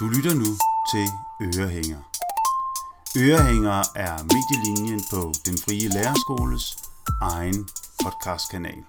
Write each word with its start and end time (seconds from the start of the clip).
Du 0.00 0.08
lytter 0.08 0.34
nu 0.34 0.44
til 0.92 1.06
Ørehænger. 1.40 1.98
Ørehænger 3.16 3.82
er 3.94 4.22
medielinjen 4.22 5.04
på 5.10 5.32
Den 5.46 5.58
Frie 5.58 5.88
Lærerskoles 5.88 6.76
egen 7.22 7.68
podcastkanal. 8.02 8.84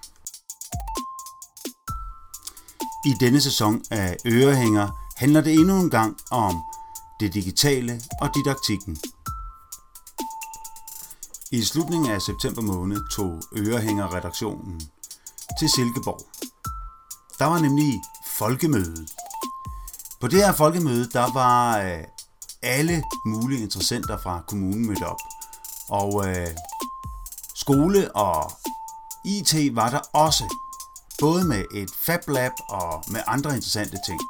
I 3.06 3.12
denne 3.20 3.40
sæson 3.40 3.82
af 3.90 4.16
Ørehænger 4.26 4.88
handler 5.16 5.40
det 5.40 5.54
endnu 5.54 5.80
en 5.80 5.90
gang 5.90 6.16
om 6.30 6.62
det 7.20 7.34
digitale 7.34 8.02
og 8.20 8.30
didaktikken. 8.34 8.98
I 11.52 11.62
slutningen 11.62 12.10
af 12.10 12.22
september 12.22 12.62
måned 12.62 13.00
tog 13.10 13.42
Ørehænger-redaktionen 13.56 14.80
til 15.58 15.68
Silkeborg. 15.70 16.20
Der 17.38 17.44
var 17.46 17.58
nemlig 17.58 18.02
folkemøde. 18.38 19.06
På 20.20 20.28
det 20.28 20.38
her 20.38 20.52
folkemøde, 20.52 21.08
der 21.12 21.32
var 21.32 21.78
øh, 21.78 22.04
alle 22.62 23.02
mulige 23.26 23.62
interessenter 23.62 24.18
fra 24.18 24.42
kommunen 24.48 24.86
mødt 24.86 25.02
op. 25.02 25.16
Og 25.88 26.28
øh, 26.28 26.48
skole 27.54 28.16
og 28.16 28.52
IT 29.24 29.76
var 29.76 29.90
der 29.90 30.00
også. 30.12 30.44
Både 31.20 31.44
med 31.44 31.64
et 31.74 31.90
Fab 32.02 32.20
Lab 32.28 32.52
og 32.68 33.04
med 33.08 33.20
andre 33.26 33.54
interessante 33.54 33.98
ting. 34.06 34.20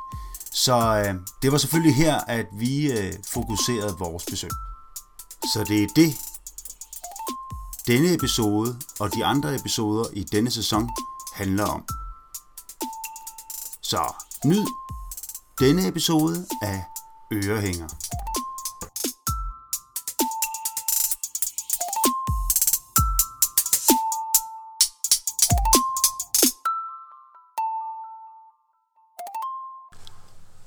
Så 0.52 0.76
øh, 0.76 1.14
det 1.42 1.52
var 1.52 1.58
selvfølgelig 1.58 1.96
her, 1.96 2.20
at 2.20 2.46
vi 2.52 2.92
øh, 2.92 3.12
fokuserede 3.32 3.96
vores 3.98 4.24
besøg. 4.24 4.50
Så 5.52 5.64
det 5.68 5.82
er 5.82 5.86
det, 5.96 6.14
denne 7.86 8.14
episode 8.14 8.76
og 9.00 9.14
de 9.14 9.24
andre 9.24 9.54
episoder 9.54 10.04
i 10.12 10.24
denne 10.24 10.50
sæson 10.50 10.88
handler 11.34 11.64
om. 11.64 11.84
Så 13.82 14.14
nyd 14.44 14.66
denne 15.60 15.88
episode 15.88 16.46
af 16.62 16.84
Ørehænger. 17.32 17.88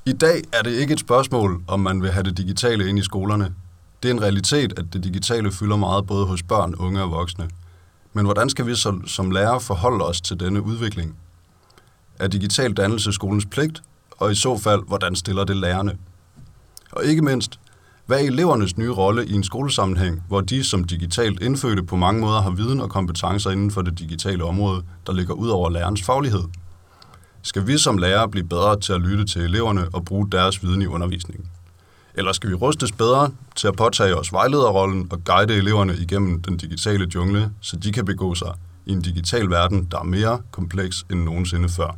I 0.05 0.13
dag 0.13 0.41
er 0.53 0.61
det 0.61 0.71
ikke 0.71 0.93
et 0.93 0.99
spørgsmål, 0.99 1.63
om 1.67 1.79
man 1.79 2.01
vil 2.01 2.11
have 2.11 2.23
det 2.23 2.37
digitale 2.37 2.89
ind 2.89 2.99
i 2.99 3.03
skolerne. 3.03 3.55
Det 4.03 4.09
er 4.09 4.13
en 4.13 4.21
realitet, 4.21 4.79
at 4.79 4.85
det 4.93 5.03
digitale 5.03 5.51
fylder 5.51 5.75
meget 5.75 6.07
både 6.07 6.25
hos 6.25 6.43
børn, 6.43 6.75
unge 6.75 7.01
og 7.01 7.11
voksne. 7.11 7.49
Men 8.13 8.25
hvordan 8.25 8.49
skal 8.49 8.65
vi 8.65 8.75
som, 8.75 9.07
som 9.07 9.31
lærere 9.31 9.61
forholde 9.61 10.05
os 10.05 10.21
til 10.21 10.39
denne 10.39 10.61
udvikling? 10.61 11.15
Er 12.19 12.27
digital 12.27 12.73
dannelse 12.73 13.11
skolens 13.11 13.45
pligt, 13.45 13.83
og 14.21 14.31
i 14.31 14.35
så 14.35 14.57
fald, 14.57 14.81
hvordan 14.87 15.15
stiller 15.15 15.43
det 15.43 15.57
lærerne? 15.57 15.97
Og 16.91 17.05
ikke 17.05 17.21
mindst, 17.21 17.59
hvad 18.05 18.19
er 18.19 18.27
elevernes 18.27 18.77
nye 18.77 18.91
rolle 18.91 19.25
i 19.25 19.33
en 19.33 19.43
skolesammenhæng, 19.43 20.23
hvor 20.27 20.41
de 20.41 20.63
som 20.63 20.83
digitalt 20.83 21.41
indfødte 21.41 21.83
på 21.83 21.95
mange 21.95 22.21
måder 22.21 22.41
har 22.41 22.49
viden 22.49 22.79
og 22.79 22.89
kompetencer 22.89 23.51
inden 23.51 23.71
for 23.71 23.81
det 23.81 23.99
digitale 23.99 24.43
område, 24.43 24.83
der 25.07 25.13
ligger 25.13 25.33
ud 25.33 25.49
over 25.49 25.69
lærernes 25.69 26.03
faglighed? 26.03 26.43
Skal 27.41 27.67
vi 27.67 27.77
som 27.77 27.97
lærere 27.97 28.29
blive 28.29 28.47
bedre 28.47 28.79
til 28.79 28.93
at 28.93 29.01
lytte 29.01 29.25
til 29.25 29.41
eleverne 29.41 29.87
og 29.93 30.05
bruge 30.05 30.31
deres 30.31 30.63
viden 30.63 30.81
i 30.81 30.85
undervisningen? 30.85 31.45
Eller 32.15 32.33
skal 32.33 32.49
vi 32.49 32.55
rustes 32.55 32.91
bedre 32.91 33.31
til 33.55 33.67
at 33.67 33.75
påtage 33.75 34.15
os 34.15 34.33
vejlederrollen 34.33 35.07
og 35.11 35.23
guide 35.23 35.55
eleverne 35.55 35.95
igennem 35.95 36.41
den 36.41 36.57
digitale 36.57 37.07
jungle, 37.15 37.51
så 37.61 37.75
de 37.75 37.91
kan 37.91 38.05
begå 38.05 38.35
sig 38.35 38.53
i 38.85 38.91
en 38.91 39.01
digital 39.01 39.49
verden, 39.49 39.87
der 39.91 39.99
er 39.99 40.03
mere 40.03 40.41
kompleks 40.51 41.05
end 41.11 41.23
nogensinde 41.23 41.69
før? 41.69 41.97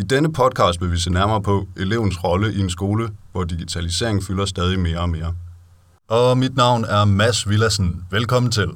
I 0.00 0.02
denne 0.02 0.32
podcast 0.32 0.80
vil 0.80 0.92
vi 0.92 0.98
se 0.98 1.10
nærmere 1.10 1.42
på 1.42 1.68
elevens 1.76 2.24
rolle 2.24 2.54
i 2.54 2.60
en 2.60 2.70
skole, 2.70 3.08
hvor 3.32 3.44
digitalisering 3.44 4.24
fylder 4.24 4.44
stadig 4.44 4.78
mere 4.78 4.98
og 4.98 5.08
mere. 5.08 5.34
Og 6.08 6.38
mit 6.38 6.56
navn 6.56 6.84
er 6.84 7.04
Mads 7.04 7.48
Villassen. 7.48 8.04
Velkommen 8.10 8.52
til. 8.52 8.68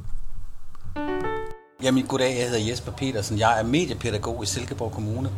Jamen, 1.82 2.06
goddag, 2.06 2.36
jeg 2.38 2.44
hedder 2.44 2.70
Jesper 2.70 2.92
Petersen. 2.92 3.38
Jeg 3.38 3.60
er 3.60 3.64
mediepædagog 3.64 4.42
i 4.42 4.46
Silkeborg 4.46 4.92
Kommune 4.92 5.30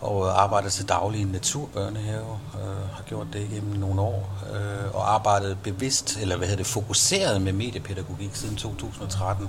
og 0.00 0.42
arbejder 0.42 0.68
til 0.68 0.88
daglig 0.88 1.18
i 1.20 1.22
en 1.22 1.28
naturbørnehave. 1.28 2.38
Øh, 2.54 2.88
har 2.92 3.02
gjort 3.08 3.26
det 3.32 3.48
igennem 3.50 3.76
nogle 3.76 4.00
år 4.00 4.44
øh, 4.54 4.94
og 4.94 5.14
arbejdet 5.14 5.58
bevidst, 5.62 6.18
eller 6.22 6.36
hvad 6.36 6.46
hedder 6.46 6.62
det, 6.62 6.72
fokuseret 6.72 7.42
med 7.42 7.52
mediepædagogik 7.52 8.30
siden 8.34 8.56
2013. 8.56 9.48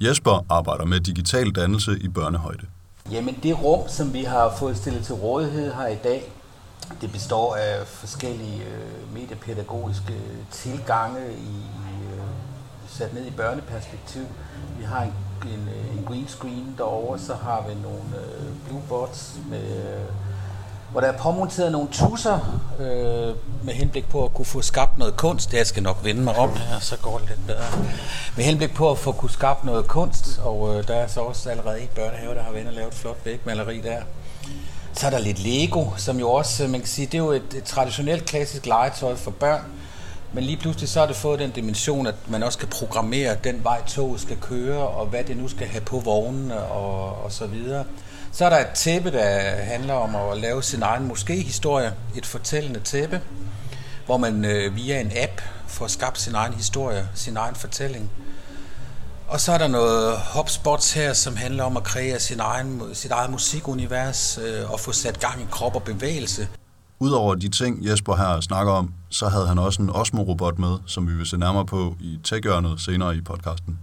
Jesper 0.00 0.46
arbejder 0.50 0.84
med 0.84 1.00
digital 1.00 1.50
dannelse 1.50 1.98
i 2.00 2.08
børnehøjde. 2.08 2.66
Jamen, 3.10 3.38
det 3.42 3.62
rum, 3.62 3.88
som 3.88 4.12
vi 4.12 4.24
har 4.24 4.54
fået 4.56 4.76
stillet 4.76 5.04
til 5.04 5.14
rådighed 5.14 5.74
her 5.74 5.86
i 5.86 5.96
dag, 6.04 6.32
det 7.00 7.12
består 7.12 7.56
af 7.56 7.86
forskellige 7.86 8.64
øh, 8.64 9.14
mediepædagogiske 9.14 10.14
tilgange 10.50 11.32
i, 11.32 11.56
øh, 12.12 12.22
sat 12.88 13.14
ned 13.14 13.26
i 13.26 13.30
børneperspektiv. 13.30 14.22
Vi 14.78 14.84
har 14.84 15.02
en, 15.02 15.12
en, 15.42 15.68
øh, 15.68 15.98
en 15.98 16.04
green 16.04 16.28
screen 16.28 16.74
derovre, 16.78 17.18
så 17.18 17.34
har 17.34 17.64
vi 17.68 17.74
nogle 17.74 18.16
øh, 18.16 18.68
blue 18.68 18.82
bots, 18.88 19.38
med, 19.50 19.76
øh, 19.76 20.04
hvor 20.94 21.00
der 21.00 21.08
er 21.08 21.18
påmonteret 21.18 21.72
nogle 21.72 21.88
tusser 21.92 22.60
øh, 22.80 23.34
med 23.64 23.74
henblik 23.74 24.08
på 24.08 24.24
at 24.24 24.34
kunne 24.34 24.46
få 24.46 24.62
skabt 24.62 24.98
noget 24.98 25.16
kunst. 25.16 25.50
Det 25.50 25.58
jeg 25.58 25.66
skal 25.66 25.82
nok 25.82 26.04
vende 26.04 26.22
mig 26.22 26.36
om 26.36 26.50
her, 26.56 26.80
så 26.80 26.96
går 26.96 27.18
det 27.18 27.28
lidt 27.28 27.46
bedre. 27.46 27.84
Med 28.36 28.44
henblik 28.44 28.74
på 28.74 28.90
at 28.90 28.98
få 28.98 29.12
kunne 29.12 29.30
skabt 29.30 29.64
noget 29.64 29.86
kunst, 29.86 30.40
og 30.44 30.76
øh, 30.76 30.88
der 30.88 30.94
er 30.94 31.06
så 31.06 31.20
også 31.20 31.50
allerede 31.50 31.82
i 31.82 31.86
børnehave, 31.94 32.34
der 32.34 32.42
har 32.42 32.52
været 32.52 32.66
og 32.66 32.72
lavet 32.72 32.88
et 32.88 32.94
flot 32.94 33.16
vægmaleri 33.24 33.80
der. 33.80 34.00
Så 34.92 35.06
er 35.06 35.10
der 35.10 35.18
lidt 35.18 35.38
Lego, 35.38 35.84
som 35.96 36.18
jo 36.18 36.30
også, 36.30 36.64
øh, 36.64 36.70
man 36.70 36.80
kan 36.80 36.88
sige, 36.88 37.06
det 37.06 37.14
er 37.14 37.18
jo 37.18 37.30
et, 37.30 37.54
et 37.56 37.64
traditionelt 37.64 38.24
klassisk 38.24 38.66
legetøj 38.66 39.16
for 39.16 39.30
børn, 39.30 39.64
men 40.32 40.44
lige 40.44 40.56
pludselig 40.56 40.88
så 40.88 41.00
har 41.00 41.06
det 41.06 41.16
fået 41.16 41.38
den 41.38 41.50
dimension, 41.50 42.06
at 42.06 42.14
man 42.28 42.42
også 42.42 42.58
kan 42.58 42.68
programmere 42.68 43.36
den 43.44 43.64
vej 43.64 43.82
toget 43.86 44.20
skal 44.20 44.36
køre, 44.40 44.88
og 44.88 45.06
hvad 45.06 45.24
det 45.24 45.36
nu 45.36 45.48
skal 45.48 45.66
have 45.66 45.80
på 45.80 45.98
vognene 45.98 46.62
og, 46.62 47.24
og 47.24 47.32
så 47.32 47.46
videre. 47.46 47.84
Så 48.34 48.44
er 48.44 48.50
der 48.50 48.58
et 48.58 48.74
tæppe, 48.74 49.12
der 49.12 49.56
handler 49.62 49.94
om 49.94 50.16
at 50.16 50.38
lave 50.38 50.62
sin 50.62 50.82
egen 50.82 51.08
måske-historie, 51.08 51.92
et 52.16 52.26
fortællende 52.26 52.80
tæppe, 52.80 53.20
hvor 54.06 54.16
man 54.16 54.44
øh, 54.44 54.76
via 54.76 55.00
en 55.00 55.10
app 55.22 55.40
får 55.66 55.86
skabt 55.86 56.20
sin 56.20 56.34
egen 56.34 56.54
historie, 56.54 57.08
sin 57.14 57.36
egen 57.36 57.54
fortælling. 57.54 58.10
Og 59.28 59.40
så 59.40 59.52
er 59.52 59.58
der 59.58 59.68
noget 59.68 60.16
hopspots 60.16 60.92
her, 60.92 61.12
som 61.12 61.36
handler 61.36 61.64
om 61.64 61.76
at 61.76 61.84
kreere 61.84 62.20
sin 62.20 62.40
egen, 62.40 62.82
sit 62.92 63.10
eget 63.10 63.30
musikunivers 63.30 64.38
øh, 64.38 64.72
og 64.72 64.80
få 64.80 64.92
sat 64.92 65.20
gang 65.20 65.42
i 65.42 65.46
krop 65.50 65.74
og 65.74 65.82
bevægelse. 65.82 66.48
Udover 66.98 67.34
de 67.34 67.48
ting, 67.48 67.86
Jesper 67.86 68.16
her 68.16 68.40
snakker 68.40 68.72
om, 68.72 68.94
så 69.10 69.28
havde 69.28 69.46
han 69.46 69.58
også 69.58 69.82
en 69.82 69.90
Osmo-robot 69.90 70.58
med, 70.58 70.78
som 70.86 71.08
vi 71.08 71.14
vil 71.14 71.26
se 71.26 71.38
nærmere 71.38 71.66
på 71.66 71.96
i 72.00 72.18
tech 72.24 72.48
senere 72.78 73.16
i 73.16 73.20
podcasten. 73.20 73.78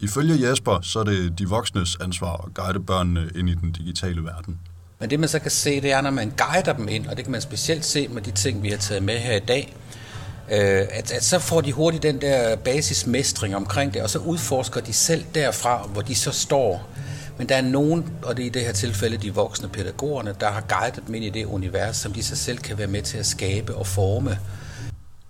Ifølge 0.00 0.48
Jesper, 0.48 0.80
så 0.82 0.98
er 0.98 1.04
det 1.04 1.38
de 1.38 1.48
voksnes 1.48 1.96
ansvar 2.00 2.44
at 2.46 2.54
guide 2.54 2.80
børnene 2.80 3.30
ind 3.34 3.48
i 3.48 3.54
den 3.54 3.72
digitale 3.72 4.24
verden. 4.24 4.58
Men 5.00 5.10
det 5.10 5.20
man 5.20 5.28
så 5.28 5.38
kan 5.38 5.50
se, 5.50 5.80
det 5.80 5.92
er, 5.92 6.00
når 6.00 6.10
man 6.10 6.32
guider 6.36 6.72
dem 6.72 6.88
ind, 6.88 7.06
og 7.06 7.16
det 7.16 7.24
kan 7.24 7.32
man 7.32 7.40
specielt 7.40 7.84
se 7.84 8.08
med 8.08 8.22
de 8.22 8.30
ting, 8.30 8.62
vi 8.62 8.68
har 8.68 8.76
taget 8.76 9.02
med 9.02 9.18
her 9.18 9.36
i 9.36 9.40
dag, 9.40 9.76
øh, 10.50 10.86
at, 10.90 11.12
at 11.12 11.24
så 11.24 11.38
får 11.38 11.60
de 11.60 11.72
hurtigt 11.72 12.02
den 12.02 12.20
der 12.20 12.56
basismestring 12.56 13.56
omkring 13.56 13.94
det, 13.94 14.02
og 14.02 14.10
så 14.10 14.18
udforsker 14.18 14.80
de 14.80 14.92
selv 14.92 15.24
derfra, 15.34 15.86
hvor 15.86 16.02
de 16.02 16.14
så 16.14 16.30
står. 16.30 16.88
Men 17.38 17.48
der 17.48 17.54
er 17.54 17.62
nogen, 17.62 18.12
og 18.22 18.36
det 18.36 18.42
er 18.42 18.46
i 18.46 18.50
det 18.50 18.62
her 18.62 18.72
tilfælde 18.72 19.16
de 19.16 19.34
voksne 19.34 19.68
pædagogerne, 19.68 20.34
der 20.40 20.50
har 20.50 20.60
guidet 20.60 21.06
dem 21.06 21.14
ind 21.14 21.24
i 21.24 21.30
det 21.30 21.44
univers, 21.44 21.96
som 21.96 22.12
de 22.12 22.22
så 22.22 22.36
selv 22.36 22.58
kan 22.58 22.78
være 22.78 22.86
med 22.86 23.02
til 23.02 23.18
at 23.18 23.26
skabe 23.26 23.74
og 23.74 23.86
forme. 23.86 24.38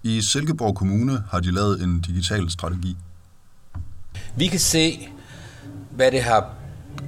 I 0.02 0.22
Silkeborg 0.22 0.74
Kommune 0.76 1.22
har 1.30 1.40
de 1.40 1.54
lavet 1.54 1.82
en 1.82 2.00
digital 2.00 2.50
strategi. 2.50 2.96
Vi 4.38 4.46
kan 4.46 4.60
se, 4.60 5.08
hvad 5.90 6.10
det 6.10 6.22
har 6.22 6.50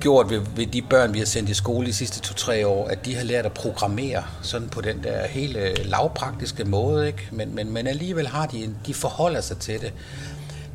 gjort 0.00 0.30
ved, 0.30 0.40
ved 0.56 0.66
de 0.66 0.82
børn, 0.82 1.14
vi 1.14 1.18
har 1.18 1.26
sendt 1.26 1.50
i 1.50 1.54
skole 1.54 1.86
de 1.86 1.92
sidste 1.92 2.20
to-tre 2.20 2.66
år, 2.66 2.88
at 2.88 3.04
de 3.04 3.14
har 3.14 3.24
lært 3.24 3.46
at 3.46 3.52
programmere 3.52 4.22
sådan 4.42 4.68
på 4.68 4.80
den 4.80 5.02
der 5.02 5.26
hele 5.26 5.74
lavpraktiske 5.74 6.64
måde, 6.64 7.06
ikke? 7.06 7.28
Men, 7.32 7.54
men, 7.54 7.72
men 7.72 7.86
alligevel 7.86 8.26
har 8.28 8.46
de, 8.46 8.74
de 8.86 8.94
forholder 8.94 9.40
sig 9.40 9.58
til 9.58 9.80
det. 9.80 9.92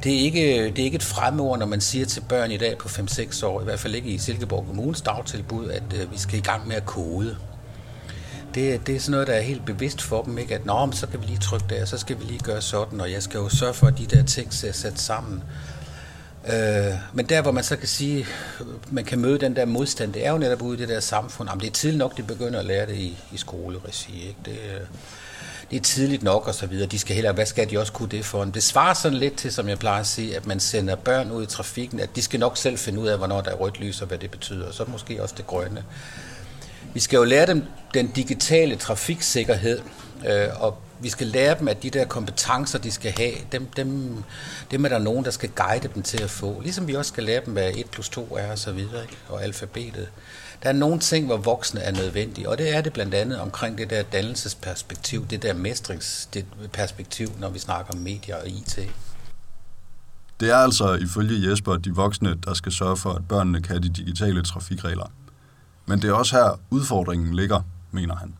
Det 0.04 0.14
er, 0.14 0.20
ikke, 0.20 0.64
det 0.64 0.80
er 0.80 0.84
ikke 0.84 0.96
et 0.96 1.04
fremmedord, 1.04 1.60
når 1.60 1.66
man 1.66 1.82
siger 1.82 2.06
til 2.06 2.22
børn 2.22 2.52
i 2.52 2.58
dag 2.58 2.78
på 2.78 2.88
5-6 2.88 3.46
år, 3.46 3.62
i 3.62 3.64
hvert 3.64 3.80
fald 3.80 3.96
ikke 3.96 4.10
i 4.10 4.18
Silkeborg 4.18 4.66
Kommunes 4.68 5.02
dagtilbud, 5.02 5.70
at 5.70 5.84
øh, 5.94 6.12
vi 6.12 6.18
skal 6.18 6.40
i 6.40 6.42
gang 6.42 6.68
med 6.68 6.76
at 6.76 6.86
kode. 6.86 7.38
Det, 8.56 8.88
det 8.88 8.96
er 8.96 9.00
sådan 9.00 9.12
noget, 9.12 9.28
der 9.28 9.34
er 9.34 9.42
helt 9.42 9.66
bevidst 9.66 10.02
for 10.02 10.22
dem, 10.22 10.38
ikke? 10.38 10.56
at 10.56 10.66
Nå, 10.66 10.90
så 10.92 11.08
kan 11.08 11.22
vi 11.22 11.26
lige 11.26 11.40
trykke 11.40 11.66
der, 11.70 11.86
så 11.86 11.98
skal 11.98 12.20
vi 12.20 12.24
lige 12.24 12.40
gøre 12.40 12.62
sådan, 12.62 13.02
og 13.02 13.12
jeg 13.12 13.24
skal 13.24 13.38
jo 13.38 13.50
sørge 13.50 13.74
for, 13.74 13.88
at 13.88 13.98
de 13.98 14.06
der 14.06 14.24
ting 14.24 14.54
ser 14.54 14.72
sat 14.72 15.00
sammen. 15.00 15.44
Øh, 16.48 16.94
men 17.14 17.26
der, 17.26 17.42
hvor 17.42 17.52
man 17.52 17.64
så 17.64 17.76
kan 17.76 17.88
sige, 17.88 18.26
man 18.92 19.06
kan 19.06 19.20
møde 19.20 19.40
den 19.40 19.56
der 19.56 19.66
modstand, 19.66 20.14
det 20.14 20.26
er 20.26 20.32
jo 20.32 20.38
netop 20.38 20.62
ude 20.62 20.78
i 20.78 20.82
det 20.82 20.90
der 20.90 21.00
samfund. 21.00 21.50
Jamen, 21.50 21.62
det 21.62 21.68
er 21.68 21.72
tidligt 21.72 21.98
nok, 21.98 22.18
de 22.18 22.24
begynder 22.24 22.60
at 22.60 22.66
lære 22.66 22.86
det 22.86 22.96
i, 22.96 23.18
i 23.32 23.38
skoleregi. 23.38 24.28
Ikke? 24.28 24.40
Det, 24.46 24.52
øh, 24.52 24.82
det 25.72 25.80
er 25.80 25.84
tidligt 25.84 26.24
nok 26.24 26.48
og 26.48 26.56
så 26.56 26.66
videre. 26.66 26.88
De 26.88 27.00
skal 27.00 27.16
heller, 27.16 27.32
hvad 27.32 27.46
skal 27.46 27.70
de 27.70 27.80
også 27.80 27.94
kunne 27.94 28.10
det 28.10 28.26
for? 28.26 28.46
Det 28.46 28.64
svarer 28.64 28.94
sådan 28.94 29.18
lidt 29.18 29.36
til, 29.36 29.54
som 29.54 29.70
jeg 29.70 29.80
plejer 29.80 30.00
at 30.00 30.08
sige, 30.08 30.36
at 30.36 30.48
man 30.48 30.60
sender 30.60 30.96
børn 30.96 31.32
ud 31.32 31.44
i 31.44 31.46
trafikken, 31.46 32.00
at 32.00 32.16
de 32.16 32.22
skal 32.22 32.40
nok 32.40 32.58
selv 32.58 32.78
finde 32.78 33.00
ud 33.00 33.08
af, 33.08 33.18
hvornår 33.18 33.42
der 33.42 33.52
er 33.52 33.56
rødt 33.56 33.80
lys 33.80 34.02
og 34.02 34.08
hvad 34.08 34.18
det 34.18 34.32
betyder, 34.32 34.68
og 34.68 34.74
så 34.74 34.84
måske 34.88 35.24
også 35.24 35.36
det 35.38 35.48
grønne. 35.48 35.84
Vi 36.94 37.00
skal 37.00 37.18
jo 37.18 37.24
lære 37.24 37.48
dem 37.48 37.64
den 37.94 38.08
digitale 38.08 38.76
trafiksikkerhed, 38.76 39.80
øh, 40.28 40.48
og 40.60 40.78
vi 41.04 41.10
skal 41.10 41.28
lære 41.28 41.60
dem, 41.60 41.68
at 41.68 41.84
de 41.84 41.90
der 41.90 42.06
kompetencer, 42.06 42.80
de 42.80 42.92
skal 42.92 43.12
have, 43.18 43.34
dem, 43.52 43.66
dem, 43.76 44.24
dem 44.72 44.86
er 44.86 44.90
der 44.90 45.00
nogen, 45.00 45.26
der 45.26 45.32
skal 45.32 45.50
guide 45.50 45.90
dem 45.96 46.04
til 46.04 46.24
at 46.24 46.30
få. 46.30 46.62
Ligesom 46.62 46.88
vi 46.88 46.96
også 46.96 47.10
skal 47.10 47.24
lære 47.24 47.42
dem, 47.46 47.54
hvad 47.54 47.72
1 47.76 47.90
plus 47.90 48.10
2 48.10 48.38
er 48.40 48.52
og 48.52 48.58
så 48.58 48.72
videre, 48.72 49.02
ikke? 49.02 49.18
og 49.30 49.44
alfabetet. 49.44 50.10
Der 50.64 50.70
er 50.70 50.74
nogle 50.74 51.00
ting, 51.00 51.26
hvor 51.26 51.38
voksne 51.38 51.80
er 51.80 51.92
nødvendige, 51.92 52.50
og 52.50 52.58
det 52.58 52.76
er 52.76 52.82
det 52.82 52.94
blandt 52.94 53.14
andet 53.14 53.40
omkring 53.40 53.78
det 53.78 53.90
der 53.90 54.04
dannelsesperspektiv, 54.04 55.28
det 55.28 55.44
der 55.44 55.54
mestringsperspektiv, 55.54 57.28
når 57.40 57.50
vi 57.50 57.60
snakker 57.60 57.94
om 57.94 58.00
medier 58.00 58.36
og 58.36 58.48
IT. 58.48 58.80
Det 60.40 60.50
er 60.50 60.56
altså 60.56 60.94
ifølge 60.94 61.50
Jesper 61.50 61.78
de 61.78 61.96
voksne, 61.96 62.36
der 62.46 62.54
skal 62.54 62.72
sørge 62.72 62.98
for, 62.98 63.14
at 63.14 63.28
børnene 63.28 63.62
kan 63.62 63.84
de 63.84 63.90
digitale 63.90 64.44
trafikregler. 64.44 65.12
Men 65.86 66.02
det 66.02 66.10
er 66.10 66.14
også 66.14 66.36
her 66.36 66.60
udfordringen 66.70 67.36
ligger, 67.36 67.62
mener 67.92 68.16
han. 68.16 68.34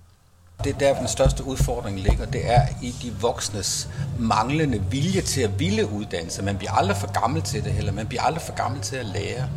Det 0.64 0.74
er 0.74 0.78
der, 0.78 1.00
den 1.00 1.08
største 1.08 1.44
udfordring 1.44 2.00
ligger. 2.00 2.26
Det 2.26 2.52
er 2.52 2.68
i 2.82 2.96
de 3.02 3.14
voksnes 3.22 3.90
manglende 4.20 4.82
vilje 4.90 5.22
til 5.22 5.42
at 5.42 5.60
ville 5.60 5.92
uddannelse. 5.92 6.44
Man 6.44 6.58
bliver 6.58 6.72
aldrig 6.72 6.98
for 6.98 7.22
gammel 7.22 7.42
til 7.42 7.64
det 7.64 7.72
heller. 7.72 7.92
Man 7.92 8.08
bliver 8.08 8.22
aldrig 8.22 8.42
for 8.42 8.54
gammel 8.54 8.82
til 8.82 8.96
at 8.96 9.06
lære. 9.06 9.50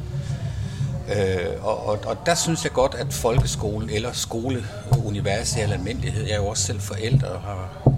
Øh, 1.15 1.65
og, 1.65 1.87
og, 1.87 1.99
og 2.07 2.17
der 2.27 2.35
synes 2.35 2.65
jeg 2.65 2.73
godt, 2.73 2.95
at 2.95 3.13
folkeskolen 3.13 3.91
eller 3.91 4.13
skoleuniverset 4.13 5.63
eller 5.63 5.77
almindelighed, 5.77 6.25
jeg 6.25 6.33
er 6.33 6.37
jo 6.37 6.47
også 6.47 6.63
selv 6.63 6.81
forældre 6.81 7.29
og 7.29 7.41
har, 7.41 7.91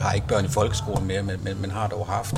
har 0.00 0.12
ikke 0.12 0.26
børn 0.26 0.44
i 0.44 0.48
folkeskolen 0.48 1.06
mere, 1.06 1.22
men, 1.22 1.36
men, 1.44 1.60
men 1.60 1.70
har 1.70 1.88
dog 1.88 2.06
haft. 2.06 2.34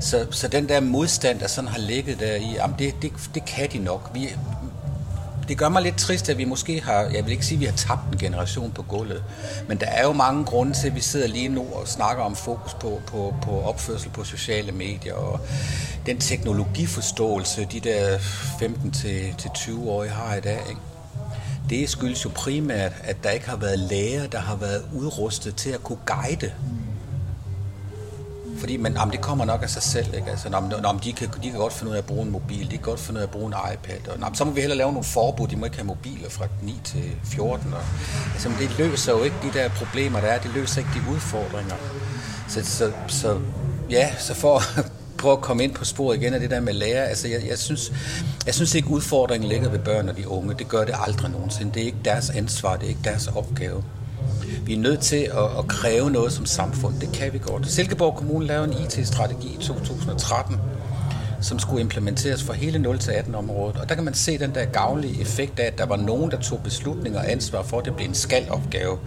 Så, 0.00 0.26
så 0.30 0.48
den 0.48 0.68
der 0.68 0.80
modstand, 0.80 1.40
der 1.40 1.46
sådan 1.46 1.68
har 1.68 1.78
ligget 1.78 2.20
der 2.20 2.34
i, 2.34 2.52
jamen 2.54 2.76
det, 2.78 2.94
det, 3.02 3.12
det 3.34 3.44
kan 3.44 3.68
de 3.72 3.78
nok. 3.78 4.10
Vi, 4.14 4.28
det 5.48 5.58
gør 5.58 5.68
mig 5.68 5.82
lidt 5.82 5.96
trist, 5.96 6.28
at 6.28 6.38
vi 6.38 6.44
måske 6.44 6.80
har, 6.80 7.02
jeg 7.02 7.24
vil 7.24 7.32
ikke 7.32 7.46
sige, 7.46 7.56
at 7.56 7.60
vi 7.60 7.66
har 7.66 7.76
tabt 7.76 8.12
en 8.12 8.18
generation 8.18 8.70
på 8.70 8.82
gulvet, 8.82 9.24
men 9.68 9.80
der 9.80 9.86
er 9.86 10.02
jo 10.02 10.12
mange 10.12 10.44
grunde 10.44 10.72
til, 10.72 10.86
at 10.86 10.94
vi 10.94 11.00
sidder 11.00 11.26
lige 11.26 11.48
nu 11.48 11.66
og 11.72 11.88
snakker 11.88 12.22
om 12.22 12.36
fokus 12.36 12.74
på, 12.74 13.00
på, 13.06 13.34
på 13.42 13.60
opførsel 13.60 14.10
på 14.10 14.24
sociale 14.24 14.72
medier, 14.72 15.14
og 15.14 15.40
den 16.06 16.18
teknologiforståelse, 16.18 17.68
de 17.72 17.80
der 17.80 18.18
15-20-årige 18.18 20.10
har 20.10 20.34
i 20.34 20.40
dag, 20.40 20.60
ikke? 20.68 20.80
det 21.70 21.88
skyldes 21.88 22.24
jo 22.24 22.30
primært, 22.34 22.92
at 23.04 23.16
der 23.22 23.30
ikke 23.30 23.48
har 23.48 23.56
været 23.56 23.78
læger, 23.78 24.26
der 24.26 24.38
har 24.38 24.56
været 24.56 24.84
udrustet 24.94 25.56
til 25.56 25.70
at 25.70 25.82
kunne 25.82 25.98
guide 26.06 26.52
fordi 28.58 28.76
men, 28.76 28.92
jamen, 28.92 29.12
det 29.12 29.20
kommer 29.20 29.44
nok 29.44 29.62
af 29.62 29.70
sig 29.70 29.82
selv. 29.82 30.14
Ikke? 30.14 30.30
Altså, 30.30 30.48
jamen, 30.52 30.72
jamen, 30.84 31.00
de, 31.04 31.12
kan, 31.12 31.28
de 31.42 31.50
kan 31.50 31.58
godt 31.58 31.72
finde 31.72 31.90
ud 31.90 31.94
af 31.94 32.00
at 32.00 32.06
bruge 32.06 32.22
en 32.22 32.30
mobil, 32.30 32.64
de 32.64 32.70
kan 32.70 32.80
godt 32.80 33.00
finde 33.00 33.18
ud 33.18 33.22
af 33.22 33.26
at 33.26 33.30
bruge 33.30 33.46
en 33.46 33.54
iPad. 33.74 34.08
Og, 34.08 34.18
jamen, 34.20 34.34
så 34.34 34.44
må 34.44 34.50
vi 34.50 34.60
hellere 34.60 34.78
lave 34.78 34.92
nogle 34.92 35.04
forbud, 35.04 35.48
de 35.48 35.56
må 35.56 35.64
ikke 35.64 35.76
have 35.76 35.86
mobiler 35.86 36.30
fra 36.30 36.46
9 36.62 36.80
til 36.84 37.02
14. 37.24 37.72
Og, 37.74 37.80
altså, 38.32 38.48
men 38.48 38.58
det 38.58 38.78
løser 38.78 39.12
jo 39.12 39.22
ikke 39.22 39.36
de 39.42 39.58
der 39.58 39.68
problemer, 39.68 40.20
der 40.20 40.28
er. 40.28 40.38
Det 40.38 40.50
løser 40.54 40.78
ikke 40.78 40.90
de 40.94 41.14
udfordringer. 41.14 41.74
Så, 42.48 42.64
så, 42.64 42.92
så 43.08 43.38
ja, 43.90 44.10
så 44.18 44.34
for 44.34 44.56
at 44.78 44.92
prøve 45.18 45.32
at 45.32 45.40
komme 45.40 45.64
ind 45.64 45.74
på 45.74 45.84
sporet 45.84 46.16
igen 46.16 46.34
af 46.34 46.40
det 46.40 46.50
der 46.50 46.60
med 46.60 46.72
lærer. 46.72 47.04
Altså, 47.04 47.28
jeg, 47.28 47.42
jeg, 47.48 47.58
synes, 47.58 47.92
jeg 48.46 48.54
synes 48.54 48.74
ikke, 48.74 48.88
udfordringen 48.88 49.48
ligger 49.48 49.68
ved 49.68 49.78
børn 49.78 50.08
og 50.08 50.16
de 50.16 50.28
unge. 50.28 50.54
Det 50.54 50.68
gør 50.68 50.84
det 50.84 50.94
aldrig 51.06 51.30
nogensinde. 51.30 51.74
Det 51.74 51.82
er 51.82 51.86
ikke 51.86 51.98
deres 52.04 52.30
ansvar, 52.30 52.76
det 52.76 52.84
er 52.84 52.88
ikke 52.88 53.00
deres 53.04 53.26
opgave. 53.26 53.84
Vi 54.64 54.74
er 54.74 54.78
nødt 54.78 55.00
til 55.00 55.16
at, 55.16 55.58
at 55.58 55.68
kræve 55.68 56.10
noget 56.10 56.32
som 56.32 56.46
samfund. 56.46 56.94
Det 57.00 57.12
kan 57.12 57.32
vi 57.32 57.38
godt. 57.38 57.70
Silkeborg 57.70 58.16
Kommune 58.16 58.46
lavede 58.46 58.68
en 58.68 58.84
IT-strategi 58.84 59.56
i 59.60 59.62
2013, 59.62 60.56
som 61.40 61.58
skulle 61.58 61.80
implementeres 61.80 62.42
for 62.42 62.52
hele 62.52 62.88
0-18-området. 62.90 63.76
Og 63.76 63.88
der 63.88 63.94
kan 63.94 64.04
man 64.04 64.14
se 64.14 64.38
den 64.38 64.54
der 64.54 64.64
gavnlige 64.64 65.20
effekt 65.20 65.60
af, 65.60 65.66
at 65.66 65.78
der 65.78 65.86
var 65.86 65.96
nogen, 65.96 66.30
der 66.30 66.40
tog 66.40 66.60
beslutninger 66.64 67.18
og 67.18 67.30
ansvar 67.30 67.62
for, 67.62 67.78
at 67.78 67.84
det 67.84 67.96
blev 67.96 68.08
en 68.08 68.14
skal-opgave. 68.14 68.98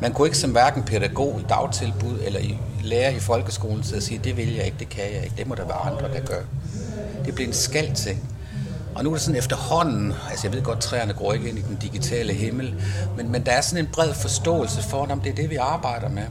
Man 0.00 0.12
kunne 0.12 0.28
ikke 0.28 0.38
som 0.38 0.50
hverken 0.50 0.82
pædagog 0.82 1.40
i 1.40 1.44
dagtilbud 1.48 2.18
eller 2.26 2.40
i 2.40 2.58
lærer 2.84 3.10
i 3.10 3.20
folkeskolen 3.20 3.82
til 3.82 3.96
at 3.96 4.02
sige, 4.02 4.20
det 4.24 4.36
vil 4.36 4.54
jeg 4.54 4.64
ikke, 4.64 4.76
det 4.78 4.88
kan 4.88 5.04
jeg 5.14 5.24
ikke, 5.24 5.34
det 5.38 5.46
må 5.46 5.54
der 5.54 5.64
være 5.64 5.76
andre, 5.76 6.08
der 6.14 6.20
gør. 6.20 6.40
Det 7.24 7.34
blev 7.34 7.46
en 7.46 7.52
skal-ting. 7.52 8.33
Og 8.94 9.04
nu 9.04 9.10
er 9.10 9.14
det 9.14 9.22
sådan 9.22 9.38
efterhånden, 9.38 10.12
altså 10.30 10.46
jeg 10.46 10.54
ved 10.54 10.62
godt, 10.62 10.80
træerne 10.80 11.12
går 11.12 11.32
ikke 11.32 11.48
ind 11.48 11.58
i 11.58 11.62
den 11.62 11.76
digitale 11.76 12.32
himmel, 12.32 12.74
men, 13.16 13.32
men 13.32 13.46
der 13.46 13.52
er 13.52 13.60
sådan 13.60 13.84
en 13.84 13.90
bred 13.92 14.14
forståelse 14.14 14.82
for, 14.82 15.06
om 15.06 15.20
det 15.20 15.30
er 15.30 15.34
det, 15.34 15.50
vi 15.50 15.56
arbejder 15.56 16.08
med. 16.08 16.22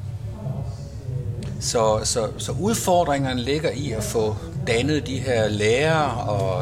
Så, 1.60 2.00
så, 2.04 2.28
så 2.38 2.52
udfordringerne 2.52 3.42
ligger 3.42 3.72
i 3.72 3.92
at 3.92 4.04
få 4.04 4.36
dannet 4.68 5.08
de 5.08 5.20
her 5.20 5.48
lærere, 5.48 6.30
og, 6.30 6.56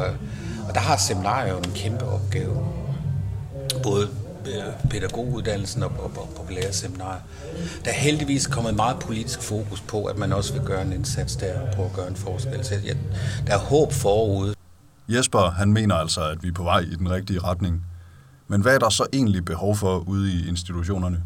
og 0.68 0.74
der 0.74 0.80
har 0.80 0.96
seminariet 0.96 1.66
en 1.66 1.72
kæmpe 1.74 2.04
opgave. 2.04 2.66
Både 3.82 4.08
pædagoguddannelsen 4.90 5.82
og, 5.82 5.92
og, 5.98 6.10
og 6.16 6.28
på 6.36 6.52
lærerseminariet. 6.52 7.22
Der 7.84 7.90
er 7.90 7.94
heldigvis 7.94 8.46
kommet 8.46 8.74
meget 8.74 8.98
politisk 8.98 9.42
fokus 9.42 9.80
på, 9.80 10.04
at 10.04 10.18
man 10.18 10.32
også 10.32 10.52
vil 10.52 10.62
gøre 10.62 10.82
en 10.82 10.92
indsats 10.92 11.36
der 11.36 11.60
og 11.60 11.68
prøve 11.74 11.86
at 11.86 11.92
gøre 11.92 12.08
en 12.08 12.16
forskel. 12.16 12.64
Så 12.64 12.74
jeg, 12.86 12.96
der 13.46 13.52
er 13.52 13.58
håb 13.58 13.92
forude. 13.92 14.54
Jesper 15.08 15.50
han 15.50 15.72
mener 15.72 15.94
altså, 15.94 16.20
at 16.20 16.42
vi 16.42 16.48
er 16.48 16.52
på 16.52 16.62
vej 16.62 16.80
i 16.80 16.94
den 16.94 17.10
rigtige 17.10 17.40
retning. 17.40 17.84
Men 18.48 18.60
hvad 18.60 18.74
er 18.74 18.78
der 18.78 18.88
så 18.88 19.06
egentlig 19.12 19.44
behov 19.44 19.76
for 19.76 19.98
ude 19.98 20.32
i 20.32 20.48
institutionerne? 20.48 21.22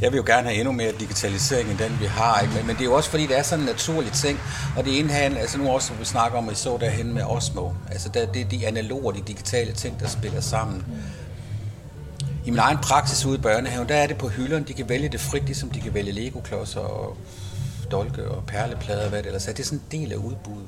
Jeg 0.00 0.12
vil 0.12 0.16
jo 0.16 0.24
gerne 0.26 0.48
have 0.48 0.54
endnu 0.54 0.72
mere 0.72 0.92
digitalisering 1.00 1.70
end 1.70 1.78
den, 1.78 2.00
vi 2.00 2.06
har. 2.06 2.40
Ikke? 2.40 2.54
Men, 2.54 2.66
men 2.66 2.76
det 2.76 2.82
er 2.82 2.84
jo 2.84 2.94
også 2.94 3.10
fordi, 3.10 3.26
det 3.26 3.38
er 3.38 3.42
sådan 3.42 3.62
en 3.62 3.66
naturlig 3.66 4.12
ting. 4.12 4.38
Og 4.76 4.84
det 4.84 4.98
ene 4.98 5.12
handler, 5.12 5.40
altså 5.40 5.58
nu 5.58 5.68
også, 5.68 5.92
vi 5.94 6.04
snakker 6.04 6.38
om, 6.38 6.44
at 6.44 6.50
vi 6.50 6.56
så 6.56 6.76
derhen 6.80 7.14
med 7.14 7.22
Osmo. 7.22 7.70
Altså 7.90 8.08
der, 8.08 8.26
det 8.26 8.42
er 8.42 8.48
de 8.48 8.66
analoge, 8.66 9.14
de 9.14 9.20
digitale 9.26 9.72
ting, 9.72 10.00
der 10.00 10.08
spiller 10.08 10.40
sammen. 10.40 10.84
I 12.44 12.50
min 12.50 12.58
egen 12.58 12.78
praksis 12.78 13.26
ude 13.26 13.38
i 13.38 13.40
børnehaven, 13.40 13.88
der 13.88 13.94
er 13.94 14.06
det 14.06 14.18
på 14.18 14.28
hylderne. 14.28 14.64
De 14.64 14.72
kan 14.72 14.88
vælge 14.88 15.08
det 15.08 15.20
frit, 15.20 15.44
ligesom 15.44 15.70
de 15.70 15.80
kan 15.80 15.94
vælge 15.94 16.12
Lego-klodser 16.12 16.80
og 16.80 17.16
dolke 17.90 18.28
og 18.28 18.44
perleplader, 18.46 19.08
hvad 19.08 19.18
det 19.18 19.26
ellers 19.26 19.48
er. 19.48 19.52
Det 19.52 19.60
er 19.60 19.64
sådan 19.64 19.82
en 19.92 20.00
del 20.00 20.12
af 20.12 20.16
udbuddet. 20.16 20.66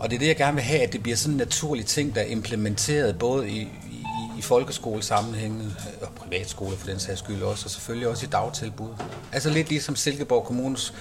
Og 0.00 0.10
det 0.10 0.16
er 0.16 0.18
det, 0.18 0.26
jeg 0.26 0.36
gerne 0.36 0.54
vil 0.54 0.64
have, 0.64 0.82
at 0.82 0.92
det 0.92 1.02
bliver 1.02 1.16
sådan 1.16 1.32
en 1.32 1.38
naturlig 1.38 1.86
ting, 1.86 2.14
der 2.14 2.20
er 2.20 2.26
implementeret 2.26 3.18
både 3.18 3.48
i, 3.48 3.60
i, 3.60 4.04
i 4.38 4.42
folkeskolesammenhængen, 4.42 5.76
og 6.02 6.08
privatskole 6.16 6.76
for 6.76 6.86
den 6.86 6.98
sags 6.98 7.18
skyld 7.18 7.42
også, 7.42 7.64
og 7.64 7.70
selvfølgelig 7.70 8.08
også 8.08 8.26
i 8.26 8.28
dagtilbud. 8.28 8.90
Altså 9.32 9.50
lidt 9.50 9.68
ligesom 9.68 9.96
Silkeborg 9.96 10.44
Kommunes 10.44 10.94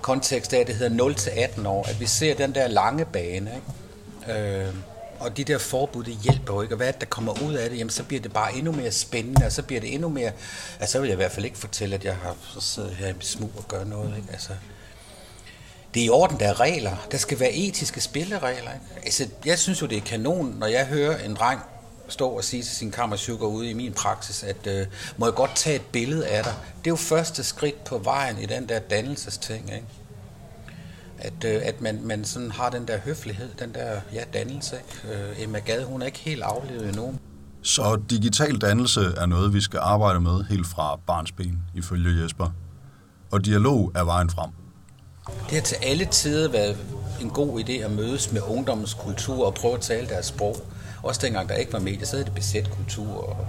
kontekst 0.00 0.52
af, 0.52 0.60
at 0.60 0.66
det 0.66 0.74
hedder 0.74 1.14
0-18 1.58 1.68
år, 1.68 1.88
at 1.88 2.00
vi 2.00 2.06
ser 2.06 2.34
den 2.34 2.54
der 2.54 2.68
lange 2.68 3.04
bane, 3.04 3.50
ikke? 4.26 4.40
Øh, 4.40 4.74
og 5.20 5.36
de 5.36 5.44
der 5.44 5.58
forbud, 5.58 6.04
det 6.04 6.18
hjælper 6.22 6.54
jo 6.54 6.62
ikke. 6.62 6.74
Og 6.74 6.76
hvad 6.76 6.92
der 7.00 7.06
kommer 7.06 7.42
ud 7.42 7.54
af 7.54 7.70
det, 7.70 7.78
jamen 7.78 7.90
så 7.90 8.02
bliver 8.02 8.22
det 8.22 8.32
bare 8.32 8.54
endnu 8.54 8.72
mere 8.72 8.92
spændende, 8.92 9.46
og 9.46 9.52
så 9.52 9.62
bliver 9.62 9.80
det 9.80 9.94
endnu 9.94 10.08
mere... 10.08 10.32
Altså 10.80 10.92
så 10.92 11.00
vil 11.00 11.06
jeg 11.06 11.14
i 11.14 11.16
hvert 11.16 11.32
fald 11.32 11.44
ikke 11.44 11.58
fortælle, 11.58 11.94
at 11.94 12.04
jeg 12.04 12.16
har 12.16 12.36
siddet 12.60 12.90
her 12.90 13.08
i 13.08 13.12
smug 13.20 13.50
og 13.56 13.68
gør 13.68 13.84
noget, 13.84 14.16
ikke? 14.16 14.28
Altså, 14.32 14.50
det 15.94 16.00
er 16.00 16.06
i 16.06 16.08
orden, 16.08 16.40
der 16.40 16.48
er 16.48 16.60
regler. 16.60 16.96
Der 17.10 17.18
skal 17.18 17.40
være 17.40 17.52
etiske 17.52 18.00
spilleregler. 18.00 18.72
Ikke? 18.72 19.04
Altså, 19.04 19.28
jeg 19.44 19.58
synes 19.58 19.82
jo, 19.82 19.86
det 19.86 19.98
er 19.98 20.02
kanon, 20.02 20.56
når 20.58 20.66
jeg 20.66 20.86
hører 20.86 21.18
en 21.18 21.34
dreng 21.34 21.60
stå 22.08 22.28
og 22.28 22.44
sige 22.44 22.62
til 22.62 22.76
sin 22.76 22.90
kammersukker 22.90 23.46
ude 23.46 23.70
i 23.70 23.74
min 23.74 23.92
praksis, 23.92 24.42
at 24.42 24.66
øh, 24.66 24.86
må 25.16 25.26
jeg 25.26 25.34
godt 25.34 25.50
tage 25.54 25.76
et 25.76 25.82
billede 25.92 26.26
af 26.26 26.44
dig. 26.44 26.54
Det 26.78 26.86
er 26.86 26.90
jo 26.90 26.96
første 26.96 27.44
skridt 27.44 27.84
på 27.84 27.98
vejen 27.98 28.38
i 28.38 28.46
den 28.46 28.68
der 28.68 28.78
dannelsesting, 28.78 29.72
ikke? 29.74 29.86
At, 31.18 31.44
øh, 31.44 31.62
at 31.64 31.80
man, 31.80 32.00
man 32.02 32.24
sådan 32.24 32.50
har 32.50 32.70
den 32.70 32.88
der 32.88 32.98
høflighed, 32.98 33.48
den 33.58 33.74
der 33.74 34.00
ja, 34.12 34.22
dannelse. 34.32 34.76
Ikke? 34.76 35.22
Øh, 35.22 35.42
Emma 35.42 35.58
Gade, 35.58 35.84
hun 35.84 36.02
er 36.02 36.06
ikke 36.06 36.18
helt 36.18 36.42
aflevet 36.42 36.88
endnu. 36.88 37.14
Så 37.62 38.00
digital 38.10 38.58
dannelse 38.58 39.00
er 39.16 39.26
noget, 39.26 39.54
vi 39.54 39.60
skal 39.60 39.80
arbejde 39.82 40.20
med 40.20 40.44
helt 40.44 40.66
fra 40.66 40.96
barnsben, 41.06 41.62
ifølge 41.74 42.22
Jesper. 42.22 42.50
Og 43.30 43.44
dialog 43.44 43.92
er 43.94 44.04
vejen 44.04 44.30
frem. 44.30 44.50
Det 45.26 45.52
har 45.52 45.60
til 45.60 45.76
alle 45.82 46.04
tider 46.04 46.50
været 46.50 46.76
en 47.20 47.30
god 47.30 47.60
idé 47.60 47.72
at 47.72 47.90
mødes 47.90 48.32
med 48.32 48.40
ungdommens 48.48 48.94
kultur 48.94 49.46
og 49.46 49.54
prøve 49.54 49.74
at 49.74 49.80
tale 49.80 50.08
deres 50.08 50.26
sprog. 50.26 50.56
Også 51.02 51.20
dengang 51.24 51.48
der 51.48 51.54
ikke 51.54 51.72
var 51.72 51.78
medier, 51.78 52.06
så 52.06 52.12
havde 52.16 52.24
det 52.24 52.34
besæt 52.34 52.70
kultur. 52.70 53.16
Og 53.16 53.46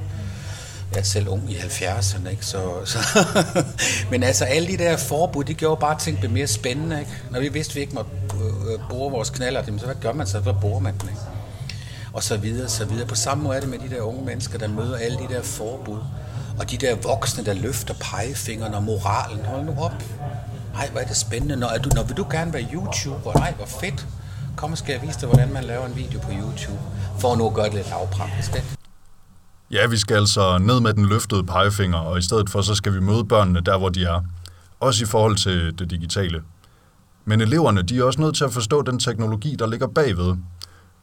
jeg 0.91 0.99
er 0.99 1.03
selv 1.03 1.29
ung 1.29 1.51
i 1.51 1.55
70'erne, 1.55 2.29
ikke? 2.29 2.45
Så, 2.45 2.85
så 2.85 2.99
Men 4.11 4.23
altså, 4.23 4.45
alle 4.45 4.67
de 4.67 4.77
der 4.77 4.97
forbud, 4.97 5.43
det 5.43 5.57
gjorde 5.57 5.79
bare 5.79 5.99
ting 5.99 6.19
blev 6.19 6.31
mere 6.31 6.47
spændende, 6.47 6.99
ikke? 6.99 7.11
Når 7.31 7.39
vi 7.39 7.49
vidste, 7.49 7.71
at 7.71 7.75
vi 7.75 7.81
ikke 7.81 7.95
måtte 7.95 8.11
øh, 8.41 8.79
bore 8.89 9.11
vores 9.11 9.29
knaller, 9.29 9.63
så 9.77 9.85
hvad 9.85 9.95
gør 9.95 10.13
man 10.13 10.27
så? 10.27 10.39
Hvad 10.39 10.53
borer 10.61 10.79
man 10.79 10.93
den, 11.01 11.09
ikke? 11.09 11.21
Og 12.13 12.23
så 12.23 12.37
videre, 12.37 12.69
så 12.69 12.85
videre. 12.85 13.07
På 13.07 13.15
samme 13.15 13.43
måde 13.43 13.55
er 13.55 13.59
det 13.59 13.69
med 13.69 13.79
de 13.79 13.89
der 13.89 14.01
unge 14.01 14.25
mennesker, 14.25 14.57
der 14.57 14.67
møder 14.67 14.97
alle 14.97 15.17
de 15.17 15.33
der 15.33 15.41
forbud. 15.41 15.99
Og 16.59 16.71
de 16.71 16.77
der 16.77 16.95
voksne, 16.95 17.45
der 17.45 17.53
løfter 17.53 17.93
pegefingeren 17.93 18.73
og 18.73 18.83
moralen. 18.83 19.45
Hold 19.45 19.65
nu 19.65 19.75
op. 19.79 20.03
Nej, 20.73 20.89
hvor 20.91 20.99
er 20.99 21.05
det 21.05 21.17
spændende. 21.17 21.55
Når, 21.55 21.67
er 21.67 21.77
du, 21.77 21.89
når 21.95 22.03
vil 22.03 22.17
du 22.17 22.25
gerne 22.31 22.53
være 22.53 22.67
YouTuber? 22.73 23.33
Nej, 23.33 23.53
hvor 23.53 23.65
fedt. 23.65 24.07
Kom, 24.57 24.75
skal 24.75 24.93
jeg 24.93 25.01
vise 25.01 25.19
dig, 25.19 25.27
hvordan 25.29 25.53
man 25.53 25.63
laver 25.63 25.85
en 25.85 25.95
video 25.95 26.19
på 26.19 26.31
YouTube. 26.31 26.79
For 27.19 27.35
nu 27.35 27.47
at 27.47 27.53
gøre 27.53 27.65
det 27.65 27.73
lidt 27.73 27.89
lavpraktisk. 27.89 28.55
Ikke? 28.55 28.67
Ja, 29.71 29.87
vi 29.87 29.97
skal 29.97 30.15
altså 30.15 30.57
ned 30.57 30.79
med 30.79 30.93
den 30.93 31.05
løftede 31.05 31.43
pegefinger, 31.43 31.97
og 31.97 32.17
i 32.17 32.21
stedet 32.21 32.49
for, 32.49 32.61
så 32.61 32.75
skal 32.75 32.93
vi 32.93 32.99
møde 32.99 33.25
børnene 33.25 33.61
der, 33.61 33.77
hvor 33.77 33.89
de 33.89 34.03
er. 34.03 34.21
Også 34.79 35.03
i 35.03 35.07
forhold 35.07 35.35
til 35.35 35.79
det 35.79 35.89
digitale. 35.89 36.41
Men 37.25 37.41
eleverne, 37.41 37.81
de 37.81 37.99
er 37.99 38.03
også 38.03 38.21
nødt 38.21 38.35
til 38.35 38.43
at 38.43 38.53
forstå 38.53 38.81
den 38.81 38.99
teknologi, 38.99 39.55
der 39.59 39.67
ligger 39.67 39.87
bagved. 39.87 40.35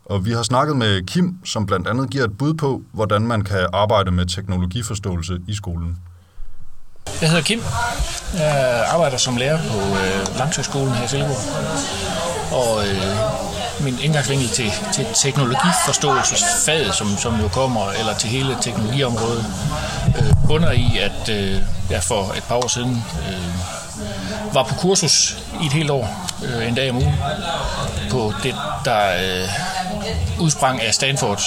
Og 0.04 0.24
vi 0.24 0.32
har 0.32 0.42
snakket 0.42 0.76
med 0.76 1.06
Kim, 1.06 1.44
som 1.44 1.66
blandt 1.66 1.88
andet 1.88 2.10
giver 2.10 2.24
et 2.24 2.38
bud 2.38 2.54
på, 2.54 2.82
hvordan 2.92 3.22
man 3.22 3.44
kan 3.44 3.66
arbejde 3.72 4.10
med 4.10 4.26
teknologiforståelse 4.26 5.40
i 5.48 5.54
skolen. 5.54 5.96
Jeg 7.20 7.28
hedder 7.28 7.42
Kim. 7.42 7.62
Jeg 8.34 8.84
arbejder 8.88 9.16
som 9.16 9.36
lærer 9.36 9.58
på 9.68 9.78
øh, 9.78 10.38
Langsøskolen 10.38 10.94
her 10.94 11.04
i 11.04 11.08
Silkeborg. 11.08 11.38
Og 12.52 12.86
øh, 12.86 13.16
min 13.84 13.98
indgangsvinkel 14.02 14.48
til, 14.48 14.72
til 14.92 15.06
teknologiforståelsesfaget, 15.14 16.94
som, 16.94 17.16
som 17.16 17.40
jo 17.40 17.48
kommer, 17.48 17.90
eller 17.90 18.14
til 18.14 18.28
hele 18.28 18.56
teknologiområdet, 18.60 19.46
øh, 20.18 20.32
bunder 20.46 20.70
i, 20.70 20.98
at 20.98 21.28
øh, 21.28 21.62
jeg 21.90 22.02
for 22.02 22.32
et 22.36 22.42
par 22.42 22.56
år 22.56 22.68
siden 22.68 23.04
øh, 23.28 24.54
var 24.54 24.62
på 24.62 24.74
kursus 24.74 25.38
i 25.62 25.66
et 25.66 25.72
helt 25.72 25.90
år, 25.90 26.30
øh, 26.44 26.68
en 26.68 26.74
dag 26.74 26.90
om 26.90 26.96
ugen, 26.96 27.14
på 28.10 28.32
det, 28.42 28.54
der 28.84 29.00
øh, 29.42 29.48
udsprang 30.40 30.82
af 30.82 30.94
Stanford 30.94 31.42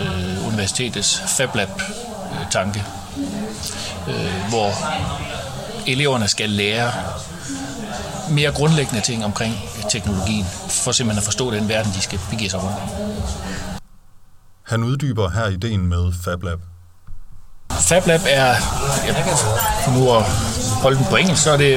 øh, 0.00 0.46
Universitetets 0.46 1.22
FabLab-tanke, 1.26 2.78
øh, 2.78 2.84
hvor 4.48 4.72
eleverne 5.86 6.28
skal 6.28 6.50
lære 6.50 6.92
mere 8.30 8.52
grundlæggende 8.52 9.00
ting 9.00 9.24
omkring 9.24 9.54
teknologien, 9.90 10.46
for 10.68 10.92
simpelthen 10.92 11.18
at 11.18 11.24
forstå 11.24 11.50
den 11.50 11.68
verden, 11.68 11.92
de 11.92 12.00
skal 12.00 12.20
begive 12.30 12.50
sig 12.50 12.62
rundt. 12.62 12.76
Han 14.66 14.84
uddyber 14.84 15.30
her 15.30 15.46
ideen 15.46 15.86
med 15.86 16.12
FabLab. 16.24 16.58
FabLab 17.72 18.20
er, 18.28 18.54
for 19.84 19.90
nu 19.90 20.12
at 20.12 20.22
holde 20.82 20.96
den 20.96 21.06
på 21.10 21.16
engelsk, 21.16 21.42
så 21.42 21.50
er 21.50 21.56
det 21.56 21.76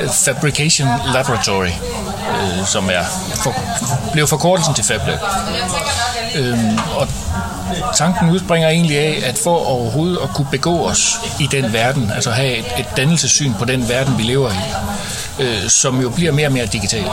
øh, 0.00 0.08
Fabrication 0.08 0.88
Laboratory, 1.14 1.68
øh, 1.68 2.66
som 2.66 2.88
er 2.92 3.04
for, 3.34 3.54
blev 4.12 4.26
forkortelsen 4.26 4.74
til 4.74 4.84
FabLab. 4.84 5.18
Øhm, 6.36 6.78
og 6.96 7.08
tanken 7.96 8.30
udspringer 8.30 8.68
egentlig 8.68 8.98
af, 8.98 9.22
at 9.24 9.38
for 9.38 9.66
overhovedet 9.66 10.18
at 10.22 10.28
kunne 10.28 10.48
begå 10.50 10.86
os 10.86 11.18
i 11.40 11.46
den 11.46 11.72
verden, 11.72 12.12
altså 12.14 12.30
have 12.30 12.56
et, 12.56 12.64
et 12.78 12.86
dannelsessyn 12.96 13.52
på 13.58 13.64
den 13.64 13.88
verden, 13.88 14.18
vi 14.18 14.22
lever 14.22 14.50
i, 14.50 14.54
øh, 15.42 15.68
som 15.68 16.00
jo 16.00 16.10
bliver 16.10 16.32
mere 16.32 16.46
og 16.46 16.52
mere 16.52 16.66
digital, 16.66 17.04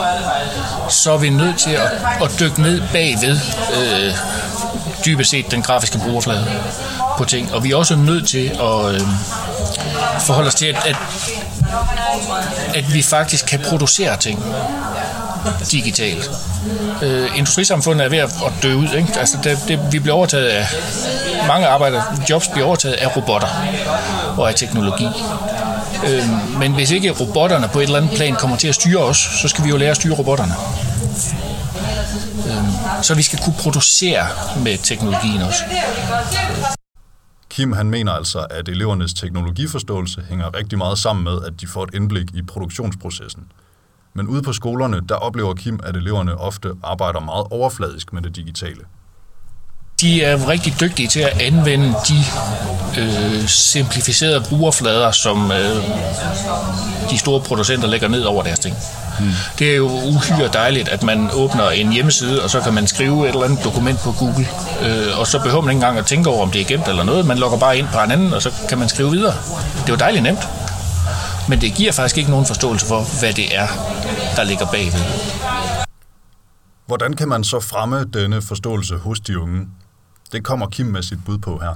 så 0.88 1.12
er 1.12 1.18
vi 1.18 1.30
nødt 1.30 1.58
til 1.58 1.70
at, 1.70 1.90
at 2.22 2.30
dykke 2.40 2.62
ned 2.62 2.82
bagved 2.92 3.38
øh, 3.76 4.14
dybest 5.04 5.30
set 5.30 5.50
den 5.50 5.62
grafiske 5.62 5.98
brugerflade 5.98 6.46
på 7.18 7.24
ting. 7.24 7.54
Og 7.54 7.64
vi 7.64 7.70
er 7.70 7.76
også 7.76 7.96
nødt 7.96 8.28
til 8.28 8.46
at 8.46 8.94
øh, 8.94 9.00
forholde 10.20 10.48
os 10.48 10.54
til, 10.54 10.66
at, 10.66 10.76
at, 10.86 10.96
at 12.74 12.94
vi 12.94 13.02
faktisk 13.02 13.46
kan 13.46 13.60
producere 13.68 14.16
ting 14.16 14.44
digitalt. 15.70 16.30
Øh, 17.02 17.38
industrisamfundet 17.38 18.04
er 18.04 18.08
ved 18.08 18.18
at, 18.18 18.34
at 18.46 18.52
dø 18.62 18.74
ud. 18.74 18.88
Ikke? 18.96 19.08
Altså 19.18 19.38
det, 19.44 19.58
det, 19.68 19.92
vi 19.92 19.98
bliver 19.98 20.14
overtaget 20.14 20.46
af 20.46 20.66
mange 21.48 21.66
arbejder, 21.66 22.02
jobs 22.30 22.48
bliver 22.48 22.66
overtaget 22.66 22.94
af 22.94 23.16
robotter 23.16 23.48
og 24.36 24.48
af 24.48 24.54
teknologi. 24.54 25.08
Øh, 26.06 26.58
men 26.58 26.74
hvis 26.74 26.90
ikke 26.90 27.10
robotterne 27.10 27.68
på 27.72 27.78
et 27.78 27.82
eller 27.82 27.96
andet 27.96 28.16
plan 28.16 28.34
kommer 28.34 28.56
til 28.56 28.68
at 28.68 28.74
styre 28.74 29.02
os, 29.02 29.16
så 29.16 29.48
skal 29.48 29.64
vi 29.64 29.68
jo 29.68 29.76
lære 29.76 29.90
at 29.90 29.96
styre 29.96 30.14
robotterne. 30.14 30.54
Øh, 32.48 33.02
så 33.02 33.14
vi 33.14 33.22
skal 33.22 33.38
kunne 33.44 33.54
producere 33.58 34.26
med 34.64 34.78
teknologien 34.78 35.42
også. 35.42 35.62
Kim 37.50 37.72
han 37.72 37.90
mener 37.90 38.12
altså, 38.12 38.46
at 38.50 38.68
elevernes 38.68 39.14
teknologiforståelse 39.14 40.22
hænger 40.28 40.56
rigtig 40.56 40.78
meget 40.78 40.98
sammen 40.98 41.24
med, 41.24 41.38
at 41.46 41.52
de 41.60 41.66
får 41.66 41.84
et 41.84 41.94
indblik 41.94 42.26
i 42.34 42.42
produktionsprocessen. 42.42 43.42
Men 44.18 44.28
ude 44.28 44.42
på 44.42 44.52
skolerne, 44.52 45.00
der 45.08 45.14
oplever 45.14 45.54
Kim, 45.54 45.80
at 45.84 45.96
eleverne 45.96 46.38
ofte 46.38 46.68
arbejder 46.84 47.20
meget 47.20 47.46
overfladisk 47.50 48.12
med 48.12 48.22
det 48.22 48.36
digitale. 48.36 48.80
De 50.00 50.22
er 50.22 50.48
rigtig 50.48 50.74
dygtige 50.80 51.08
til 51.08 51.20
at 51.20 51.40
anvende 51.40 51.94
de 52.08 52.18
øh, 53.00 53.48
simplificerede 53.48 54.44
brugerflader, 54.48 55.10
som 55.10 55.52
øh, 55.52 55.82
de 57.10 57.18
store 57.18 57.40
producenter 57.40 57.88
lægger 57.88 58.08
ned 58.08 58.22
over 58.22 58.42
deres 58.42 58.58
ting. 58.58 58.76
Hmm. 59.18 59.30
Det 59.58 59.72
er 59.72 59.76
jo 59.76 59.86
uhyre 59.86 60.48
dejligt, 60.52 60.88
at 60.88 61.02
man 61.02 61.30
åbner 61.32 61.70
en 61.70 61.92
hjemmeside, 61.92 62.42
og 62.42 62.50
så 62.50 62.60
kan 62.60 62.74
man 62.74 62.86
skrive 62.86 63.24
et 63.24 63.28
eller 63.28 63.44
andet 63.44 63.64
dokument 63.64 63.98
på 63.98 64.12
Google, 64.12 64.48
øh, 64.82 65.18
og 65.18 65.26
så 65.26 65.38
behøver 65.38 65.60
man 65.60 65.70
ikke 65.70 65.78
engang 65.78 65.98
at 65.98 66.06
tænke 66.06 66.30
over, 66.30 66.42
om 66.42 66.50
det 66.50 66.60
er 66.60 66.64
gemt 66.64 66.88
eller 66.88 67.04
noget. 67.04 67.26
Man 67.26 67.38
logger 67.38 67.58
bare 67.58 67.78
ind 67.78 67.86
på 67.92 67.98
en 67.98 68.10
anden, 68.10 68.34
og 68.34 68.42
så 68.42 68.50
kan 68.68 68.78
man 68.78 68.88
skrive 68.88 69.10
videre. 69.10 69.34
Det 69.76 69.88
er 69.88 69.92
jo 69.92 69.96
dejligt 69.96 70.22
nemt. 70.22 70.48
Men 71.48 71.60
det 71.60 71.74
giver 71.74 71.92
faktisk 71.92 72.18
ikke 72.18 72.30
nogen 72.30 72.46
forståelse 72.46 72.86
for, 72.86 73.20
hvad 73.20 73.32
det 73.32 73.56
er, 73.56 73.68
der 74.36 74.44
ligger 74.44 74.66
bagved. 74.66 75.00
Hvordan 76.86 77.12
kan 77.16 77.28
man 77.28 77.44
så 77.44 77.60
fremme 77.60 78.04
denne 78.04 78.42
forståelse 78.42 78.96
hos 78.96 79.20
de 79.20 79.40
unge? 79.40 79.66
Det 80.32 80.44
kommer 80.44 80.66
Kim 80.66 80.86
med 80.86 81.02
sit 81.02 81.24
bud 81.24 81.38
på 81.38 81.58
her. 81.62 81.74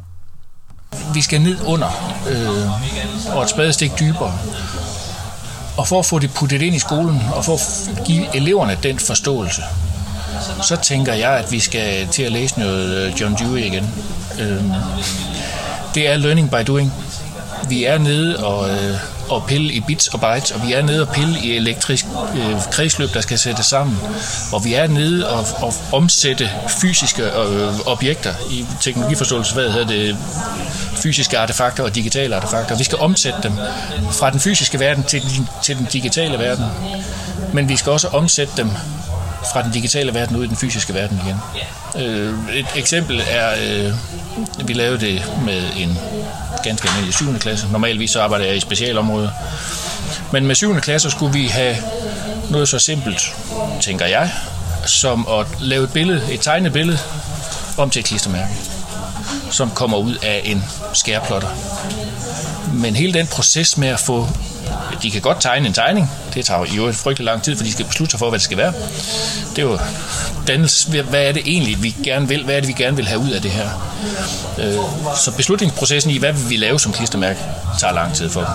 Vi 1.14 1.22
skal 1.22 1.40
ned 1.40 1.58
under 1.66 1.88
øh, 2.30 3.36
og 3.36 3.42
et 3.42 3.50
spadestik 3.50 3.92
dybere. 4.00 4.38
Og 5.78 5.88
for 5.88 5.98
at 5.98 6.06
få 6.06 6.18
det 6.18 6.30
puttet 6.34 6.62
ind 6.62 6.76
i 6.76 6.78
skolen, 6.78 7.20
og 7.34 7.44
for 7.44 7.54
at 7.54 8.04
give 8.06 8.36
eleverne 8.36 8.78
den 8.82 8.98
forståelse, 8.98 9.62
så 10.62 10.76
tænker 10.76 11.12
jeg, 11.12 11.30
at 11.30 11.52
vi 11.52 11.60
skal 11.60 12.08
til 12.08 12.22
at 12.22 12.32
læse 12.32 12.58
noget 12.58 13.20
John 13.20 13.34
Dewey 13.34 13.58
igen. 13.58 13.94
Øh, 14.40 14.62
det 15.94 16.08
er 16.08 16.16
learning 16.16 16.50
by 16.50 16.66
doing. 16.66 16.92
Vi 17.68 17.84
er 17.84 17.98
nede 17.98 18.44
og, 18.46 18.70
øh, 18.70 18.96
og 19.34 19.44
pille 19.46 19.72
i 19.72 19.80
bits 19.80 20.08
og 20.08 20.20
bytes, 20.20 20.50
og 20.50 20.66
vi 20.66 20.72
er 20.72 20.82
nede 20.82 21.02
og 21.02 21.08
pille 21.08 21.38
i 21.42 21.56
elektrisk 21.56 22.04
øh, 22.36 22.62
kredsløb, 22.70 23.14
der 23.14 23.20
skal 23.20 23.38
sættes 23.38 23.66
sammen, 23.66 23.98
og 24.52 24.64
vi 24.64 24.74
er 24.74 24.86
nede 24.86 25.30
og, 25.30 25.46
og 25.60 25.74
omsætte 25.92 26.50
fysiske 26.80 27.22
øh, 27.22 27.86
objekter 27.86 28.34
i 28.50 28.66
teknologiforståelse, 28.80 29.54
hvad 29.54 29.70
hedder 29.70 29.86
det, 29.86 30.16
fysiske 31.02 31.38
artefakter 31.38 31.84
og 31.84 31.94
digitale 31.94 32.36
artefakter. 32.36 32.76
Vi 32.76 32.84
skal 32.84 32.98
omsætte 32.98 33.38
dem 33.42 33.52
fra 34.12 34.30
den 34.30 34.40
fysiske 34.40 34.80
verden 34.80 35.04
til, 35.04 35.22
til 35.62 35.78
den 35.78 35.88
digitale 35.92 36.38
verden, 36.38 36.64
men 37.52 37.68
vi 37.68 37.76
skal 37.76 37.92
også 37.92 38.08
omsætte 38.08 38.52
dem 38.56 38.70
fra 39.52 39.62
den 39.62 39.72
digitale 39.72 40.14
verden 40.14 40.36
ud 40.36 40.44
i 40.44 40.48
den 40.48 40.56
fysiske 40.56 40.94
verden 40.94 41.20
igen. 41.24 41.36
Øh, 42.06 42.34
et 42.54 42.66
eksempel 42.76 43.22
er, 43.30 43.50
øh, 43.62 43.92
vi 44.68 44.72
lavede 44.72 45.00
det 45.00 45.22
med 45.44 45.62
en 45.76 45.98
ganske 46.62 46.88
almindelig 46.88 47.14
7. 47.14 47.38
klasse. 47.38 47.66
Normalvis 47.72 48.10
så 48.10 48.22
arbejder 48.22 48.46
jeg 48.46 48.56
i 48.56 48.60
specialområder. 48.60 49.30
Men 50.32 50.46
med 50.46 50.54
7. 50.54 50.80
klasse 50.80 51.10
skulle 51.10 51.32
vi 51.32 51.46
have 51.46 51.76
noget 52.50 52.68
så 52.68 52.78
simpelt, 52.78 53.34
tænker 53.80 54.06
jeg, 54.06 54.30
som 54.86 55.26
at 55.30 55.46
lave 55.60 55.84
et 55.84 55.92
billede, 55.92 56.32
et 56.32 56.40
tegnet 56.40 56.72
billede, 56.72 56.98
om 57.76 57.90
til 57.90 58.00
et 58.00 58.06
klistermærke, 58.06 58.52
som 59.50 59.70
kommer 59.70 59.98
ud 59.98 60.14
af 60.22 60.42
en 60.44 60.64
skærplotter. 60.92 61.48
Men 62.72 62.96
hele 62.96 63.12
den 63.12 63.26
proces 63.26 63.76
med 63.76 63.88
at 63.88 64.00
få 64.00 64.28
de 65.02 65.10
kan 65.10 65.20
godt 65.20 65.40
tegne 65.40 65.66
en 65.66 65.72
tegning. 65.72 66.10
Det 66.34 66.44
tager 66.44 66.66
jo 66.76 66.86
en 66.86 66.94
frygtelig 66.94 67.24
lang 67.24 67.42
tid, 67.42 67.56
for 67.56 67.64
de 67.64 67.72
skal 67.72 67.84
beslutte 67.84 68.10
sig 68.10 68.18
for, 68.18 68.28
hvad 68.28 68.38
det 68.38 68.44
skal 68.44 68.56
være. 68.56 68.72
Det 69.50 69.58
er 69.58 69.62
jo 69.62 69.78
dannels, 70.46 70.82
hvad 70.82 71.22
er 71.22 71.32
det 71.32 71.42
egentlig, 71.46 71.82
vi 71.82 71.96
gerne 72.04 72.28
vil? 72.28 72.44
Hvad 72.44 72.54
er 72.54 72.60
det, 72.60 72.68
vi 72.68 72.72
gerne 72.72 72.96
vil 72.96 73.08
have 73.08 73.20
ud 73.20 73.30
af 73.30 73.42
det 73.42 73.50
her? 73.50 73.68
Øh, 74.58 74.74
så 75.16 75.32
beslutningsprocessen 75.36 76.10
i, 76.10 76.18
hvad 76.18 76.32
vil 76.32 76.50
vi 76.50 76.56
lave 76.56 76.80
som 76.80 76.92
klistermærke, 76.92 77.40
tager 77.78 77.92
lang 77.94 78.14
tid 78.14 78.28
for 78.28 78.40
dem. 78.40 78.48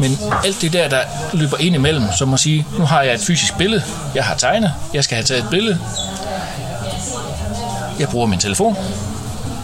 Men 0.00 0.18
alt 0.44 0.60
det 0.60 0.72
der, 0.72 0.88
der 0.88 1.00
løber 1.32 1.56
ind 1.60 1.74
imellem, 1.74 2.04
så 2.18 2.24
må 2.24 2.36
sige, 2.36 2.66
nu 2.78 2.86
har 2.86 3.02
jeg 3.02 3.14
et 3.14 3.20
fysisk 3.20 3.56
billede, 3.58 3.82
jeg 4.14 4.24
har 4.24 4.34
tegnet, 4.34 4.72
jeg 4.94 5.04
skal 5.04 5.14
have 5.16 5.24
taget 5.24 5.44
et 5.44 5.50
billede, 5.50 5.78
jeg 7.98 8.08
bruger 8.08 8.26
min 8.26 8.38
telefon, 8.38 8.76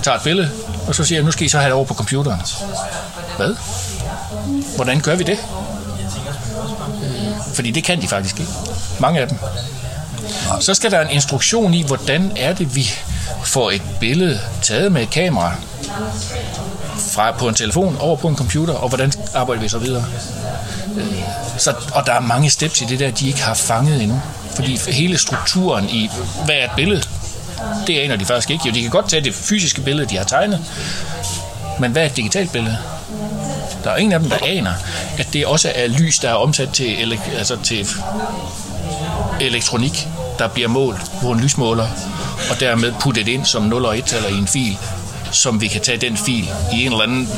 tager 0.02 0.16
et 0.16 0.22
billede, 0.22 0.50
og 0.88 0.94
så 0.94 1.04
siger 1.04 1.18
jeg, 1.18 1.24
nu 1.24 1.30
skal 1.30 1.46
I 1.46 1.48
så 1.48 1.58
have 1.58 1.66
det 1.66 1.74
over 1.74 1.84
på 1.84 1.94
computeren. 1.94 2.42
Hvad? 3.36 3.54
Hvordan 4.76 5.00
gør 5.00 5.14
vi 5.14 5.24
det? 5.24 5.38
Fordi 7.60 7.70
det 7.70 7.84
kan 7.84 8.02
de 8.02 8.08
faktisk 8.08 8.40
ikke. 8.40 8.52
Mange 9.00 9.20
af 9.20 9.28
dem. 9.28 9.38
Så 10.60 10.74
skal 10.74 10.90
der 10.90 11.00
en 11.00 11.10
instruktion 11.10 11.74
i, 11.74 11.82
hvordan 11.82 12.32
er 12.36 12.52
det, 12.52 12.74
vi 12.74 12.90
får 13.44 13.70
et 13.70 13.82
billede 14.00 14.40
taget 14.62 14.92
med 14.92 15.02
et 15.02 15.10
kamera 15.10 15.54
fra 16.98 17.32
på 17.32 17.48
en 17.48 17.54
telefon 17.54 17.96
over 17.98 18.16
på 18.16 18.28
en 18.28 18.36
computer, 18.36 18.74
og 18.74 18.88
hvordan 18.88 19.12
arbejder 19.34 19.62
vi 19.62 19.68
så 19.68 19.78
videre? 19.78 20.04
Så, 21.58 21.74
og 21.94 22.06
der 22.06 22.12
er 22.12 22.20
mange 22.20 22.50
steps 22.50 22.80
i 22.80 22.84
det 22.84 22.98
der, 22.98 23.10
de 23.10 23.26
ikke 23.26 23.42
har 23.42 23.54
fanget 23.54 24.02
endnu. 24.02 24.20
Fordi 24.54 24.80
hele 24.88 25.18
strukturen 25.18 25.88
i, 25.88 26.10
hvad 26.44 26.54
er 26.54 26.64
et 26.64 26.70
billede, 26.76 27.02
det 27.86 27.98
aner 27.98 28.16
de 28.16 28.24
faktisk 28.24 28.50
ikke. 28.50 28.68
Jo, 28.68 28.74
de 28.74 28.82
kan 28.82 28.90
godt 28.90 29.08
tage 29.08 29.24
det 29.24 29.34
fysiske 29.34 29.80
billede, 29.80 30.08
de 30.08 30.16
har 30.16 30.24
tegnet, 30.24 30.64
men 31.80 31.92
hvad 31.92 32.02
er 32.02 32.06
et 32.06 32.16
digitalt 32.16 32.52
billede? 32.52 32.76
Der 33.84 33.90
er 33.90 33.96
ingen 33.96 34.12
af 34.12 34.20
dem, 34.20 34.28
der 34.30 34.38
aner, 34.42 34.72
at 35.18 35.32
det 35.32 35.46
også 35.46 35.72
er 35.74 35.86
lys, 35.86 36.18
der 36.18 36.28
er 36.30 36.34
omsat 36.34 36.68
til, 36.68 36.94
elek- 36.96 37.36
altså 37.38 37.56
til 37.62 37.86
elektronik, 39.40 40.08
der 40.38 40.48
bliver 40.48 40.68
målt 40.68 41.00
på 41.22 41.30
en 41.30 41.40
lysmåler, 41.40 41.88
og 42.50 42.60
dermed 42.60 42.92
puttet 43.00 43.28
ind 43.28 43.44
som 43.44 43.62
0 43.62 43.84
og 43.84 43.98
1 43.98 44.12
eller 44.12 44.28
i 44.28 44.38
en 44.38 44.46
fil, 44.48 44.78
som 45.32 45.60
vi 45.60 45.66
kan 45.68 45.80
tage 45.80 45.98
den 45.98 46.16
fil 46.16 46.48
i 46.72 46.86
en 46.86 46.92
eller 46.92 47.02
anden 47.02 47.28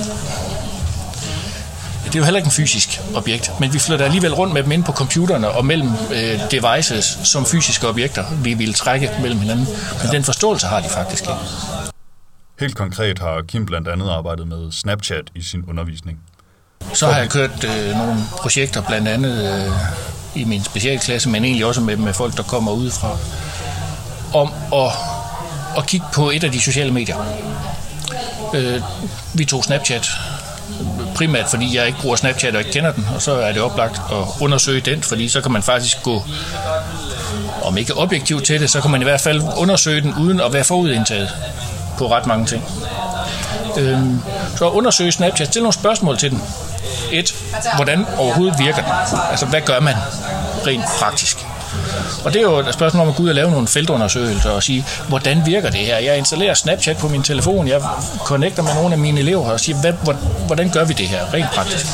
Det 2.05 2.15
er 2.15 2.19
jo 2.19 2.25
heller 2.25 2.39
ikke 2.39 2.47
en 2.47 2.53
fysisk 2.53 3.01
objekt, 3.15 3.51
men 3.61 3.73
vi 3.73 3.79
flytter 3.79 4.05
alligevel 4.05 4.35
rundt 4.35 4.55
med 4.55 4.63
dem 4.63 4.73
ind 4.73 4.85
på 4.85 4.93
computerne 4.93 5.49
og 5.51 5.65
mellem 5.65 5.89
øh, 6.15 6.41
devices 6.51 7.19
som 7.25 7.47
fysiske 7.47 7.89
objekter, 7.89 8.25
vi 8.45 8.55
vil 8.55 8.75
trække 8.75 9.11
mellem 9.23 9.39
hinanden. 9.41 9.67
Men 10.03 10.13
den 10.13 10.25
forståelse 10.25 10.67
har 10.67 10.81
de 10.81 10.89
faktisk 10.89 11.23
ikke. 11.23 11.35
Helt 12.61 12.77
konkret 12.77 13.19
har 13.19 13.43
Kim 13.49 13.67
blandt 13.67 13.89
andet 13.89 14.11
arbejdet 14.11 14.49
med 14.49 14.73
Snapchat 14.73 15.25
i 15.35 15.43
sin 15.43 15.65
undervisning. 15.69 16.19
Så 16.95 17.07
har 17.07 17.19
jeg 17.19 17.29
kørt 17.29 17.65
øh, 17.65 17.97
nogle 17.97 18.17
projekter, 18.39 18.81
blandt 18.81 19.09
andet 19.09 19.65
øh, 19.65 19.73
i 20.35 20.45
min 20.45 20.65
specialklasse, 20.65 21.29
men 21.29 21.45
egentlig 21.45 21.67
også 21.67 21.81
med, 21.81 21.97
med 21.97 22.13
folk, 22.13 22.37
der 22.37 22.43
kommer 22.43 22.73
udefra, 22.73 23.17
om 24.35 24.53
at, 24.75 24.93
at 25.77 25.87
kigge 25.87 26.07
på 26.15 26.31
et 26.31 26.45
af 26.45 26.53
de 26.53 26.61
sociale 26.61 26.93
medier. 26.93 27.17
Øh, 28.55 28.81
vi 29.35 29.45
tog 29.45 29.65
Snapchat 29.65 30.11
primært 31.15 31.51
fordi 31.51 31.77
jeg 31.77 31.87
ikke 31.87 31.99
bruger 32.01 32.17
Snapchat 32.17 32.55
og 32.55 32.61
ikke 32.61 32.73
kender 32.73 32.93
den, 32.93 33.07
og 33.15 33.23
så 33.23 33.33
er 33.33 33.53
det 33.53 33.63
oplagt 33.63 34.01
at 34.13 34.27
undersøge 34.41 34.81
den, 34.81 35.03
fordi 35.03 35.29
så 35.29 35.41
kan 35.41 35.53
man 35.53 35.63
faktisk 35.63 36.03
gå, 36.03 36.23
om 37.63 37.79
ikke 37.79 37.97
objektivt 37.97 38.45
til 38.45 38.61
det, 38.61 38.71
så 38.71 38.81
kan 38.81 38.91
man 38.91 39.01
i 39.01 39.05
hvert 39.05 39.21
fald 39.21 39.43
undersøge 39.57 40.01
den 40.01 40.15
uden 40.21 40.41
at 40.41 40.53
være 40.53 40.65
forudindtaget 40.65 41.29
på 41.99 42.13
ret 42.13 42.27
mange 42.27 42.47
ting. 42.47 42.65
Øh, 43.79 43.99
så 44.57 44.69
undersøge 44.69 45.13
Snapchat, 45.13 45.49
stille 45.49 45.63
nogle 45.63 45.75
spørgsmål 45.75 46.19
til 46.19 46.31
den. 46.31 46.43
1. 47.13 47.35
hvordan 47.77 48.07
overhovedet 48.19 48.59
virker 48.59 48.83
den? 48.83 48.93
Altså, 49.31 49.47
hvad 49.47 49.61
gør 49.61 49.81
man 49.81 49.95
rent 50.67 50.85
praktisk? 50.99 51.47
Og 52.25 52.33
det 52.33 52.39
er 52.39 52.43
jo 52.43 52.59
et 52.59 52.75
spørgsmål 52.75 53.03
om 53.03 53.09
at 53.09 53.17
gå 53.17 53.23
ud 53.23 53.29
og 53.29 53.35
lave 53.35 53.51
nogle 53.51 53.69
feltundersøgelser 53.69 54.51
og 54.51 54.63
sige, 54.63 54.87
hvordan 55.09 55.47
virker 55.47 55.71
det 55.71 55.81
her? 55.81 55.99
Jeg 55.99 56.19
installerer 56.19 56.55
Snapchat 56.55 56.97
på 56.97 57.09
min 57.09 57.23
telefon, 57.23 57.69
jeg 57.69 57.81
connecter 58.19 58.63
med 58.63 58.75
nogle 58.75 58.93
af 58.93 58.99
mine 58.99 59.21
elever 59.21 59.51
og 59.51 59.61
siger, 59.61 59.79
hvad, 59.79 59.93
hvordan 60.47 60.71
gør 60.71 60.85
vi 60.85 60.93
det 60.93 61.09
her 61.09 61.35
rent 61.35 61.51
praktisk? 61.51 61.87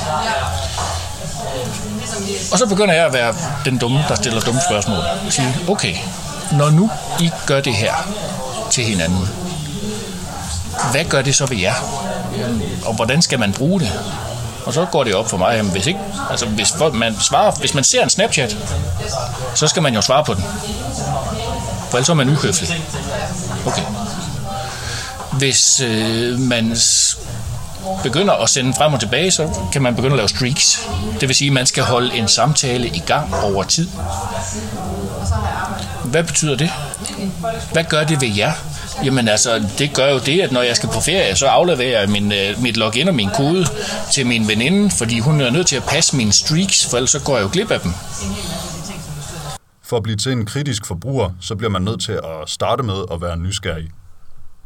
Og 2.53 2.59
så 2.59 2.67
begynder 2.67 2.95
jeg 2.95 3.07
at 3.07 3.13
være 3.13 3.35
den 3.65 3.79
dumme, 3.79 4.05
der 4.09 4.15
stiller 4.15 4.41
dumme 4.41 4.61
spørgsmål. 4.71 4.99
Og 5.27 5.33
sige, 5.33 5.57
okay, 5.69 5.95
når 6.53 6.71
nu 6.71 6.91
I 7.21 7.31
gør 7.47 7.61
det 7.61 7.75
her 7.75 7.95
til 8.71 8.85
hinanden, 8.85 9.29
hvad 10.91 11.05
gør 11.05 11.23
det 11.23 11.35
så 11.35 11.47
ved 11.47 11.57
jer? 11.57 11.75
Og 12.87 12.95
hvordan 12.95 13.23
skal 13.23 13.39
man 13.39 13.53
bruge 13.53 13.81
det? 13.81 13.93
Og 14.69 14.75
så 14.75 14.85
går 14.85 15.05
det 15.05 15.15
op 15.15 15.31
for 15.31 15.37
mig, 15.37 15.55
at 15.55 15.65
hvis, 15.65 15.87
ikke, 15.87 16.01
altså 16.31 16.47
hvis, 16.47 16.75
man 16.93 17.21
svarer, 17.21 17.53
hvis 17.61 17.75
man 17.75 17.85
ser 17.85 18.03
en 18.03 18.11
Snapchat, 18.11 18.57
så 19.55 19.67
skal 19.67 19.83
man 19.83 19.95
jo 19.95 20.01
svare 20.01 20.25
på 20.25 20.35
den. 20.35 20.45
For 21.91 21.97
ellers 21.97 22.09
er 22.09 22.15
man 22.15 22.29
uhøflig. 22.29 22.83
Okay. 23.67 23.83
Hvis 25.33 25.81
øh, 25.81 26.39
man 26.39 26.77
begynder 28.03 28.35
at 28.35 28.51
sende 28.51 28.75
frem 28.75 28.95
og 28.95 29.01
tilbage, 29.01 29.31
så 29.31 29.51
kan 29.73 29.83
man 29.83 29.95
begynde 29.95 30.13
at 30.13 30.17
lave 30.17 30.29
streaks. 30.29 30.89
Det 31.21 31.29
vil 31.29 31.37
sige, 31.37 31.49
at 31.49 31.55
man 31.55 31.67
skal 31.67 31.83
holde 31.83 32.15
en 32.15 32.29
samtale 32.29 32.89
i 32.89 33.03
gang 33.07 33.35
over 33.35 33.63
tid. 33.63 33.89
Hvad 36.05 36.25
betyder 36.25 36.57
det? 36.57 36.71
Hvad 37.73 37.85
gør 37.85 38.05
det 38.05 38.21
ved 38.21 38.29
jer? 38.37 38.53
Jamen 39.05 39.29
altså, 39.29 39.69
det 39.79 39.95
gør 39.95 40.13
jo 40.13 40.19
det, 40.19 40.41
at 40.41 40.53
når 40.53 40.63
jeg 40.63 40.77
skal 40.77 40.89
på 40.89 41.01
ferie, 41.01 41.37
så 41.37 41.47
afleverer 41.47 42.01
jeg 42.01 42.09
min, 42.09 42.33
uh, 42.33 42.63
mit 42.63 42.77
login 42.77 43.09
og 43.09 43.15
min 43.15 43.31
kode 43.37 43.67
til 44.13 44.27
min 44.27 44.49
veninde, 44.49 44.91
fordi 44.91 45.19
hun 45.19 45.41
er 45.41 45.51
nødt 45.51 45.67
til 45.67 45.77
at 45.77 45.85
passe 45.85 46.17
mine 46.17 46.33
streaks, 46.33 46.87
for 46.91 46.97
ellers 46.97 47.11
så 47.11 47.21
går 47.21 47.37
jeg 47.37 47.45
jo 47.45 47.51
glip 47.53 47.71
af 47.71 47.81
dem. 47.81 47.93
For 49.85 49.97
at 49.97 50.03
blive 50.03 50.17
til 50.17 50.33
en 50.33 50.47
kritisk 50.47 50.87
forbruger, 50.87 51.31
så 51.41 51.55
bliver 51.57 51.71
man 51.71 51.83
nødt 51.83 52.03
til 52.03 52.13
at 52.13 52.21
starte 52.47 52.83
med 52.83 53.05
at 53.13 53.23
være 53.23 53.37
nysgerrig. 53.37 53.89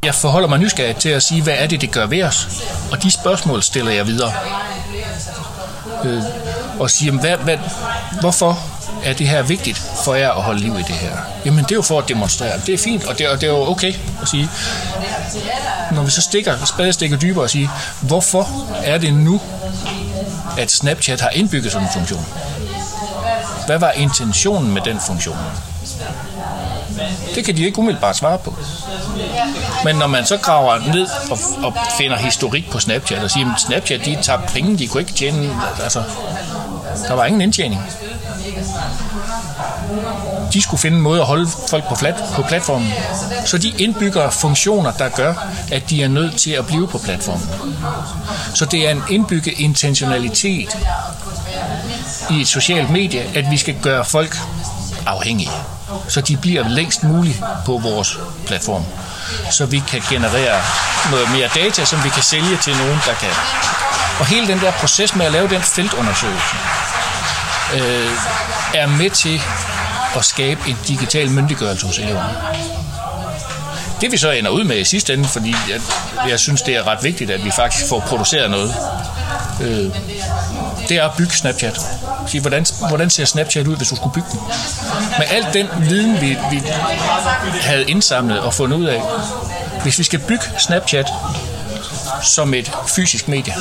Jeg 0.05 0.15
forholder 0.15 0.47
mig 0.47 0.59
nysgerrig 0.59 0.95
til 0.95 1.09
at 1.09 1.23
sige, 1.23 1.43
hvad 1.43 1.53
er 1.57 1.67
det, 1.67 1.81
det 1.81 1.91
gør 1.91 2.05
ved 2.05 2.23
os? 2.23 2.47
Og 2.91 3.03
de 3.03 3.11
spørgsmål 3.11 3.63
stiller 3.63 3.91
jeg 3.91 4.07
videre. 4.07 4.31
Øh, 6.05 6.21
og 6.79 6.89
siger, 6.89 7.11
hvad, 7.11 7.37
hvad, 7.37 7.57
hvorfor 8.19 8.72
er 9.03 9.13
det 9.13 9.27
her 9.27 9.41
vigtigt 9.41 9.83
for 10.05 10.13
jer 10.15 10.31
at 10.31 10.41
holde 10.41 10.59
liv 10.59 10.73
i 10.73 10.83
det 10.87 10.95
her? 10.95 11.17
Jamen 11.45 11.63
det 11.63 11.71
er 11.71 11.75
jo 11.75 11.81
for 11.81 11.99
at 11.99 12.09
demonstrere. 12.09 12.59
Det 12.65 12.73
er 12.73 12.77
fint, 12.77 13.03
og 13.03 13.19
det, 13.19 13.29
og 13.29 13.41
det 13.41 13.47
er 13.47 13.53
jo 13.53 13.71
okay 13.71 13.93
at 14.21 14.27
sige. 14.27 14.49
Når 15.91 16.03
vi 16.03 16.11
så 16.11 16.21
stikker, 16.21 16.65
spadestikker 16.65 17.17
dybere 17.17 17.43
og 17.43 17.49
sige, 17.49 17.69
hvorfor 18.01 18.47
er 18.83 18.97
det 18.97 19.13
nu, 19.13 19.41
at 20.57 20.71
Snapchat 20.71 21.21
har 21.21 21.29
indbygget 21.29 21.71
sådan 21.71 21.87
en 21.87 21.93
funktion? 21.93 22.25
Hvad 23.65 23.77
var 23.77 23.91
intentionen 23.91 24.73
med 24.73 24.81
den 24.81 24.99
funktion? 25.07 25.37
Det 27.35 27.45
kan 27.45 27.57
de 27.57 27.65
ikke 27.65 27.79
umiddelbart 27.79 28.17
svare 28.17 28.37
på. 28.37 28.55
Men 29.83 29.95
når 29.95 30.07
man 30.07 30.25
så 30.25 30.37
graver 30.37 30.93
ned 30.93 31.07
og, 31.31 31.37
og 31.65 31.73
finder 31.97 32.17
historik 32.17 32.71
på 32.71 32.79
Snapchat 32.79 33.23
og 33.23 33.31
siger, 33.31 33.53
at 33.53 33.61
Snapchat 33.61 34.05
de 34.05 34.17
tager 34.21 34.39
penge, 34.39 34.77
de 34.77 34.87
kunne 34.87 35.01
ikke 35.01 35.13
tjene, 35.13 35.55
altså, 35.83 36.03
der 37.07 37.13
var 37.13 37.25
ingen 37.25 37.41
indtjening. 37.41 37.81
De 40.53 40.61
skulle 40.61 40.81
finde 40.81 40.97
en 40.97 41.03
måde 41.03 41.21
at 41.21 41.27
holde 41.27 41.47
folk 41.69 41.87
på, 41.89 41.95
flat, 41.95 42.23
på 42.35 42.41
platformen. 42.41 42.93
Så 43.45 43.57
de 43.57 43.73
indbygger 43.77 44.29
funktioner, 44.29 44.91
der 44.91 45.09
gør, 45.09 45.33
at 45.71 45.89
de 45.89 46.03
er 46.03 46.07
nødt 46.07 46.37
til 46.37 46.51
at 46.51 46.67
blive 46.67 46.87
på 46.87 46.97
platformen. 46.97 47.49
Så 48.53 48.65
det 48.65 48.87
er 48.87 48.91
en 48.91 49.03
indbygget 49.09 49.53
intentionalitet 49.59 50.77
i 52.29 52.41
et 52.41 52.47
socialt 52.47 52.89
medie, 52.89 53.21
at 53.35 53.51
vi 53.51 53.57
skal 53.57 53.75
gøre 53.81 54.05
folk 54.05 54.37
afhængige. 55.05 55.51
Så 56.07 56.21
de 56.21 56.37
bliver 56.37 56.69
længst 56.69 57.03
muligt 57.03 57.43
på 57.65 57.77
vores 57.77 58.19
platform. 58.47 58.85
Så 59.51 59.65
vi 59.65 59.83
kan 59.87 60.01
generere 60.09 60.61
noget 61.11 61.31
mere 61.31 61.49
data, 61.55 61.85
som 61.85 62.03
vi 62.03 62.09
kan 62.09 62.23
sælge 62.23 62.57
til 62.57 62.77
nogen, 62.77 62.99
der 63.05 63.13
kan. 63.13 63.29
Og 64.19 64.25
hele 64.25 64.47
den 64.47 64.59
der 64.59 64.71
proces 64.71 65.15
med 65.15 65.25
at 65.25 65.31
lave 65.31 65.49
den 65.49 65.61
feltundersøgelse, 65.61 66.55
øh, 67.73 68.09
er 68.73 68.87
med 68.87 69.09
til 69.09 69.41
at 70.15 70.25
skabe 70.25 70.61
en 70.67 70.77
digital 70.87 71.31
myndiggørelse 71.31 71.85
hos 71.85 71.99
eleverne. 71.99 72.33
Det 74.01 74.11
vi 74.11 74.17
så 74.17 74.31
ender 74.31 74.51
ud 74.51 74.63
med 74.63 74.77
i 74.77 74.83
sidste 74.83 75.13
ende, 75.13 75.27
fordi 75.27 75.55
jeg, 75.69 75.81
jeg 76.29 76.39
synes, 76.39 76.61
det 76.61 76.75
er 76.75 76.87
ret 76.87 77.03
vigtigt, 77.03 77.31
at 77.31 77.45
vi 77.45 77.51
faktisk 77.51 77.89
får 77.89 77.99
produceret 77.99 78.51
noget, 78.51 78.75
øh, 79.61 79.91
det 80.89 80.97
er 80.97 81.05
at 81.05 81.11
bygge 81.17 81.33
Snapchat. 81.33 81.79
Sige, 82.27 82.41
hvordan, 82.41 82.65
hvordan 82.87 83.09
ser 83.09 83.25
Snapchat 83.25 83.67
ud, 83.67 83.75
hvis 83.75 83.87
du 83.87 83.95
skulle 83.95 84.13
bygge 84.13 84.27
den? 84.31 84.39
Med 85.17 85.27
al 85.29 85.45
den 85.53 85.67
viden, 85.89 86.21
vi, 86.21 86.37
vi 86.51 86.61
havde 87.61 87.89
indsamlet 87.89 88.39
og 88.39 88.53
fundet 88.53 88.77
ud 88.77 88.85
af, 88.85 89.01
hvis 89.83 89.99
vi 89.99 90.03
skal 90.03 90.19
bygge 90.19 90.43
Snapchat 90.57 91.13
som 92.21 92.53
et 92.53 92.71
fysisk 92.87 93.27
medie, 93.27 93.53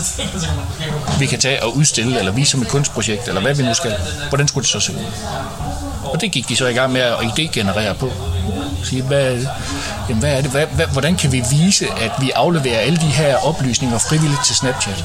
vi 1.18 1.26
kan 1.26 1.38
tage 1.40 1.62
og 1.62 1.76
udstille, 1.76 2.18
eller 2.18 2.32
vise 2.32 2.50
som 2.50 2.62
et 2.62 2.68
kunstprojekt, 2.68 3.28
eller 3.28 3.40
hvad 3.40 3.54
vi 3.54 3.62
nu 3.62 3.74
skal, 3.74 3.94
hvordan 4.28 4.48
skulle 4.48 4.62
det 4.62 4.70
så 4.70 4.80
se 4.80 4.92
ud? 4.92 5.04
Og 6.04 6.20
det 6.20 6.32
gik 6.32 6.48
de 6.48 6.56
så 6.56 6.66
i 6.66 6.72
gang 6.72 6.92
med 6.92 7.00
at 7.00 7.14
idégenerere 7.14 7.92
på. 7.92 8.12
Sige, 8.84 9.02
hvad, 9.02 9.46
jamen, 10.08 10.20
hvad 10.20 10.32
er 10.32 10.40
det, 10.40 10.50
hvad, 10.50 10.66
hvad, 10.66 10.86
hvordan 10.86 11.16
kan 11.16 11.32
vi 11.32 11.44
vise, 11.50 11.86
at 12.00 12.10
vi 12.20 12.30
afleverer 12.30 12.78
alle 12.78 12.96
de 12.96 13.06
her 13.06 13.36
oplysninger 13.36 13.98
frivilligt 13.98 14.44
til 14.46 14.56
Snapchat? 14.56 15.04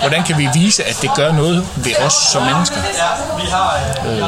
Hvordan 0.00 0.22
kan 0.22 0.38
vi 0.38 0.48
vise, 0.54 0.84
at 0.84 0.98
det 1.02 1.10
gør 1.14 1.32
noget 1.32 1.66
ved 1.76 1.92
os 2.06 2.12
som 2.32 2.42
mennesker? 2.42 2.76
Øh, 4.06 4.22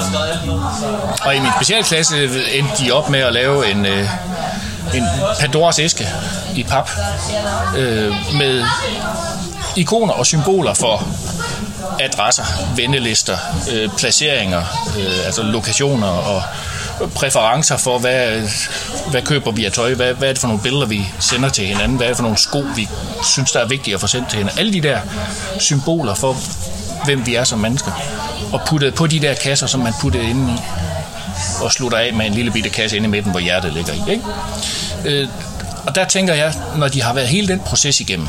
og 1.27 1.37
i 1.37 1.41
min 1.41 1.51
specialklasse 1.57 2.25
endte 2.53 2.85
de 2.85 2.91
op 2.93 3.09
med 3.09 3.21
at 3.21 3.33
lave 3.33 3.71
en, 3.71 3.87
øh, 3.87 4.09
en 4.95 5.05
Pandoras 5.41 5.79
æske 5.79 6.09
i 6.55 6.63
pap 6.63 6.91
øh, 7.77 8.15
med 8.35 8.65
ikoner 9.77 10.13
og 10.13 10.27
symboler 10.27 10.75
for 10.75 11.09
adresser, 12.01 12.45
vennelister, 12.77 13.39
øh, 13.73 13.89
placeringer, 13.99 14.63
øh, 14.99 15.27
altså 15.27 15.43
lokationer 15.43 16.09
og 16.09 16.43
præferencer 17.15 17.77
for, 17.77 17.99
hvad, 17.99 18.49
hvad 19.11 19.23
køber 19.23 19.51
vi 19.51 19.65
af 19.65 19.73
tøj, 19.73 19.95
hvad, 19.95 20.15
hvad 20.15 20.29
er 20.29 20.33
det 20.33 20.41
for 20.41 20.49
nogle 20.49 20.63
billeder, 20.63 20.87
vi 20.87 21.09
sender 21.21 21.49
til 21.49 21.67
hinanden, 21.67 21.97
hvad 21.97 22.07
er 22.07 22.11
det 22.11 22.17
for 22.17 22.23
nogle 22.23 22.39
sko, 22.39 22.65
vi 22.77 22.89
synes, 23.25 23.53
der 23.53 23.61
er 23.61 23.67
vigtige 23.67 23.95
at 23.95 24.01
få 24.01 24.07
sendt 24.07 24.29
til 24.29 24.39
hinanden. 24.39 24.59
Alle 24.59 24.73
de 24.73 24.81
der 24.81 25.01
symboler 25.59 26.15
for, 26.15 26.37
hvem 27.05 27.27
vi 27.27 27.35
er 27.35 27.45
som 27.45 27.59
mennesker, 27.59 27.93
og 28.53 28.61
puttet 28.67 28.95
på 28.95 29.07
de 29.07 29.21
der 29.21 29.35
kasser, 29.35 29.67
som 29.67 29.81
man 29.81 29.93
puttede 30.01 30.31
ind 30.31 30.51
i, 30.51 30.55
og 31.63 31.73
slutter 31.73 31.99
af 31.99 32.13
med 32.13 32.27
en 32.27 32.35
lille 32.35 32.51
bitte 32.51 32.71
kasse 32.71 32.97
inde 32.97 33.07
i 33.07 33.11
midten, 33.11 33.31
hvor 33.31 33.41
hjertet 33.41 33.73
ligger 33.73 33.93
i. 33.93 34.11
Ikke? 34.11 34.25
Øh, 35.05 35.29
og 35.87 35.95
der 35.95 36.05
tænker 36.05 36.35
jeg, 36.35 36.55
når 36.77 36.89
de 36.89 37.03
har 37.03 37.13
været 37.13 37.29
hele 37.29 37.49
den 37.49 37.61
proces 37.61 38.01
igennem, 38.01 38.29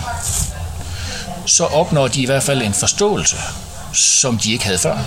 så 1.46 1.66
opnår 1.66 2.08
de 2.08 2.22
i 2.22 2.26
hvert 2.26 2.44
fald 2.44 2.62
en 2.62 2.74
forståelse, 2.74 3.38
som 3.94 4.38
de 4.38 4.52
ikke 4.52 4.66
havde 4.66 4.78
før. 4.78 4.98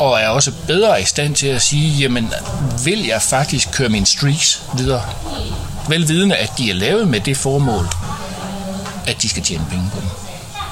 Og 0.00 0.20
er 0.20 0.28
også 0.28 0.52
bedre 0.66 1.02
i 1.02 1.04
stand 1.04 1.34
til 1.34 1.46
at 1.46 1.62
sige, 1.62 1.98
jamen, 1.98 2.32
vil 2.84 3.06
jeg 3.06 3.22
faktisk 3.22 3.68
køre 3.72 3.88
mine 3.88 4.06
streaks 4.06 4.62
videre? 4.76 5.02
Velvidende, 5.88 6.36
at 6.36 6.52
de 6.58 6.70
er 6.70 6.74
lavet 6.74 7.08
med 7.08 7.20
det 7.20 7.36
formål, 7.36 7.88
at 9.06 9.22
de 9.22 9.28
skal 9.28 9.42
tjene 9.42 9.66
penge 9.70 9.90
på 9.94 10.00
dem. 10.00 10.08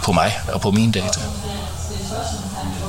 På 0.05 0.12
mig 0.12 0.38
og 0.52 0.61
på 0.61 0.70
mine 0.70 0.92
data. 0.92 1.20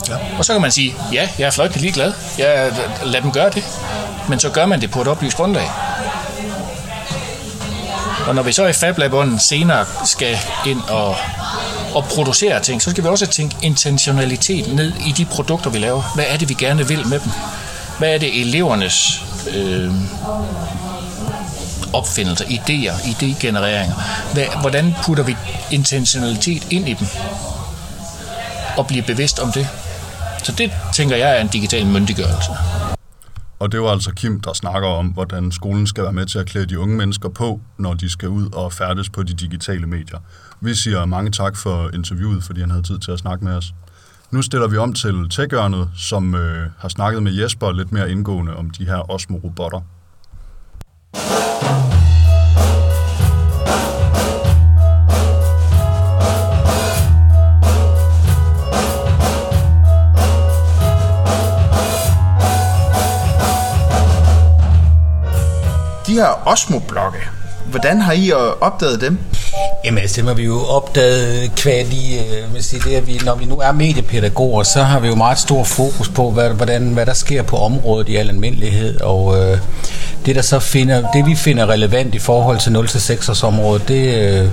Ja. 0.09 0.15
Og 0.37 0.45
så 0.45 0.53
kan 0.53 0.61
man 0.61 0.71
sige, 0.71 0.95
ja, 1.13 1.29
jeg 1.39 1.45
er 1.45 1.51
fløjtende 1.51 1.81
ligeglad. 1.81 2.13
Jeg, 2.37 2.71
lad 3.05 3.21
dem 3.21 3.31
gøre 3.31 3.49
det. 3.49 3.63
Men 4.29 4.39
så 4.39 4.49
gør 4.49 4.65
man 4.65 4.81
det 4.81 4.91
på 4.91 5.01
et 5.01 5.07
oplyst 5.07 5.37
grundlag. 5.37 5.71
Og 8.27 8.35
når 8.35 8.41
vi 8.43 8.51
så 8.51 8.65
i 8.65 8.73
FabLab 8.73 9.11
senere 9.39 9.85
skal 10.05 10.37
ind 10.65 10.81
og 10.81 11.15
og 11.93 12.05
producere 12.05 12.59
ting, 12.59 12.81
så 12.81 12.89
skal 12.89 13.03
vi 13.03 13.09
også 13.09 13.25
tænke 13.25 13.55
intentionalitet 13.61 14.73
ned 14.73 14.93
i 15.07 15.11
de 15.11 15.25
produkter, 15.25 15.69
vi 15.69 15.79
laver. 15.79 16.11
Hvad 16.15 16.25
er 16.27 16.37
det, 16.37 16.49
vi 16.49 16.53
gerne 16.53 16.87
vil 16.87 17.07
med 17.07 17.19
dem? 17.19 17.31
Hvad 17.99 18.13
er 18.13 18.17
det 18.17 18.41
elevernes 18.41 19.21
øh, 19.47 19.91
opfindelser, 21.93 22.45
idéer, 22.45 22.93
idégenereringer? 22.93 24.01
Hvad, 24.33 24.45
hvordan 24.61 24.95
putter 25.03 25.23
vi 25.23 25.35
intentionalitet 25.71 26.67
ind 26.69 26.89
i 26.89 26.93
dem? 26.93 27.07
Og 28.77 28.87
bliver 28.87 29.03
bevidst 29.03 29.39
om 29.39 29.51
det? 29.51 29.67
Så 30.43 30.55
det 30.57 30.71
tænker 30.93 31.15
jeg 31.15 31.37
er 31.37 31.41
en 31.41 31.47
digital 31.47 31.85
myndiggørelse. 31.87 32.51
Og 33.59 33.71
det 33.71 33.81
var 33.81 33.91
altså 33.91 34.11
Kim, 34.11 34.41
der 34.41 34.53
snakker 34.53 34.89
om, 34.89 35.07
hvordan 35.07 35.51
skolen 35.51 35.87
skal 35.87 36.03
være 36.03 36.13
med 36.13 36.25
til 36.25 36.39
at 36.39 36.45
klæde 36.45 36.65
de 36.65 36.79
unge 36.79 36.95
mennesker 36.95 37.29
på, 37.29 37.61
når 37.77 37.93
de 37.93 38.09
skal 38.09 38.29
ud 38.29 38.51
og 38.53 38.73
færdes 38.73 39.09
på 39.09 39.23
de 39.23 39.33
digitale 39.33 39.87
medier. 39.87 40.19
Vi 40.61 40.73
siger 40.73 41.05
mange 41.05 41.31
tak 41.31 41.57
for 41.57 41.89
interviewet, 41.93 42.43
fordi 42.43 42.59
han 42.59 42.69
havde 42.69 42.83
tid 42.83 42.99
til 42.99 43.11
at 43.11 43.19
snakke 43.19 43.45
med 43.45 43.53
os. 43.53 43.73
Nu 44.31 44.41
stiller 44.41 44.67
vi 44.67 44.77
om 44.77 44.93
til 44.93 45.29
tech 45.29 45.53
som 45.97 46.35
øh, 46.35 46.69
har 46.79 46.89
snakket 46.89 47.23
med 47.23 47.33
Jesper 47.33 47.71
lidt 47.71 47.91
mere 47.91 48.11
indgående 48.11 48.55
om 48.55 48.69
de 48.69 48.85
her 48.85 49.11
Osmo-robotter. 49.11 49.81
De 66.07 66.13
her 66.13 66.47
Osmo-blokke, 66.47 67.19
hvordan 67.65 68.01
har 68.01 68.13
I 68.13 68.31
opdaget 68.61 69.01
dem? 69.01 69.17
Jamen 69.85 70.01
altså, 70.01 70.21
det 70.21 70.27
har 70.27 70.33
vi 70.33 70.43
jo 70.43 70.59
opdaget 70.65 71.55
kvad 71.55 71.85
i, 71.85 72.19
øh, 72.19 72.61
sige, 72.61 72.81
det, 72.89 72.95
at 72.95 73.07
vi, 73.07 73.21
når 73.25 73.35
vi 73.35 73.45
nu 73.45 73.55
er 73.55 73.71
mediepædagoger, 73.71 74.63
så 74.63 74.83
har 74.83 74.99
vi 74.99 75.07
jo 75.07 75.15
meget 75.15 75.39
stor 75.39 75.63
fokus 75.63 76.09
på, 76.09 76.31
hvad, 76.31 76.49
hvordan, 76.49 76.93
hvad 76.93 77.05
der 77.05 77.13
sker 77.13 77.41
på 77.43 77.57
området 77.57 78.09
i 78.09 78.15
al 78.15 78.29
almindelighed, 78.29 79.01
og 79.01 79.37
øh, 79.37 79.57
det, 80.25 80.35
der 80.35 80.41
så 80.41 80.59
finder, 80.59 81.11
det 81.11 81.25
vi 81.25 81.35
finder 81.35 81.69
relevant 81.69 82.15
i 82.15 82.19
forhold 82.19 82.59
til 82.59 82.69
0-6 82.69 83.29
års 83.29 83.43
området, 83.43 83.87
det, 83.87 84.15
øh, 84.15 84.47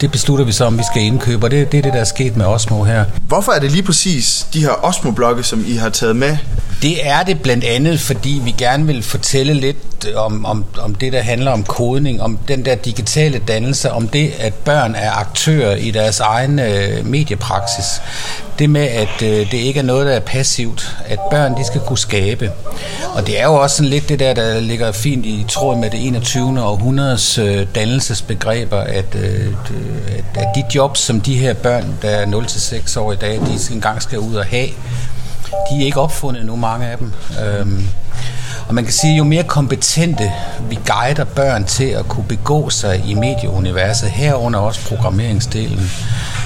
det 0.00 0.10
beslutter 0.12 0.44
vi 0.44 0.52
så, 0.52 0.64
om 0.64 0.78
vi 0.78 0.82
skal 0.92 1.02
indkøbe, 1.02 1.46
og 1.46 1.50
det, 1.50 1.72
det 1.72 1.78
er 1.78 1.82
det, 1.82 1.92
der 1.92 2.00
er 2.00 2.04
sket 2.04 2.36
med 2.36 2.46
Osmo 2.46 2.84
her. 2.84 3.04
Hvorfor 3.28 3.52
er 3.52 3.58
det 3.58 3.72
lige 3.72 3.82
præcis 3.82 4.46
de 4.52 4.60
her 4.60 4.84
Osmo-blokke, 4.84 5.42
som 5.42 5.64
I 5.66 5.74
har 5.76 5.88
taget 5.88 6.16
med? 6.16 6.36
Det 6.82 7.06
er 7.08 7.22
det 7.22 7.42
blandt 7.42 7.64
andet, 7.64 8.00
fordi 8.00 8.40
vi 8.44 8.50
gerne 8.50 8.86
vil 8.86 9.02
fortælle 9.02 9.54
lidt 9.54 9.76
øh, 10.08 10.16
om, 10.16 10.44
om, 10.44 10.64
om 10.78 10.94
det, 10.94 11.12
der 11.12 11.20
handler 11.20 11.50
om 11.50 11.64
kodning, 11.64 12.22
om 12.22 12.38
den 12.48 12.64
der 12.64 12.74
digitale 12.74 13.38
dannelse, 13.38 13.92
om 13.92 14.08
det, 14.08 14.32
at 14.38 14.54
børn 14.54 14.94
er 14.94 15.10
aktører 15.10 15.76
i 15.76 15.90
deres 15.90 16.20
egen 16.20 16.58
øh, 16.58 17.06
mediepraksis. 17.06 18.02
Det 18.58 18.70
med, 18.70 18.88
at 18.88 19.22
øh, 19.22 19.50
det 19.50 19.54
ikke 19.54 19.80
er 19.80 19.84
noget, 19.84 20.06
der 20.06 20.12
er 20.12 20.20
passivt, 20.20 20.96
at 21.06 21.18
børn 21.30 21.56
de 21.56 21.64
skal 21.66 21.80
kunne 21.80 21.98
skabe. 21.98 22.50
Og 23.14 23.26
det 23.26 23.40
er 23.40 23.44
jo 23.44 23.54
også 23.54 23.76
sådan 23.76 23.90
lidt 23.90 24.08
det 24.08 24.18
der, 24.18 24.34
der 24.34 24.60
ligger 24.60 24.92
fint 24.92 25.26
i 25.26 25.44
tråd 25.48 25.76
med 25.76 25.90
det 25.90 26.06
21. 26.06 26.62
århundredes 26.62 27.38
øh, 27.38 27.66
dannelsesbegreber, 27.74 28.80
at, 28.80 29.14
øh, 29.14 29.54
at, 30.08 30.24
at 30.34 30.46
de 30.54 30.64
jobs, 30.74 31.00
som 31.00 31.20
de 31.20 31.34
her 31.34 31.54
børn, 31.54 31.94
der 32.02 32.08
er 32.08 32.26
0-6 32.26 33.00
år 33.00 33.12
i 33.12 33.16
dag, 33.16 33.40
de 33.40 33.74
engang 33.74 34.02
skal 34.02 34.18
ud 34.18 34.34
og 34.34 34.44
have, 34.44 34.68
de 35.70 35.80
er 35.80 35.84
ikke 35.84 36.00
opfundet 36.00 36.46
nu, 36.46 36.56
mange 36.56 36.86
af 36.86 36.98
dem. 36.98 37.12
Øhm, 37.44 37.88
og 38.68 38.74
man 38.74 38.84
kan 38.84 38.92
sige, 38.92 39.16
jo 39.16 39.24
mere 39.24 39.42
kompetente 39.42 40.32
vi 40.68 40.78
guider 40.86 41.24
børn 41.24 41.64
til 41.64 41.84
at 41.84 42.08
kunne 42.08 42.24
begå 42.24 42.70
sig 42.70 43.02
i 43.06 43.14
medieuniverset, 43.14 44.10
herunder 44.10 44.58
også 44.58 44.88
programmeringsdelen, 44.88 45.90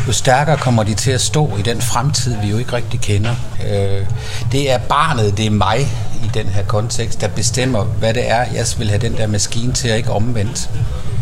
jo 0.07 0.13
stærkere 0.13 0.57
kommer 0.57 0.83
de 0.83 0.95
til 0.95 1.11
at 1.11 1.21
stå 1.21 1.57
i 1.57 1.63
den 1.63 1.81
fremtid, 1.81 2.37
vi 2.43 2.49
jo 2.49 2.59
ikke 2.59 2.73
rigtig 2.73 3.01
kender. 3.01 3.35
Øh, 3.71 4.07
det 4.53 4.73
er 4.73 4.79
barnet, 4.79 5.37
det 5.37 5.47
er 5.47 5.51
mig 5.51 5.81
i 6.25 6.31
den 6.35 6.47
her 6.47 6.63
kontekst, 6.63 7.21
der 7.21 7.29
bestemmer, 7.29 7.85
hvad 7.85 8.15
det 8.15 8.31
er, 8.31 8.45
jeg 8.55 8.67
vil 8.79 8.89
have 8.89 9.01
den 9.01 9.17
der 9.17 9.27
maskine 9.27 9.73
til 9.73 9.89
at 9.89 9.97
ikke 9.97 10.13
omvendt. 10.13 10.71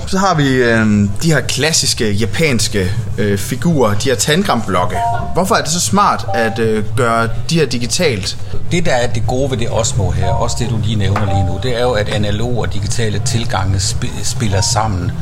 Så 0.07 0.19
har 0.19 0.35
vi 0.35 0.49
øh, 0.49 1.09
de 1.23 1.33
her 1.33 1.41
klassiske 1.41 2.13
japanske 2.13 2.91
øh, 3.19 3.39
figurer, 3.39 3.95
de 3.95 4.09
her 4.09 4.15
tangramblokke. 4.17 4.97
Hvorfor 5.35 5.55
er 5.55 5.63
det 5.63 5.71
så 5.71 5.81
smart 5.81 6.27
at 6.35 6.59
øh, 6.59 6.85
gøre 6.97 7.29
de 7.51 7.55
her 7.55 7.67
digitalt? 7.67 8.37
Det, 8.73 8.87
der 8.87 8.93
er 8.93 9.07
det 9.07 9.23
gode 9.27 9.51
ved 9.51 9.59
det 9.59 9.69
Osmo 9.71 10.11
her, 10.11 10.29
også 10.29 10.57
det 10.59 10.71
du 10.71 10.79
lige 10.85 10.97
nævner 10.97 11.25
lige 11.25 11.47
nu, 11.47 11.61
det 11.63 11.79
er 11.79 11.83
jo, 11.83 11.93
at 11.93 12.09
analog 12.09 12.59
og 12.59 12.75
digitale 12.75 13.23
tilgange 13.25 13.77
sp- 13.77 14.25
spiller 14.25 14.61
sammen. 14.61 15.13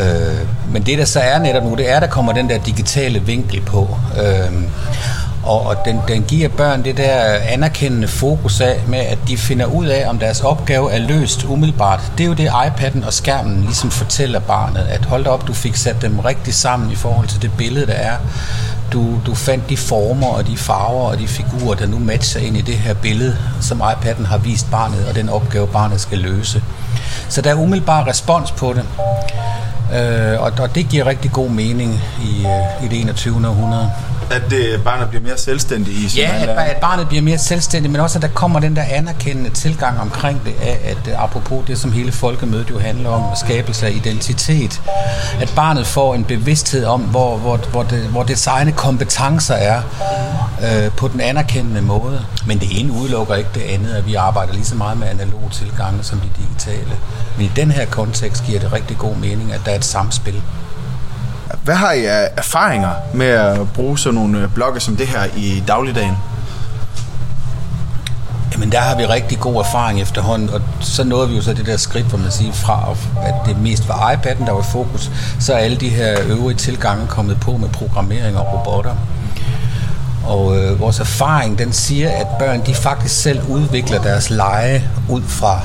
Øh, 0.00 0.72
men 0.72 0.82
det, 0.82 0.98
der 0.98 1.04
så 1.04 1.20
er 1.20 1.38
netop 1.38 1.62
nu, 1.64 1.74
det 1.74 1.90
er, 1.90 1.96
at 1.96 2.02
der 2.02 2.08
kommer 2.08 2.32
den 2.32 2.48
der 2.50 2.58
digitale 2.58 3.20
vinkel 3.22 3.60
på. 3.60 3.96
Øh, 4.22 4.62
og, 5.44 5.66
og 5.66 5.76
den, 5.84 6.00
den 6.08 6.22
giver 6.22 6.48
børn 6.48 6.84
det 6.84 6.96
der 6.96 7.38
anerkendende 7.48 8.08
fokus 8.08 8.60
af 8.60 8.82
med, 8.88 8.98
at 8.98 9.18
de 9.28 9.36
finder 9.36 9.66
ud 9.66 9.86
af, 9.86 10.08
om 10.08 10.18
deres 10.18 10.40
opgave 10.40 10.92
er 10.92 10.98
løst 10.98 11.44
umiddelbart. 11.44 12.00
Det 12.18 12.24
er 12.24 12.28
jo 12.28 12.34
det, 12.34 12.48
iPad'en 12.48 13.06
og 13.06 13.12
skærmen 13.12 13.62
ligesom 13.62 13.90
fortæller 13.90 14.38
barnet, 14.38 14.86
at 14.90 15.04
hold 15.04 15.26
op, 15.26 15.46
du 15.46 15.52
fik 15.52 15.76
sat 15.76 16.02
dem 16.02 16.18
rigtig 16.18 16.54
sammen 16.54 16.90
i 16.90 16.94
forhold 16.94 17.28
til 17.28 17.42
det 17.42 17.50
billede, 17.58 17.86
der 17.86 17.92
er. 17.92 18.16
Du, 18.92 19.20
du 19.26 19.34
fandt 19.34 19.68
de 19.68 19.76
former 19.76 20.26
og 20.26 20.46
de 20.46 20.56
farver 20.56 21.08
og 21.08 21.18
de 21.18 21.28
figurer, 21.28 21.74
der 21.74 21.86
nu 21.86 21.98
matcher 21.98 22.40
ind 22.40 22.56
i 22.56 22.60
det 22.60 22.74
her 22.74 22.94
billede, 22.94 23.36
som 23.60 23.82
iPad'en 23.82 24.26
har 24.26 24.38
vist 24.38 24.70
barnet, 24.70 25.06
og 25.08 25.14
den 25.14 25.28
opgave, 25.28 25.66
barnet 25.66 26.00
skal 26.00 26.18
løse. 26.18 26.62
Så 27.28 27.40
der 27.42 27.50
er 27.50 27.54
umiddelbar 27.54 28.06
respons 28.06 28.50
på 28.50 28.72
det. 28.72 28.84
Øh, 29.94 30.40
og, 30.40 30.52
og 30.58 30.74
det 30.74 30.88
giver 30.88 31.06
rigtig 31.06 31.32
god 31.32 31.48
mening 31.48 32.00
i, 32.22 32.46
øh, 32.46 32.84
i 32.84 32.88
det 32.88 33.00
21. 33.00 33.48
århundrede. 33.48 33.90
At 34.30 34.42
det, 34.50 34.84
barnet 34.84 35.08
bliver 35.08 35.22
mere 35.22 35.38
selvstændig 35.38 35.94
i 35.94 36.08
sin 36.08 36.20
Ja, 36.20 36.42
at, 36.42 36.48
at 36.48 36.76
barnet 36.76 37.08
bliver 37.08 37.22
mere 37.22 37.38
selvstændig, 37.38 37.90
men 37.90 38.00
også 38.00 38.18
at 38.18 38.22
der 38.22 38.28
kommer 38.28 38.60
den 38.60 38.76
der 38.76 38.82
anerkendende 38.82 39.50
tilgang 39.50 40.00
omkring 40.00 40.44
det, 40.44 40.54
af, 40.62 40.80
at 40.84 41.08
øh, 41.12 41.22
apropos 41.24 41.66
det, 41.66 41.78
som 41.78 41.92
hele 41.92 42.12
folkemødet 42.12 42.70
jo 42.70 42.78
handler 42.78 43.10
om, 43.10 43.22
skabelse 43.36 43.86
af 43.86 43.90
identitet, 43.90 44.80
at 45.40 45.52
barnet 45.56 45.86
får 45.86 46.14
en 46.14 46.24
bevidsthed 46.24 46.84
om, 46.84 47.00
hvor, 47.00 47.36
hvor, 47.36 47.56
hvor, 47.56 47.82
det, 47.82 48.02
hvor 48.02 48.22
dets 48.22 48.46
egne 48.46 48.72
kompetencer 48.72 49.54
er 49.54 49.82
øh, 50.62 50.90
på 50.92 51.08
den 51.08 51.20
anerkendende 51.20 51.82
måde. 51.82 52.24
Men 52.46 52.58
det 52.58 52.80
ene 52.80 52.92
udelukker 52.92 53.34
ikke 53.34 53.50
det 53.54 53.62
andet, 53.62 53.94
at 53.94 54.06
vi 54.06 54.14
arbejder 54.14 54.52
lige 54.52 54.64
så 54.64 54.74
meget 54.74 54.98
med 54.98 55.08
analog 55.08 55.48
tilgange 55.52 56.02
som 56.02 56.20
de 56.20 56.28
digitale. 56.42 56.92
Men 57.36 57.46
i 57.46 57.50
den 57.56 57.70
her 57.70 57.86
kontekst 57.86 58.44
giver 58.46 58.60
det 58.60 58.72
rigtig 58.72 58.98
god 58.98 59.16
mening, 59.16 59.52
at 59.52 59.60
der 59.64 59.70
er 59.72 59.76
et 59.76 59.84
samspil. 59.84 60.42
Hvad 61.64 61.74
har 61.74 61.92
I 61.92 62.04
af 62.04 62.30
erfaringer 62.36 62.90
med 63.14 63.26
at 63.26 63.72
bruge 63.72 63.98
sådan 63.98 64.14
nogle 64.14 64.38
øh, 64.38 64.40
blokke 64.40 64.54
blogge 64.54 64.80
som 64.80 64.96
det 64.96 65.06
her 65.06 65.24
i 65.36 65.62
dagligdagen? 65.68 66.16
Jamen 68.52 68.72
der 68.72 68.80
har 68.80 68.96
vi 68.96 69.06
rigtig 69.06 69.40
god 69.40 69.56
erfaring 69.56 70.00
efterhånden, 70.00 70.50
og 70.50 70.60
så 70.80 71.04
nåede 71.04 71.28
vi 71.28 71.36
jo 71.36 71.42
så 71.42 71.52
det 71.52 71.66
der 71.66 71.76
skridt, 71.76 72.06
hvor 72.06 72.18
man 72.18 72.30
siger 72.30 72.52
fra, 72.52 72.96
at 73.22 73.34
det 73.46 73.58
mest 73.58 73.88
var 73.88 74.12
iPad'en, 74.12 74.46
der 74.46 74.52
var 74.52 74.60
i 74.60 74.64
fokus, 74.72 75.10
så 75.40 75.54
er 75.54 75.58
alle 75.58 75.76
de 75.76 75.88
her 75.88 76.18
øvrige 76.26 76.56
tilgange 76.56 77.06
kommet 77.06 77.40
på 77.40 77.56
med 77.56 77.68
programmering 77.68 78.38
og 78.38 78.52
robotter. 78.52 78.94
Og 80.26 80.56
øh, 80.56 80.80
vores 80.80 81.00
erfaring, 81.00 81.58
den 81.58 81.72
siger, 81.72 82.10
at 82.10 82.26
børn 82.38 82.66
de 82.66 82.74
faktisk 82.74 83.22
selv 83.22 83.40
udvikler 83.48 84.02
deres 84.02 84.30
lege 84.30 84.84
ud 85.08 85.22
fra 85.22 85.60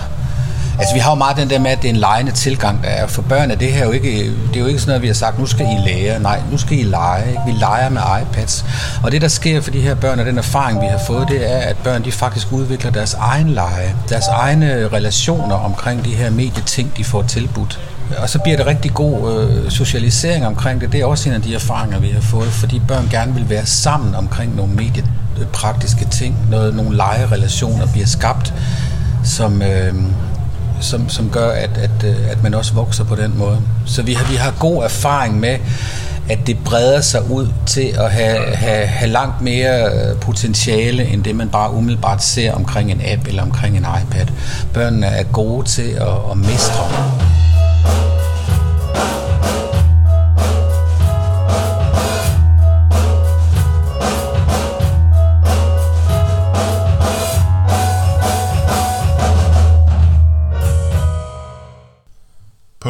Altså 0.80 0.94
vi 0.94 1.00
har 1.00 1.12
jo 1.12 1.16
meget 1.16 1.38
den 1.38 1.50
der 1.50 1.60
med, 1.60 1.72
at 1.72 1.82
det 1.82 1.90
er 1.90 1.94
en 1.94 2.00
lejende 2.00 2.32
tilgang, 2.32 2.84
der 2.84 2.90
er. 2.90 3.08
For 3.08 3.22
børn 3.22 3.52
er 3.52 3.56
det 3.56 3.74
her 3.74 3.86
jo 3.86 3.92
ikke, 3.92 4.24
det 4.48 4.56
er 4.56 4.60
jo 4.60 4.66
ikke 4.66 4.80
sådan 4.80 4.90
noget, 4.90 5.02
vi 5.02 5.08
har 5.08 5.14
sagt, 5.14 5.40
nu 5.40 5.46
skal 5.46 5.66
I 5.66 5.90
lære. 5.90 6.20
Nej, 6.20 6.42
nu 6.52 6.58
skal 6.58 6.80
I 6.80 6.84
lege. 6.84 7.30
Ikke? 7.30 7.42
Vi 7.46 7.52
leger 7.52 7.90
med 7.90 8.02
iPads. 8.22 8.66
Og 9.04 9.12
det, 9.12 9.22
der 9.22 9.28
sker 9.28 9.62
for 9.62 9.72
de 9.72 9.82
her 9.82 9.96
børn, 9.96 10.20
og 10.20 10.26
den 10.26 10.38
erfaring, 10.38 10.82
vi 10.82 10.86
har 10.86 10.98
fået, 11.08 11.28
det 11.28 11.52
er, 11.54 11.58
at 11.58 11.78
børn 11.78 12.06
de 12.06 12.12
faktisk 12.12 12.52
udvikler 12.52 12.92
deres 12.92 13.14
egen 13.14 13.50
lege. 13.50 13.96
Deres 14.10 14.28
egne 14.28 14.88
relationer 14.94 15.56
omkring 15.56 16.06
de 16.06 16.16
her 16.16 16.30
medieting, 16.30 16.98
de 16.98 17.04
får 17.04 17.22
tilbudt. 17.22 17.80
Og 18.18 18.30
så 18.30 18.40
bliver 18.40 18.58
det 18.58 18.66
rigtig 18.66 18.94
god 18.94 19.34
øh, 19.34 19.72
socialisering 19.72 20.48
omkring 20.48 20.82
det. 20.82 20.92
Det 20.92 21.02
er 21.02 21.06
også 21.06 21.30
en 21.30 21.36
af 21.36 21.42
de 21.42 21.56
erfaringer, 21.56 22.00
vi 22.00 22.10
har 22.10 22.22
fået, 22.22 22.48
fordi 22.48 22.82
børn 22.88 23.08
gerne 23.12 23.34
vil 23.34 23.50
være 23.50 23.66
sammen 23.66 24.16
omkring 24.16 24.56
nogle 24.56 24.74
mediepraktiske 24.74 26.08
ting. 26.12 26.38
Noget, 26.52 26.76
nogle 26.76 26.98
legerelationer 26.98 27.88
bliver 27.92 28.08
skabt, 28.08 28.54
som, 29.24 29.62
øh, 29.62 29.94
som, 30.80 31.10
som 31.10 31.30
gør, 31.30 31.52
at, 31.52 31.70
at, 31.78 32.04
øh, 32.04 32.32
at 32.32 32.44
man 32.44 32.54
også 32.54 32.74
vokser 32.74 33.04
på 33.04 33.16
den 33.16 33.38
måde. 33.38 33.62
Så 33.86 34.02
vi 34.02 34.14
har, 34.14 34.32
vi 34.32 34.36
har 34.36 34.54
god 34.60 34.84
erfaring 34.84 35.40
med, 35.40 35.58
at 36.30 36.40
det 36.48 36.58
breder 36.66 37.02
sig 37.02 37.32
ud 37.32 37.48
til 37.66 37.96
at 38.00 38.12
have, 38.12 38.56
have, 38.56 38.88
have 38.88 39.12
langt 39.12 39.42
mere 39.42 39.86
øh, 39.86 40.20
potentiale, 40.20 41.06
end 41.06 41.24
det 41.24 41.36
man 41.36 41.50
bare 41.50 41.74
umiddelbart 41.74 42.24
ser 42.24 42.54
omkring 42.54 42.92
en 42.92 43.02
app 43.06 43.28
eller 43.28 43.42
omkring 43.44 43.78
en 43.78 43.86
iPad. 44.04 44.28
Børnene 44.74 45.06
er 45.06 45.24
gode 45.24 45.68
til 45.68 45.92
at, 45.92 46.32
at 46.32 46.38
mestre. 46.38 47.29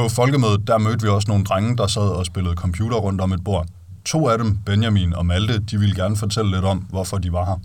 På 0.09 0.15
folkemødet, 0.15 0.67
der 0.67 0.77
mødte 0.77 1.03
vi 1.03 1.09
også 1.09 1.27
nogle 1.27 1.43
drenge, 1.43 1.77
der 1.77 1.87
sad 1.87 2.01
og 2.01 2.25
spillede 2.25 2.55
computer 2.55 2.97
rundt 2.97 3.21
om 3.21 3.31
et 3.31 3.43
bord. 3.43 3.65
to 4.05 4.29
af 4.29 4.37
dem, 4.37 4.57
Benjamin 4.65 5.13
og 5.13 5.25
Malte, 5.25 5.59
de 5.59 5.77
ville 5.77 5.95
gerne 5.95 6.17
fortælle 6.17 6.51
lidt 6.51 6.65
om, 6.65 6.77
hvorfor 6.77 7.17
de 7.17 7.33
var 7.33 7.45
her. 7.45 7.57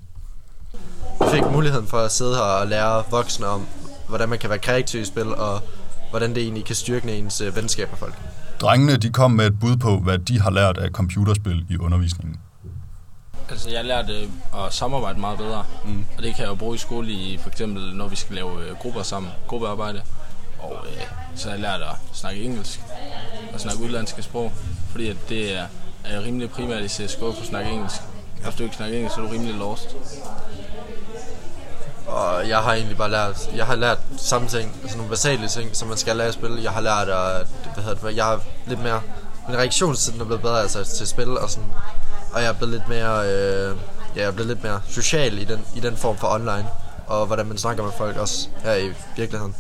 Jeg 1.20 1.28
fik 1.30 1.52
muligheden 1.52 1.87
for 1.87 1.98
at 1.98 2.12
sidde 2.12 2.35
her 2.35 2.42
og 2.42 2.66
lære 2.66 3.02
voksne 3.11 3.46
om, 3.46 3.66
hvordan 4.09 4.28
man 4.28 4.38
kan 4.38 4.50
være 4.50 4.59
kreativ 4.59 5.00
i 5.00 5.04
spil, 5.04 5.35
og 5.35 5.61
hvordan 6.11 6.35
det 6.35 6.42
egentlig 6.42 6.64
kan 6.64 6.74
styrke 6.74 7.18
ens 7.18 7.40
øh, 7.40 7.57
venskab 7.57 7.90
med 7.90 7.98
folk. 7.98 8.14
Drengene 8.61 8.96
de 8.96 9.11
kom 9.11 9.30
med 9.30 9.46
et 9.46 9.61
bud 9.61 9.76
på, 9.76 9.98
hvad 9.98 10.18
de 10.18 10.40
har 10.40 10.50
lært 10.50 10.78
af 10.78 10.90
computerspil 10.90 11.66
i 11.68 11.76
undervisningen. 11.78 12.37
Altså, 13.50 13.70
jeg 13.70 13.85
lærte 13.85 14.12
øh, 14.12 14.28
at 14.66 14.72
samarbejde 14.74 15.20
meget 15.20 15.38
bedre, 15.38 15.64
mm. 15.85 16.04
og 16.16 16.22
det 16.22 16.35
kan 16.35 16.42
jeg 16.42 16.50
jo 16.50 16.54
bruge 16.54 16.74
i 16.74 16.78
skole, 16.78 17.11
i, 17.12 17.38
for 17.42 17.50
eksempel 17.50 17.96
når 17.96 18.09
vi 18.09 18.16
skal 18.16 18.35
lave 18.35 18.68
øh, 18.68 18.76
grupper 18.76 19.02
sammen, 19.02 19.33
gruppearbejde. 19.48 20.02
Og 20.64 20.87
øh, 20.87 21.03
så 21.37 21.48
har 21.48 21.55
jeg 21.55 21.61
lært 21.61 21.81
at 21.81 21.96
snakke 22.12 22.42
engelsk 22.42 22.81
og 23.55 23.61
snakke 23.61 23.83
udlandske 23.83 24.22
sprog, 24.22 24.53
fordi 24.90 25.09
at 25.09 25.16
det 25.29 25.57
er, 25.57 25.66
er 26.05 26.22
rimelig 26.22 26.50
primært 26.50 26.83
i 26.83 26.88
CSGO 26.88 27.33
for 27.33 27.40
at 27.40 27.46
snakke 27.46 27.70
engelsk. 27.70 28.00
Hvis 28.42 28.55
du 28.55 28.62
ikke 28.62 28.77
snakker 28.77 28.96
engelsk, 28.96 29.14
så 29.14 29.20
er 29.20 29.27
du 29.27 29.33
rimelig 29.33 29.55
lost. 29.55 29.96
Og 32.07 32.48
jeg 32.48 32.59
har 32.59 32.72
egentlig 32.74 32.96
bare 32.96 33.11
lært, 33.11 33.50
jeg 33.57 33.66
har 33.66 33.74
lært 33.74 33.98
samme 34.16 34.48
ting, 34.48 34.77
altså 34.83 34.96
nogle 34.96 35.11
basale 35.11 35.48
ting, 35.48 35.77
som 35.77 35.88
man 35.88 35.96
skal 35.96 36.16
lære 36.16 36.29
at 36.29 36.35
spille. 36.35 36.62
Jeg 36.62 36.72
har 36.72 36.81
lært 36.81 37.09
at, 37.09 37.46
hvad 37.74 37.85
hedder 37.85 38.09
det, 38.09 38.16
jeg 38.16 38.24
har 38.24 38.40
lidt 38.66 38.83
mere, 38.83 39.03
min 39.48 39.57
reaktionstid 39.57 40.20
er 40.20 40.24
blevet 40.24 40.42
bedre 40.42 40.61
altså, 40.61 40.85
til 40.85 41.07
spil 41.07 41.38
og 41.38 41.50
sådan, 41.50 41.70
og 42.33 42.42
jeg 42.42 42.48
er 42.48 42.53
blevet 42.53 42.72
lidt 42.72 42.88
mere, 42.88 43.27
øh, 43.27 43.77
ja, 44.16 44.20
jeg 44.20 44.24
er 44.24 44.31
blevet 44.31 44.48
lidt 44.48 44.62
mere 44.62 44.81
social 44.88 45.38
i 45.38 45.44
den, 45.44 45.64
i 45.77 45.81
den 45.81 45.96
form 45.96 46.16
for 46.16 46.29
online, 46.29 46.66
og 47.07 47.27
hvordan 47.27 47.46
man 47.46 47.59
snakker 47.59 47.83
med 47.83 47.92
folk 47.98 48.16
også 48.16 48.48
her 48.62 48.74
i 48.74 48.92
virkeligheden. 49.16 49.55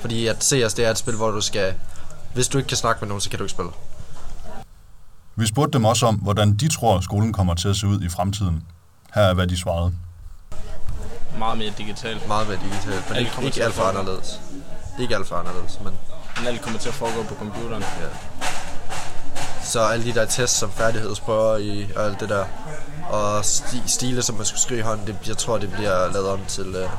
Fordi 0.00 0.26
at 0.26 0.44
CS, 0.44 0.74
det 0.74 0.78
er 0.84 0.90
et 0.90 0.98
spil, 0.98 1.14
hvor 1.16 1.30
du 1.30 1.40
skal, 1.40 1.74
hvis 2.34 2.48
du 2.48 2.58
ikke 2.58 2.68
kan 2.68 2.76
snakke 2.76 3.00
med 3.00 3.08
nogen, 3.08 3.20
så 3.20 3.30
kan 3.30 3.38
du 3.38 3.44
ikke 3.44 3.50
spille. 3.52 3.70
Vi 5.36 5.46
spurgte 5.46 5.72
dem 5.78 5.84
også 5.84 6.06
om, 6.06 6.14
hvordan 6.14 6.54
de 6.54 6.68
tror, 6.68 7.00
skolen 7.00 7.32
kommer 7.32 7.54
til 7.54 7.68
at 7.68 7.76
se 7.76 7.86
ud 7.86 8.02
i 8.02 8.08
fremtiden. 8.08 8.62
Her 9.14 9.22
er, 9.22 9.34
hvad 9.34 9.46
de 9.46 9.58
svarede. 9.58 9.92
Meget 11.38 11.58
mere 11.58 11.72
digitalt. 11.78 12.28
Meget 12.28 12.48
mere 12.48 12.58
digitalt, 12.58 13.08
men 13.08 13.16
Alt 13.16 13.18
ikke, 13.20 13.30
kommer 13.32 13.48
ikke 13.48 13.64
alt 13.64 13.74
for 13.74 13.82
anderledes. 13.82 14.40
Ikke 15.00 15.16
alt 15.16 15.26
for 15.28 15.36
anderledes, 15.36 15.78
men 15.84 15.92
Men 16.36 16.46
alt 16.46 16.62
kommer 16.62 16.78
til 16.78 16.88
at 16.88 16.94
foregå 16.94 17.22
på 17.22 17.34
computeren. 17.34 17.82
ja. 17.82 18.08
Så 19.62 19.80
alle 19.80 20.04
de 20.04 20.14
der 20.14 20.24
tests 20.26 20.58
som 20.58 20.70
færdighedsprøver 20.70 21.56
i, 21.56 21.88
og 21.96 22.04
alt 22.04 22.20
det 22.20 22.28
der, 22.28 22.44
og 23.10 23.44
sti, 23.44 23.82
stile, 23.86 24.22
som 24.22 24.36
man 24.36 24.44
skulle 24.46 24.60
skrive 24.60 24.80
i 24.80 24.82
hånden, 24.82 25.06
det, 25.06 25.16
jeg 25.28 25.36
tror, 25.36 25.58
det 25.58 25.72
bliver 25.72 26.12
lavet 26.12 26.28
om 26.28 26.40
til, 26.48 26.68
uh, 26.68 26.90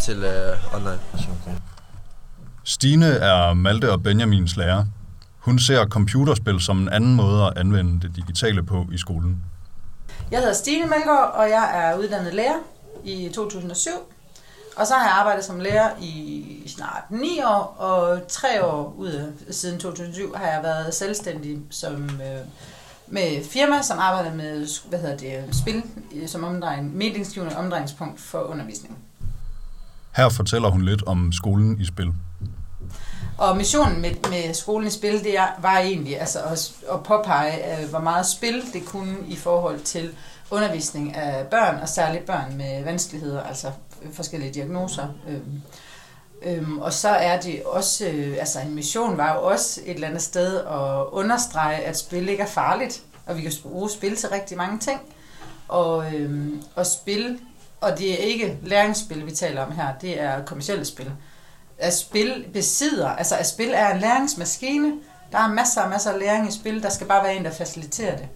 til 0.00 0.24
uh, 0.24 0.74
online. 0.74 0.98
Stine 2.68 3.06
er 3.06 3.54
Malte 3.54 3.92
og 3.92 4.02
Benjamins 4.02 4.56
lærer. 4.56 4.84
Hun 5.38 5.58
ser 5.58 5.86
computerspil 5.86 6.60
som 6.60 6.78
en 6.78 6.88
anden 6.88 7.14
måde 7.14 7.46
at 7.46 7.52
anvende 7.58 8.00
det 8.00 8.16
digitale 8.16 8.62
på 8.62 8.86
i 8.92 8.98
skolen. 8.98 9.42
Jeg 10.30 10.38
hedder 10.38 10.54
Stine 10.54 10.86
Melgaard, 10.86 11.34
og 11.34 11.50
jeg 11.50 11.70
er 11.74 11.98
uddannet 11.98 12.34
lærer 12.34 12.58
i 13.04 13.30
2007. 13.34 13.90
Og 14.76 14.86
så 14.86 14.94
har 14.94 15.04
jeg 15.04 15.12
arbejdet 15.12 15.44
som 15.44 15.60
lærer 15.60 15.90
i 16.00 16.62
snart 16.66 17.10
9 17.10 17.40
år, 17.44 17.76
og 17.78 18.28
tre 18.28 18.64
år 18.64 18.94
ud 18.98 19.32
siden 19.50 19.80
2007 19.80 20.34
har 20.36 20.46
jeg 20.46 20.60
været 20.62 20.94
selvstændig 20.94 21.58
som, 21.70 22.04
øh, 22.04 22.46
med 23.06 23.44
firma, 23.44 23.82
som 23.82 23.98
arbejder 23.98 24.34
med 24.34 24.66
hvad 24.88 24.98
hedder 24.98 25.16
det, 25.16 25.56
spil 25.56 25.82
øh, 26.14 26.28
som 26.28 26.44
omdrejning, 26.44 26.96
medingsgivende 26.96 27.56
omdrejningspunkt 27.56 28.20
for 28.20 28.38
undervisning. 28.38 28.98
Her 30.16 30.28
fortæller 30.28 30.68
hun 30.70 30.82
lidt 30.82 31.02
om 31.02 31.32
skolen 31.32 31.80
i 31.80 31.84
spil. 31.84 32.14
Og 33.38 33.56
missionen 33.56 34.00
med, 34.00 34.10
med 34.30 34.54
skolen 34.54 34.88
i 34.88 34.90
spil, 34.90 35.24
det 35.24 35.34
var 35.58 35.78
egentlig 35.78 36.20
altså 36.20 36.38
at, 36.38 36.72
at 36.92 37.02
påpege, 37.02 37.82
øh, 37.82 37.88
hvor 37.88 37.98
meget 37.98 38.26
spil 38.26 38.62
det 38.72 38.84
kunne 38.84 39.16
i 39.28 39.36
forhold 39.36 39.80
til 39.80 40.14
undervisning 40.50 41.16
af 41.16 41.46
børn, 41.46 41.80
og 41.82 41.88
særligt 41.88 42.26
børn 42.26 42.56
med 42.56 42.84
vanskeligheder, 42.84 43.42
altså 43.42 43.70
forskellige 44.12 44.54
diagnoser. 44.54 45.06
Øhm, 45.28 45.62
øhm, 46.42 46.78
og 46.78 46.92
så 46.92 47.08
er 47.08 47.40
det 47.40 47.62
også, 47.62 48.06
øh, 48.06 48.36
altså 48.38 48.60
en 48.60 48.74
mission 48.74 49.16
var 49.16 49.34
jo 49.34 49.42
også 49.42 49.80
et 49.84 49.94
eller 49.94 50.08
andet 50.08 50.22
sted 50.22 50.56
at 50.56 51.06
understrege, 51.12 51.76
at 51.76 51.98
spil 51.98 52.28
ikke 52.28 52.42
er 52.42 52.46
farligt, 52.46 53.02
og 53.26 53.36
vi 53.36 53.42
kan 53.42 53.52
bruge 53.62 53.90
spil 53.90 54.16
til 54.16 54.28
rigtig 54.28 54.56
mange 54.56 54.78
ting. 54.78 55.00
Og, 55.68 56.14
øhm, 56.14 56.62
og 56.74 56.86
spil, 56.86 57.38
og 57.80 57.98
det 57.98 58.12
er 58.12 58.16
ikke 58.16 58.58
læringsspil, 58.62 59.26
vi 59.26 59.30
taler 59.30 59.62
om 59.62 59.72
her, 59.72 59.94
det 60.00 60.20
er 60.20 60.44
kommersielle 60.44 60.84
spil 60.84 61.12
at 61.78 61.94
spil 61.94 62.44
besidder, 62.52 63.08
altså 63.08 63.36
at 63.36 63.46
spil 63.46 63.70
er 63.74 63.94
en 63.94 64.00
læringsmaskine. 64.00 64.92
Der 65.32 65.38
er 65.38 65.48
masser 65.48 65.82
og 65.82 65.90
masser 65.90 66.12
af 66.12 66.18
læring 66.18 66.48
i 66.48 66.52
spil, 66.52 66.82
der 66.82 66.88
skal 66.88 67.06
bare 67.06 67.24
være 67.24 67.36
en, 67.36 67.44
der 67.44 67.50
faciliterer 67.50 68.16
det. 68.16 68.28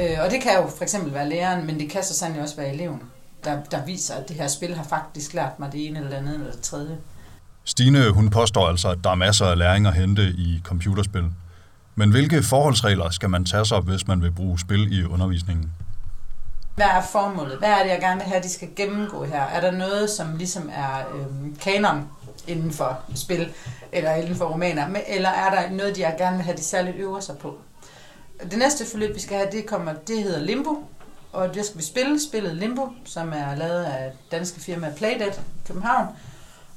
Øh, 0.00 0.18
og 0.24 0.30
det 0.30 0.40
kan 0.42 0.52
jo 0.62 0.70
for 0.76 0.82
eksempel 0.82 1.14
være 1.14 1.28
læreren, 1.28 1.66
men 1.66 1.80
det 1.80 1.90
kan 1.90 2.04
så 2.04 2.14
sandelig 2.14 2.42
også 2.42 2.56
være 2.56 2.74
eleven, 2.74 3.02
der, 3.44 3.62
der 3.70 3.84
viser, 3.84 4.14
at 4.14 4.28
det 4.28 4.36
her 4.36 4.48
spil 4.48 4.74
har 4.74 4.84
faktisk 4.84 5.34
lært 5.34 5.60
mig 5.60 5.72
det 5.72 5.86
ene 5.86 5.98
eller 5.98 6.16
andet 6.16 6.34
eller 6.34 6.50
det 6.50 6.60
tredje. 6.60 6.98
Stine 7.64 8.10
hun 8.10 8.30
påstår 8.30 8.68
altså, 8.68 8.88
at 8.90 8.98
der 9.04 9.10
er 9.10 9.14
masser 9.14 9.46
af 9.46 9.58
læring 9.58 9.86
at 9.86 9.94
hente 9.94 10.22
i 10.22 10.60
computerspil. 10.64 11.24
Men 11.94 12.10
hvilke 12.10 12.42
forholdsregler 12.42 13.10
skal 13.10 13.30
man 13.30 13.44
tage 13.44 13.64
sig, 13.64 13.80
hvis 13.80 14.06
man 14.06 14.22
vil 14.22 14.32
bruge 14.32 14.58
spil 14.58 14.98
i 14.98 15.04
undervisningen? 15.04 15.72
Hvad 16.74 16.86
er 16.86 17.02
formålet? 17.02 17.58
Hvad 17.58 17.68
er 17.68 17.82
det, 17.82 17.90
jeg 17.90 18.00
gerne 18.00 18.20
vil 18.20 18.28
have, 18.28 18.42
de 18.42 18.48
skal 18.48 18.68
gennemgå 18.76 19.24
her? 19.24 19.42
Er 19.42 19.60
der 19.60 19.70
noget, 19.70 20.10
som 20.10 20.36
ligesom 20.36 20.70
er 20.74 20.98
øh, 21.14 21.58
kanon 21.60 22.08
inden 22.46 22.72
for 22.72 22.98
spil, 23.14 23.52
eller 23.92 24.14
inden 24.14 24.36
for 24.36 24.44
romaner, 24.44 25.00
eller 25.06 25.28
er 25.28 25.50
der 25.50 25.70
noget, 25.70 25.96
de 25.96 26.00
jeg 26.00 26.14
gerne 26.18 26.36
vil 26.36 26.44
have, 26.44 26.56
de 26.56 26.62
særligt 26.62 26.96
øver 26.96 27.20
sig 27.20 27.38
på? 27.38 27.58
Det 28.50 28.58
næste 28.58 28.86
forløb, 28.90 29.14
vi 29.14 29.20
skal 29.20 29.36
have, 29.36 29.50
det, 29.52 29.66
kommer, 29.66 29.92
det 29.92 30.22
hedder 30.22 30.40
Limbo, 30.40 30.84
og 31.32 31.54
det 31.54 31.66
skal 31.66 31.78
vi 31.78 31.84
spille, 31.84 32.20
spillet 32.22 32.56
Limbo, 32.56 32.88
som 33.04 33.32
er 33.32 33.54
lavet 33.54 33.84
af 33.84 34.12
danske 34.30 34.60
firma 34.60 34.92
Playdead 34.96 35.32
København. 35.66 36.06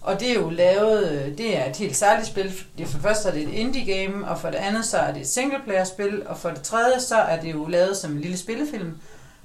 Og 0.02 0.20
det 0.20 0.30
er 0.30 0.36
jo 0.36 0.50
lavet, 0.50 1.12
øh, 1.12 1.38
det 1.38 1.58
er 1.58 1.70
et 1.70 1.76
helt 1.76 1.96
særligt 1.96 2.28
spil. 2.28 2.54
Det 2.78 2.88
for 2.88 2.94
det 2.94 3.02
første 3.04 3.30
er 3.30 3.34
det 3.34 3.44
et 3.44 3.54
indie 3.54 4.06
game, 4.06 4.28
og 4.28 4.40
for 4.40 4.50
det 4.50 4.58
andet 4.58 4.86
så 4.86 4.98
er 4.98 5.14
det 5.14 5.22
et 5.22 5.28
singleplayer 5.28 5.84
spil, 5.84 6.28
og 6.28 6.38
for 6.38 6.50
det 6.50 6.62
tredje 6.62 7.00
så 7.00 7.16
er 7.16 7.42
det 7.42 7.52
jo 7.52 7.66
lavet 7.66 7.98
som 7.98 8.12
en 8.12 8.22
lille 8.22 8.38
spillefilm. 8.38 8.98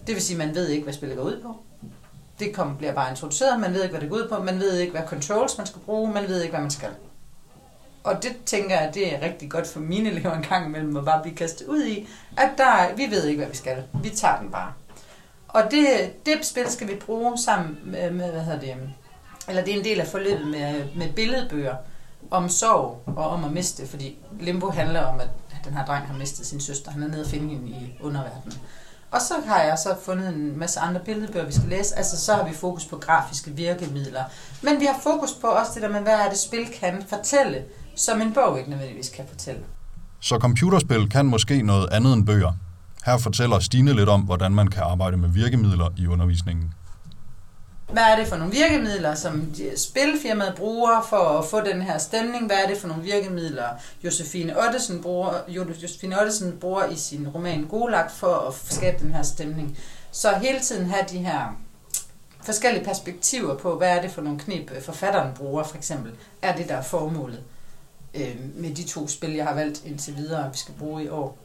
Det 0.07 0.15
vil 0.15 0.23
sige, 0.23 0.43
at 0.43 0.47
man 0.47 0.55
ved 0.55 0.69
ikke, 0.69 0.85
hvad 0.85 0.95
spillet 0.95 1.19
går 1.19 1.25
ud 1.25 1.43
på. 1.43 1.57
Det 2.39 2.55
kommer, 2.55 2.77
bliver 2.77 2.95
bare 2.95 3.11
introduceret, 3.11 3.61
man 3.61 3.75
ved 3.75 3.83
ikke, 3.83 3.93
hvad 3.93 4.01
det 4.01 4.11
går 4.11 4.17
ud 4.17 4.29
på, 4.29 4.43
man 4.43 4.59
ved 4.59 4.79
ikke, 4.79 4.93
hvad 4.93 5.03
controls 5.07 5.59
man 5.59 5.67
skal 5.67 5.81
bruge, 5.81 6.13
man 6.13 6.29
ved 6.29 6.43
ikke, 6.43 6.53
hvad 6.53 6.61
man 6.61 6.71
skal. 6.71 6.91
Og 8.05 8.23
det 8.23 8.37
tænker 8.47 8.81
jeg, 8.81 8.95
det 8.95 9.15
er 9.15 9.23
rigtig 9.23 9.51
godt 9.51 9.67
for 9.67 9.81
mine 9.81 10.11
elever 10.11 10.35
en 10.35 10.43
gang 10.43 10.67
imellem 10.67 10.97
at 10.97 11.05
bare 11.05 11.23
blive 11.23 11.37
kastet 11.37 11.67
ud 11.67 11.85
i, 11.85 12.09
at 12.37 12.51
der, 12.57 12.95
vi 12.97 13.07
ved 13.11 13.27
ikke, 13.27 13.39
hvad 13.39 13.51
vi 13.51 13.57
skal. 13.57 13.85
Vi 14.03 14.09
tager 14.09 14.41
den 14.41 14.51
bare. 14.51 14.73
Og 15.49 15.63
det, 15.71 15.87
det 16.27 16.47
spil 16.47 16.69
skal 16.69 16.89
vi 16.89 16.95
bruge 16.95 17.39
sammen 17.39 17.79
med, 17.85 18.11
med 18.11 18.31
hvad 18.31 18.41
hedder 18.41 18.61
det, 18.61 18.75
eller 19.49 19.65
det 19.65 19.75
er 19.75 19.79
en 19.79 19.85
del 19.85 20.01
af 20.01 20.07
forløbet 20.07 20.47
med, 20.47 20.85
med 20.97 21.13
billedbøger 21.13 21.77
om 22.31 22.49
sorg 22.49 23.03
og 23.07 23.31
om 23.31 23.45
at 23.45 23.53
miste, 23.53 23.87
fordi 23.87 24.19
Limbo 24.41 24.71
handler 24.71 25.01
om, 25.01 25.21
at 25.21 25.29
den 25.65 25.75
her 25.75 25.85
dreng 25.85 26.07
har 26.07 26.15
mistet 26.15 26.47
sin 26.47 26.61
søster. 26.61 26.91
Han 26.91 27.03
er 27.03 27.09
nede 27.09 27.23
og 27.23 27.31
finde 27.31 27.49
hende 27.49 27.69
i 27.69 27.99
underverdenen. 28.01 28.59
Og 29.13 29.21
så 29.21 29.35
har 29.47 29.61
jeg 29.63 29.79
så 29.79 29.95
fundet 30.05 30.29
en 30.29 30.59
masse 30.59 30.81
andre 30.81 31.01
billedbøger, 31.05 31.47
vi 31.47 31.53
skal 31.53 31.69
læse. 31.69 31.97
Altså, 31.97 32.17
så 32.21 32.35
har 32.35 32.49
vi 32.49 32.55
fokus 32.55 32.85
på 32.85 32.97
grafiske 32.97 33.51
virkemidler. 33.51 34.25
Men 34.63 34.81
vi 34.81 34.85
har 34.85 34.99
fokus 35.03 35.33
på 35.41 35.47
også 35.47 35.73
det 35.75 35.83
der 35.83 35.89
med, 35.89 36.01
hvad 36.01 36.13
er 36.13 36.29
det, 36.29 36.39
spil 36.39 36.67
kan 36.81 37.03
fortælle, 37.09 37.63
som 37.97 38.21
en 38.21 38.33
bog 38.33 38.59
ikke 38.59 38.71
nødvendigvis 38.71 39.09
kan 39.09 39.25
fortælle. 39.29 39.61
Så 40.21 40.39
computerspil 40.39 41.09
kan 41.09 41.27
måske 41.27 41.63
noget 41.63 41.89
andet 41.93 42.13
end 42.13 42.27
bøger. 42.27 42.53
Her 43.07 43.19
fortæller 43.19 43.59
Stine 43.59 43.93
lidt 43.93 44.09
om, 44.09 44.21
hvordan 44.21 44.55
man 44.55 44.69
kan 44.69 44.83
arbejde 44.83 45.17
med 45.17 45.29
virkemidler 45.29 45.89
i 45.97 46.07
undervisningen. 46.07 46.75
Hvad 47.91 48.03
er 48.03 48.17
det 48.17 48.27
for 48.27 48.37
nogle 48.37 48.53
virkemidler, 48.53 49.15
som 49.15 49.55
spilfirmaet 49.77 50.55
bruger 50.57 51.07
for 51.09 51.39
at 51.39 51.45
få 51.45 51.61
den 51.61 51.83
her 51.83 51.99
stemning? 51.99 52.47
Hvad 52.47 52.57
er 52.57 52.67
det 52.67 52.79
for 52.79 52.89
nogle 52.89 53.03
virkemidler, 53.03 53.69
Josefine 54.05 54.67
Ottesen 54.67 55.03
bruger, 55.03 55.33
Josefine 55.49 56.21
Ottesen 56.21 56.59
bruger 56.61 56.85
i 56.87 56.97
sin 56.97 57.29
roman 57.29 57.65
Golag 57.65 58.11
for 58.11 58.35
at 58.35 58.55
skabe 58.71 59.05
den 59.05 59.15
her 59.15 59.23
stemning? 59.23 59.79
Så 60.13 60.31
hele 60.31 60.61
tiden 60.61 60.87
have 60.87 61.05
de 61.11 61.19
her 61.19 61.59
forskellige 62.43 62.85
perspektiver 62.85 63.57
på, 63.57 63.77
hvad 63.79 63.97
er 63.97 64.03
det 64.03 64.11
for 64.11 64.23
nogle 64.23 64.39
knep, 64.39 64.71
øh, 64.71 64.83
forfatteren 64.83 65.35
bruger, 65.35 65.63
for 65.63 65.77
eksempel, 65.77 66.13
er 66.43 66.57
det, 66.57 66.69
der 66.69 66.75
er 66.75 66.83
formålet 66.83 67.41
øh, 68.15 68.37
med 68.55 68.75
de 68.75 68.85
to 68.85 69.09
spil, 69.09 69.33
jeg 69.33 69.47
har 69.47 69.55
valgt 69.55 69.83
indtil 69.87 70.17
videre, 70.17 70.53
vi 70.53 70.59
skal 70.59 70.75
bruge 70.79 71.05
i 71.05 71.09
år. 71.09 71.39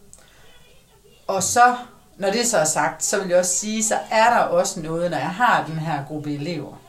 Og 1.27 1.43
så, 1.43 1.75
når 2.19 2.31
det 2.31 2.45
så 2.45 2.57
er 2.57 2.65
sagt, 2.65 3.03
så 3.03 3.19
vil 3.19 3.29
jeg 3.29 3.39
også 3.39 3.55
sige, 3.55 3.83
så 3.83 3.95
er 4.11 4.29
der 4.29 4.39
også 4.39 4.79
noget, 4.79 5.11
når 5.11 5.17
jeg 5.17 5.29
har 5.29 5.65
den 5.67 5.77
her 5.77 6.03
gruppe 6.07 6.33
elever, 6.33 6.81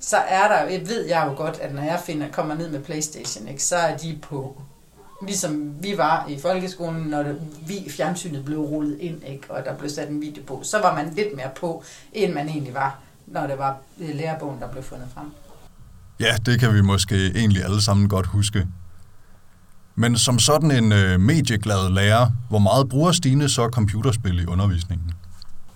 så 0.00 0.16
er 0.16 0.48
der, 0.48 0.70
jeg 0.70 0.88
ved 0.88 1.06
jeg 1.06 1.26
jo 1.26 1.36
godt, 1.36 1.58
at 1.60 1.74
når 1.74 1.82
jeg 1.82 2.00
finder, 2.06 2.28
kommer 2.32 2.54
ned 2.54 2.70
med 2.70 2.80
Playstation, 2.80 3.48
ikke, 3.48 3.62
så 3.62 3.76
er 3.76 3.96
de 3.96 4.18
på, 4.22 4.62
ligesom 5.26 5.82
vi 5.82 5.94
var 5.96 6.26
i 6.28 6.38
folkeskolen, 6.38 7.02
når 7.02 7.22
det, 7.22 7.40
vi, 7.66 7.90
fjernsynet 7.90 8.44
blev 8.44 8.58
rullet 8.58 8.98
ind, 9.00 9.24
ikke, 9.26 9.50
og 9.50 9.64
der 9.64 9.76
blev 9.76 9.90
sat 9.90 10.08
en 10.08 10.20
video 10.20 10.42
på, 10.46 10.60
så 10.62 10.80
var 10.80 10.94
man 10.94 11.14
lidt 11.14 11.36
mere 11.36 11.50
på, 11.56 11.84
end 12.12 12.32
man 12.32 12.48
egentlig 12.48 12.74
var, 12.74 12.98
når 13.26 13.46
det 13.46 13.58
var 13.58 13.76
øh, 14.00 14.14
lærebogen, 14.14 14.60
der 14.60 14.68
blev 14.68 14.82
fundet 14.82 15.08
frem. 15.14 15.26
Ja, 16.20 16.36
det 16.46 16.60
kan 16.60 16.74
vi 16.74 16.80
måske 16.80 17.26
egentlig 17.26 17.64
alle 17.64 17.82
sammen 17.82 18.08
godt 18.08 18.26
huske. 18.26 18.66
Men 19.94 20.18
som 20.18 20.38
sådan 20.38 20.70
en 20.70 20.92
øh, 20.92 21.20
medieglad 21.20 21.90
lærer, 21.90 22.30
hvor 22.48 22.58
meget 22.58 22.88
bruger 22.88 23.12
Stine 23.12 23.48
så 23.48 23.68
computerspil 23.72 24.40
i 24.42 24.46
undervisningen? 24.46 25.12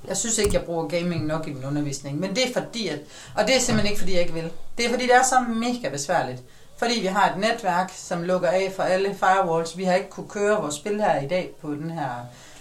Jeg 0.08 0.16
synes 0.16 0.38
ikke, 0.38 0.54
jeg 0.54 0.62
bruger 0.62 0.88
gaming 0.88 1.26
nok 1.26 1.48
i 1.48 1.52
min 1.52 1.64
undervisning, 1.64 2.20
men 2.20 2.30
det 2.30 2.48
er 2.48 2.52
fordi, 2.62 2.88
at, 2.88 2.98
og 3.34 3.46
det 3.46 3.56
er 3.56 3.60
simpelthen 3.60 3.90
ikke 3.90 4.00
fordi, 4.00 4.12
jeg 4.12 4.20
ikke 4.20 4.34
vil. 4.34 4.50
Det 4.78 4.86
er 4.86 4.90
fordi, 4.90 5.02
det 5.02 5.14
er 5.14 5.22
så 5.22 5.44
mega 5.54 5.88
besværligt. 5.92 6.42
Fordi 6.78 7.00
vi 7.00 7.06
har 7.06 7.30
et 7.30 7.38
netværk, 7.38 7.92
som 7.96 8.22
lukker 8.22 8.48
af 8.48 8.72
for 8.76 8.82
alle 8.82 9.14
firewalls. 9.14 9.78
Vi 9.78 9.84
har 9.84 9.94
ikke 9.94 10.10
kunne 10.10 10.28
køre 10.28 10.60
vores 10.60 10.74
spil 10.74 11.00
her 11.00 11.20
i 11.20 11.28
dag 11.28 11.50
på 11.62 11.70
den 11.70 11.90
her 11.90 12.10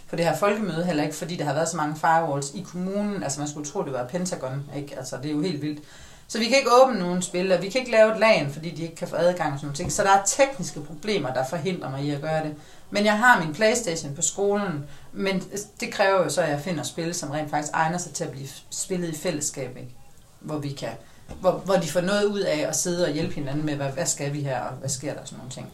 på 0.10 0.16
det 0.16 0.26
her 0.26 0.38
folkemøde, 0.38 0.86
heller 0.86 1.04
ikke 1.04 1.16
fordi 1.16 1.36
der 1.36 1.46
har 1.46 1.54
været 1.54 1.70
så 1.70 1.78
mange 1.78 1.96
firewalls 1.96 2.52
i 2.56 2.66
kommunen. 2.72 3.24
Altså 3.24 3.40
man 3.40 3.50
skulle 3.50 3.70
tro, 3.70 3.84
det 3.84 3.94
var 3.94 4.08
Pentagon, 4.08 4.64
ikke? 4.76 4.98
Altså 4.98 5.18
det 5.24 5.32
er 5.32 5.36
jo 5.36 5.42
helt 5.42 5.62
vildt. 5.62 5.80
Så 6.28 6.40
vi 6.40 6.46
kan 6.46 6.58
ikke 6.58 6.70
åbne 6.84 7.00
nogen 7.00 7.22
spil, 7.22 7.52
og 7.52 7.62
vi 7.62 7.70
kan 7.70 7.80
ikke 7.82 7.92
lave 7.92 8.14
et 8.14 8.20
lag, 8.20 8.50
fordi 8.54 8.70
de 8.70 8.84
ikke 8.84 8.96
kan 8.96 9.08
få 9.08 9.16
adgang 9.16 9.54
og 9.54 9.60
sådan 9.60 9.74
noget. 9.80 9.94
Så 9.94 10.04
der 10.04 10.12
er 10.12 10.26
tekniske 10.26 10.82
problemer, 10.82 11.34
der 11.34 11.46
forhindrer 11.50 11.90
mig 11.90 12.04
i 12.04 12.12
at 12.12 12.22
gøre 12.22 12.44
det. 12.44 12.56
Men 12.90 13.06
jeg 13.06 13.18
har 13.18 13.44
min 13.46 13.54
Playstation 13.54 14.16
på 14.16 14.22
skolen, 14.22 14.86
men 15.14 15.44
det 15.80 15.92
kræver 15.92 16.24
jo 16.24 16.30
så, 16.30 16.42
at 16.42 16.50
jeg 16.50 16.60
finder 16.60 16.84
spil, 16.84 17.14
som 17.14 17.32
rent 17.32 17.50
faktisk 17.50 17.74
egner 17.74 17.98
sig 17.98 18.14
til 18.14 18.24
at 18.24 18.32
blive 18.32 18.48
spillet 18.70 19.10
i 19.10 19.16
fællesskab, 19.16 19.78
ikke? 19.78 19.96
Hvor 20.40 20.58
vi 20.58 20.70
kan 20.70 20.90
hvor, 21.40 21.52
hvor 21.52 21.76
de 21.76 21.88
får 21.88 22.02
noget 22.02 22.24
ud 22.24 22.40
af 22.40 22.66
at 22.68 22.76
sidde 22.76 23.06
og 23.06 23.12
hjælpe 23.12 23.36
hinanden 23.36 23.66
med, 23.66 23.76
hvad, 23.76 23.90
hvad 23.90 24.06
skal 24.06 24.34
vi 24.34 24.42
her, 24.42 24.60
og 24.60 24.76
hvad 24.76 24.90
sker 24.90 25.14
der, 25.14 25.22
og 25.22 25.28
sådan 25.28 25.38
nogle 25.38 25.52
ting. 25.52 25.74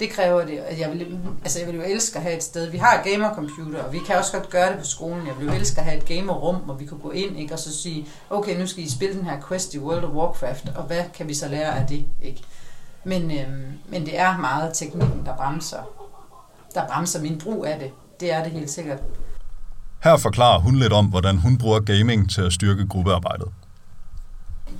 Det 0.00 0.10
kræver 0.10 0.44
det, 0.44 0.60
jeg 0.78 0.90
vil, 0.90 1.18
altså 1.42 1.58
jeg 1.58 1.68
vil 1.68 1.76
jo 1.76 1.82
elske 1.82 2.16
at 2.16 2.22
have 2.22 2.36
et 2.36 2.42
sted. 2.42 2.70
Vi 2.70 2.78
har 2.78 3.02
gamercomputer, 3.04 3.82
og 3.82 3.92
vi 3.92 3.98
kan 4.06 4.16
også 4.16 4.32
godt 4.32 4.50
gøre 4.50 4.70
det 4.70 4.78
på 4.78 4.84
skolen. 4.84 5.26
Jeg 5.26 5.34
vil 5.38 5.46
jo 5.46 5.54
elske 5.54 5.80
at 5.80 5.84
have 5.84 5.96
et 5.98 6.04
gamerrum, 6.04 6.56
hvor 6.56 6.74
vi 6.74 6.86
kan 6.86 6.98
gå 6.98 7.10
ind 7.10 7.38
ikke, 7.38 7.54
og 7.54 7.58
så 7.58 7.82
sige, 7.82 8.06
okay, 8.30 8.58
nu 8.58 8.66
skal 8.66 8.84
I 8.84 8.90
spille 8.90 9.18
den 9.18 9.24
her 9.24 9.36
quest 9.48 9.74
i 9.74 9.78
World 9.78 10.04
of 10.04 10.10
Warcraft, 10.10 10.68
og 10.76 10.82
hvad 10.82 11.02
kan 11.14 11.28
vi 11.28 11.34
så 11.34 11.48
lære 11.48 11.78
af 11.78 11.86
det? 11.86 12.04
Ikke? 12.22 12.42
Men, 13.04 13.30
øhm, 13.30 13.78
men 13.88 14.06
det 14.06 14.18
er 14.18 14.38
meget 14.38 14.74
teknikken, 14.74 15.22
der 15.26 15.36
bremser, 15.36 15.82
der 16.74 16.86
bremser 16.86 17.20
min 17.20 17.38
brug 17.38 17.66
af 17.66 17.78
det. 17.78 17.90
Det 18.20 18.32
er 18.32 18.42
det 18.42 18.52
helt 18.52 18.70
sikkert. 18.70 18.98
Her 20.04 20.16
forklarer 20.16 20.60
hun 20.60 20.76
lidt 20.76 20.92
om, 20.92 21.06
hvordan 21.06 21.38
hun 21.38 21.58
bruger 21.58 21.80
gaming 21.80 22.30
til 22.30 22.42
at 22.42 22.52
styrke 22.52 22.86
gruppearbejdet. 22.88 23.48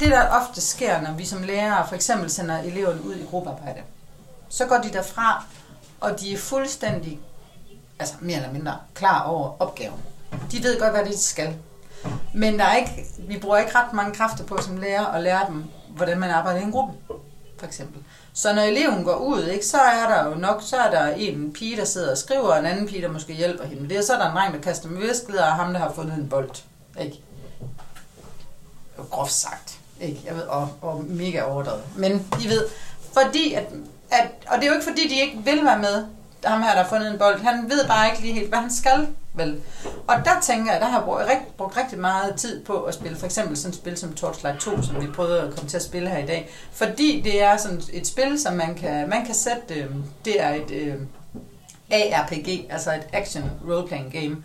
Det, 0.01 0.11
der 0.11 0.29
ofte 0.29 0.61
sker, 0.61 1.01
når 1.01 1.13
vi 1.13 1.25
som 1.25 1.43
lærere 1.43 1.89
for 1.89 1.95
eksempel 1.95 2.31
sender 2.31 2.59
eleverne 2.59 3.05
ud 3.05 3.15
i 3.15 3.25
gruppearbejde, 3.31 3.81
så 4.49 4.67
går 4.67 4.77
de 4.77 4.93
derfra, 4.93 5.45
og 6.01 6.21
de 6.21 6.33
er 6.33 6.39
fuldstændig, 6.39 7.21
altså 7.99 8.15
mere 8.21 8.37
eller 8.37 8.53
mindre, 8.53 8.77
klar 8.95 9.23
over 9.23 9.63
opgaven. 9.63 10.01
De 10.53 10.63
ved 10.63 10.81
godt, 10.81 10.91
hvad 10.91 11.05
det 11.05 11.19
skal. 11.19 11.57
Men 12.35 12.59
der 12.59 12.65
er 12.65 12.77
ikke, 12.77 13.07
vi 13.19 13.39
bruger 13.39 13.57
ikke 13.57 13.75
ret 13.75 13.93
mange 13.93 14.15
kræfter 14.15 14.45
på 14.45 14.59
som 14.63 14.77
lærer 14.77 15.07
at 15.07 15.23
lære 15.23 15.47
dem, 15.49 15.65
hvordan 15.89 16.19
man 16.19 16.31
arbejder 16.31 16.61
i 16.61 16.63
en 16.63 16.73
gruppe, 16.73 16.95
for 17.59 17.67
eksempel. 17.67 18.03
Så 18.35 18.55
når 18.55 18.63
eleven 18.63 19.05
går 19.05 19.17
ud, 19.17 19.45
ikke, 19.45 19.67
så 19.67 19.79
er 19.79 20.09
der 20.09 20.29
jo 20.29 20.35
nok, 20.35 20.63
så 20.63 20.77
er 20.77 20.91
der 20.91 21.15
en 21.15 21.53
pige, 21.53 21.77
der 21.77 21.85
sidder 21.85 22.11
og 22.11 22.19
skriver, 22.19 22.49
og 22.49 22.59
en 22.59 22.67
anden 22.67 22.89
pige, 22.89 23.03
der 23.03 23.09
måske 23.13 23.33
hjælper 23.35 23.65
hende 23.65 23.83
med 23.83 23.91
det, 23.91 23.99
og 23.99 24.05
så 24.05 24.15
er 24.15 24.19
der 24.19 24.31
en 24.31 24.37
dreng, 24.37 24.55
der 24.55 24.61
kaster 24.61 24.89
med 24.89 25.01
viskeleder, 25.01 25.45
og 25.47 25.53
ham, 25.53 25.73
der 25.73 25.81
har 25.81 25.93
fundet 25.93 26.15
en 26.15 26.29
bold. 26.29 26.51
Ikke? 27.01 27.21
Groft 29.11 29.33
sagt. 29.33 29.79
Ikke? 30.01 30.21
Jeg 30.27 30.35
ved, 30.35 30.43
og, 30.43 30.69
og 30.83 31.05
mega 31.05 31.43
overdrevet. 31.43 31.83
Men 31.97 32.27
I 32.41 32.49
ved, 32.49 32.67
fordi 33.13 33.53
at 33.53 33.67
at, 34.11 34.31
og 34.47 34.57
det 34.57 34.65
er 34.65 34.69
jo 34.69 34.75
ikke 34.75 34.87
fordi, 34.89 35.09
de 35.09 35.21
ikke 35.21 35.39
vil 35.45 35.65
være 35.65 35.79
med, 35.79 36.05
ham 36.45 36.63
her, 36.63 36.75
der 36.75 36.83
har 36.83 36.89
fundet 36.89 37.11
en 37.11 37.19
bold. 37.19 37.41
Han 37.41 37.71
ved 37.71 37.87
bare 37.87 38.11
ikke 38.11 38.23
lige 38.23 38.35
helt, 38.35 38.49
hvad 38.49 38.59
han 38.59 38.71
skal, 38.71 39.09
vel? 39.35 39.61
Og 40.07 40.15
der 40.25 40.41
tænker 40.43 40.73
jeg, 40.73 40.81
der 40.81 40.87
har 40.87 40.99
jeg 40.99 41.05
brugt, 41.05 41.21
rigt, 41.21 41.57
brugt 41.57 41.77
rigtig 41.77 41.99
meget 41.99 42.35
tid 42.37 42.65
på 42.65 42.83
at 42.83 42.95
spille 42.95 43.19
for 43.19 43.27
eksempel 43.27 43.57
sådan 43.57 43.71
et 43.71 43.77
spil 43.77 43.97
som 43.97 44.15
Torchlight 44.15 44.61
2, 44.61 44.83
som 44.83 45.03
vi 45.03 45.07
prøvede 45.07 45.41
at 45.41 45.55
komme 45.55 45.69
til 45.69 45.77
at 45.77 45.83
spille 45.83 46.09
her 46.09 46.19
i 46.19 46.27
dag. 46.27 46.51
Fordi 46.73 47.21
det 47.21 47.43
er 47.43 47.57
sådan 47.57 47.83
et 47.93 48.07
spil, 48.07 48.41
som 48.41 48.55
man 48.55 48.75
kan, 48.75 49.09
man 49.09 49.27
kan 49.27 49.35
sætte, 49.35 49.75
øh, 49.75 49.87
det 50.25 50.43
er 50.43 50.55
et 50.55 50.71
øh, 50.71 50.95
ARPG, 51.91 52.67
altså 52.71 52.95
et 52.95 53.07
action 53.13 53.51
role-playing 53.69 54.13
game, 54.13 54.37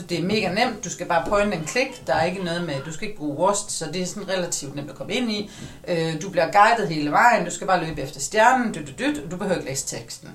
det 0.00 0.18
er 0.18 0.22
mega 0.22 0.48
nemt, 0.54 0.84
du 0.84 0.90
skal 0.90 1.06
bare 1.06 1.24
point 1.28 1.54
and 1.54 1.66
click, 1.66 2.06
der 2.06 2.14
er 2.14 2.24
ikke 2.24 2.44
noget 2.44 2.64
med, 2.64 2.74
du 2.84 2.92
skal 2.92 3.08
ikke 3.08 3.18
bruge 3.18 3.36
worst, 3.36 3.70
så 3.70 3.86
det 3.92 4.02
er 4.02 4.06
sådan 4.06 4.28
relativt 4.28 4.74
nemt 4.74 4.90
at 4.90 4.96
komme 4.96 5.12
ind 5.14 5.30
i. 5.30 5.50
Øh, 5.88 6.22
du 6.22 6.30
bliver 6.30 6.52
guidet 6.52 6.88
hele 6.88 7.10
vejen, 7.10 7.44
du 7.44 7.50
skal 7.50 7.66
bare 7.66 7.84
løbe 7.84 8.00
efter 8.00 8.20
stjernen, 8.20 8.72
du, 8.72 8.80
du, 8.80 9.04
og 9.24 9.30
du 9.30 9.36
behøver 9.36 9.56
ikke 9.56 9.70
læse 9.70 9.86
teksten. 9.86 10.28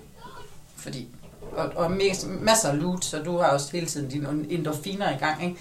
Fordi, 0.78 1.08
og, 1.52 1.72
og 1.76 1.92
masser 2.26 2.70
af 2.70 2.80
loot, 2.80 3.06
så 3.06 3.20
du 3.20 3.38
har 3.38 3.48
også 3.48 3.72
hele 3.72 3.88
tiden 3.88 4.10
dine 4.10 4.46
endorfiner 4.50 5.16
i 5.16 5.18
gang, 5.18 5.44
ikke? 5.44 5.60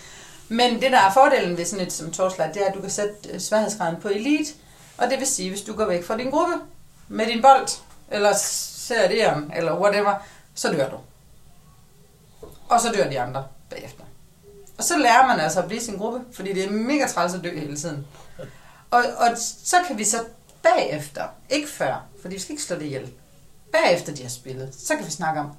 Men 0.49 0.81
det, 0.81 0.93
der 0.93 0.99
er 0.99 1.13
fordelen 1.13 1.59
ved 1.59 1.65
sådan 1.65 1.87
et 1.87 1.93
som 1.93 2.11
Torchlight, 2.11 2.55
det 2.55 2.63
er, 2.63 2.67
at 2.67 2.75
du 2.75 2.81
kan 2.81 2.91
sætte 2.91 3.15
øh, 3.33 3.41
sværhedsgraden 3.41 4.01
på 4.01 4.09
elite, 4.09 4.53
og 4.99 5.11
det 5.11 5.19
vil 5.19 5.27
sige, 5.27 5.51
hvis 5.51 5.63
du 5.63 5.73
går 5.73 5.87
væk 5.87 6.05
fra 6.05 6.17
din 6.17 6.31
gruppe 6.31 6.55
med 7.09 7.27
din 7.27 7.43
bold, 7.43 7.69
eller 8.11 8.33
ser 8.37 9.09
det 9.09 9.49
eller 9.57 9.81
whatever, 9.81 10.15
så 10.55 10.73
dør 10.73 10.89
du. 10.89 10.97
Og 12.69 12.81
så 12.81 12.93
dør 12.93 13.11
de 13.11 13.21
andre 13.21 13.45
bagefter. 13.75 14.05
Og 14.79 14.85
så 14.85 14.99
lærer 14.99 15.27
man 15.27 15.41
altså 15.41 15.61
at 15.61 15.69
blive 15.69 15.81
sin 15.81 15.97
gruppe, 15.97 16.21
fordi 16.33 16.53
det 16.53 16.65
er 16.65 16.71
mega 16.71 17.07
træls 17.07 17.35
at 17.35 17.45
dø 17.45 17.59
hele 17.59 17.77
tiden. 17.77 18.07
Og, 18.91 19.03
og 19.19 19.29
så 19.65 19.77
kan 19.87 19.99
vi 19.99 20.05
så 20.05 20.25
bagefter, 20.63 21.25
ikke 21.51 21.69
før, 21.69 22.05
fordi 22.23 22.35
vi 22.35 22.41
skal 22.41 22.53
ikke 22.53 22.63
slå 22.63 22.77
det 22.77 22.85
ihjel, 22.85 23.13
bagefter 23.73 24.15
de 24.15 24.23
har 24.23 24.31
spillet, 24.31 24.75
så 24.75 24.97
kan 24.97 25.07
vi 25.07 25.11
snakke 25.11 25.41
om, 25.41 25.53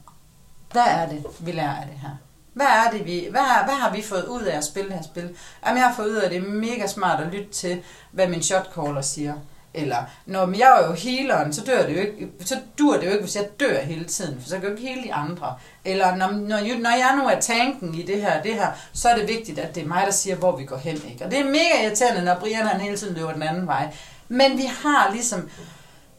hvad 0.72 0.86
er 0.88 1.10
det, 1.10 1.24
vi 1.40 1.52
lærer 1.52 1.76
af 1.76 1.88
det 1.88 2.00
her? 2.00 2.18
Hvad 2.54 2.66
er 2.66 2.92
det, 2.92 3.06
vi, 3.06 3.28
hvad, 3.32 3.42
hvad 3.42 3.74
har 3.74 3.92
vi 3.96 4.02
fået 4.02 4.26
ud 4.26 4.42
af 4.42 4.58
at 4.58 4.64
spille 4.64 4.90
det 4.90 4.98
her 4.98 5.04
spil? 5.04 5.36
Jamen, 5.66 5.78
jeg 5.78 5.88
har 5.88 5.96
fået 5.96 6.10
ud 6.10 6.16
af, 6.16 6.26
at 6.26 6.32
det 6.32 6.38
er 6.38 6.48
mega 6.48 6.88
smart 6.88 7.20
at 7.20 7.28
lytte 7.28 7.52
til, 7.52 7.84
hvad 8.12 8.28
min 8.28 8.44
shotcaller 8.44 9.02
siger. 9.02 9.34
Eller, 9.74 9.98
når 10.26 10.58
jeg 10.58 10.82
er 10.82 10.88
jo 10.88 10.94
healeren, 10.94 11.54
så, 11.54 11.62
dør 11.66 11.86
det 11.86 11.96
jo 11.96 12.02
ikke, 12.02 12.30
så 12.46 12.60
dur 12.80 12.94
det 12.94 13.06
jo 13.06 13.12
ikke, 13.12 13.24
hvis 13.24 13.36
jeg 13.36 13.48
dør 13.60 13.80
hele 13.80 14.06
tiden, 14.06 14.42
for 14.42 14.50
så 14.50 14.56
kan 14.56 14.64
jo 14.64 14.76
ikke 14.76 14.88
hele 14.88 15.04
de 15.04 15.14
andre. 15.14 15.56
Eller 15.86 16.16
når, 16.16 16.32
når, 16.32 16.80
når 16.80 16.90
jeg 16.90 17.16
nu 17.18 17.28
er 17.28 17.40
tanken 17.40 17.96
i 17.96 18.02
det 18.02 18.22
her, 18.22 18.42
det 18.42 18.54
her, 18.54 18.72
så 18.94 19.10
er 19.10 19.18
det 19.18 19.28
vigtigt, 19.28 19.60
at 19.60 19.76
det 19.76 19.84
er 19.84 19.88
mig, 19.88 20.04
der 20.06 20.12
siger, 20.12 20.36
hvor 20.36 20.58
vi 20.58 20.66
går 20.66 20.78
hen. 20.78 20.96
Ikke? 21.12 21.26
Og 21.26 21.32
det 21.32 21.40
er 21.40 21.44
mega 21.44 21.86
irriterende, 21.86 22.26
når 22.26 22.40
Brian 22.40 22.68
han 22.68 22.82
hele 22.82 22.98
tiden 22.98 23.16
løber 23.16 23.34
den 23.34 23.44
anden 23.44 23.68
vej. 23.68 23.88
Men 24.28 24.58
vi 24.58 24.72
har 24.84 25.12
ligesom, 25.12 25.50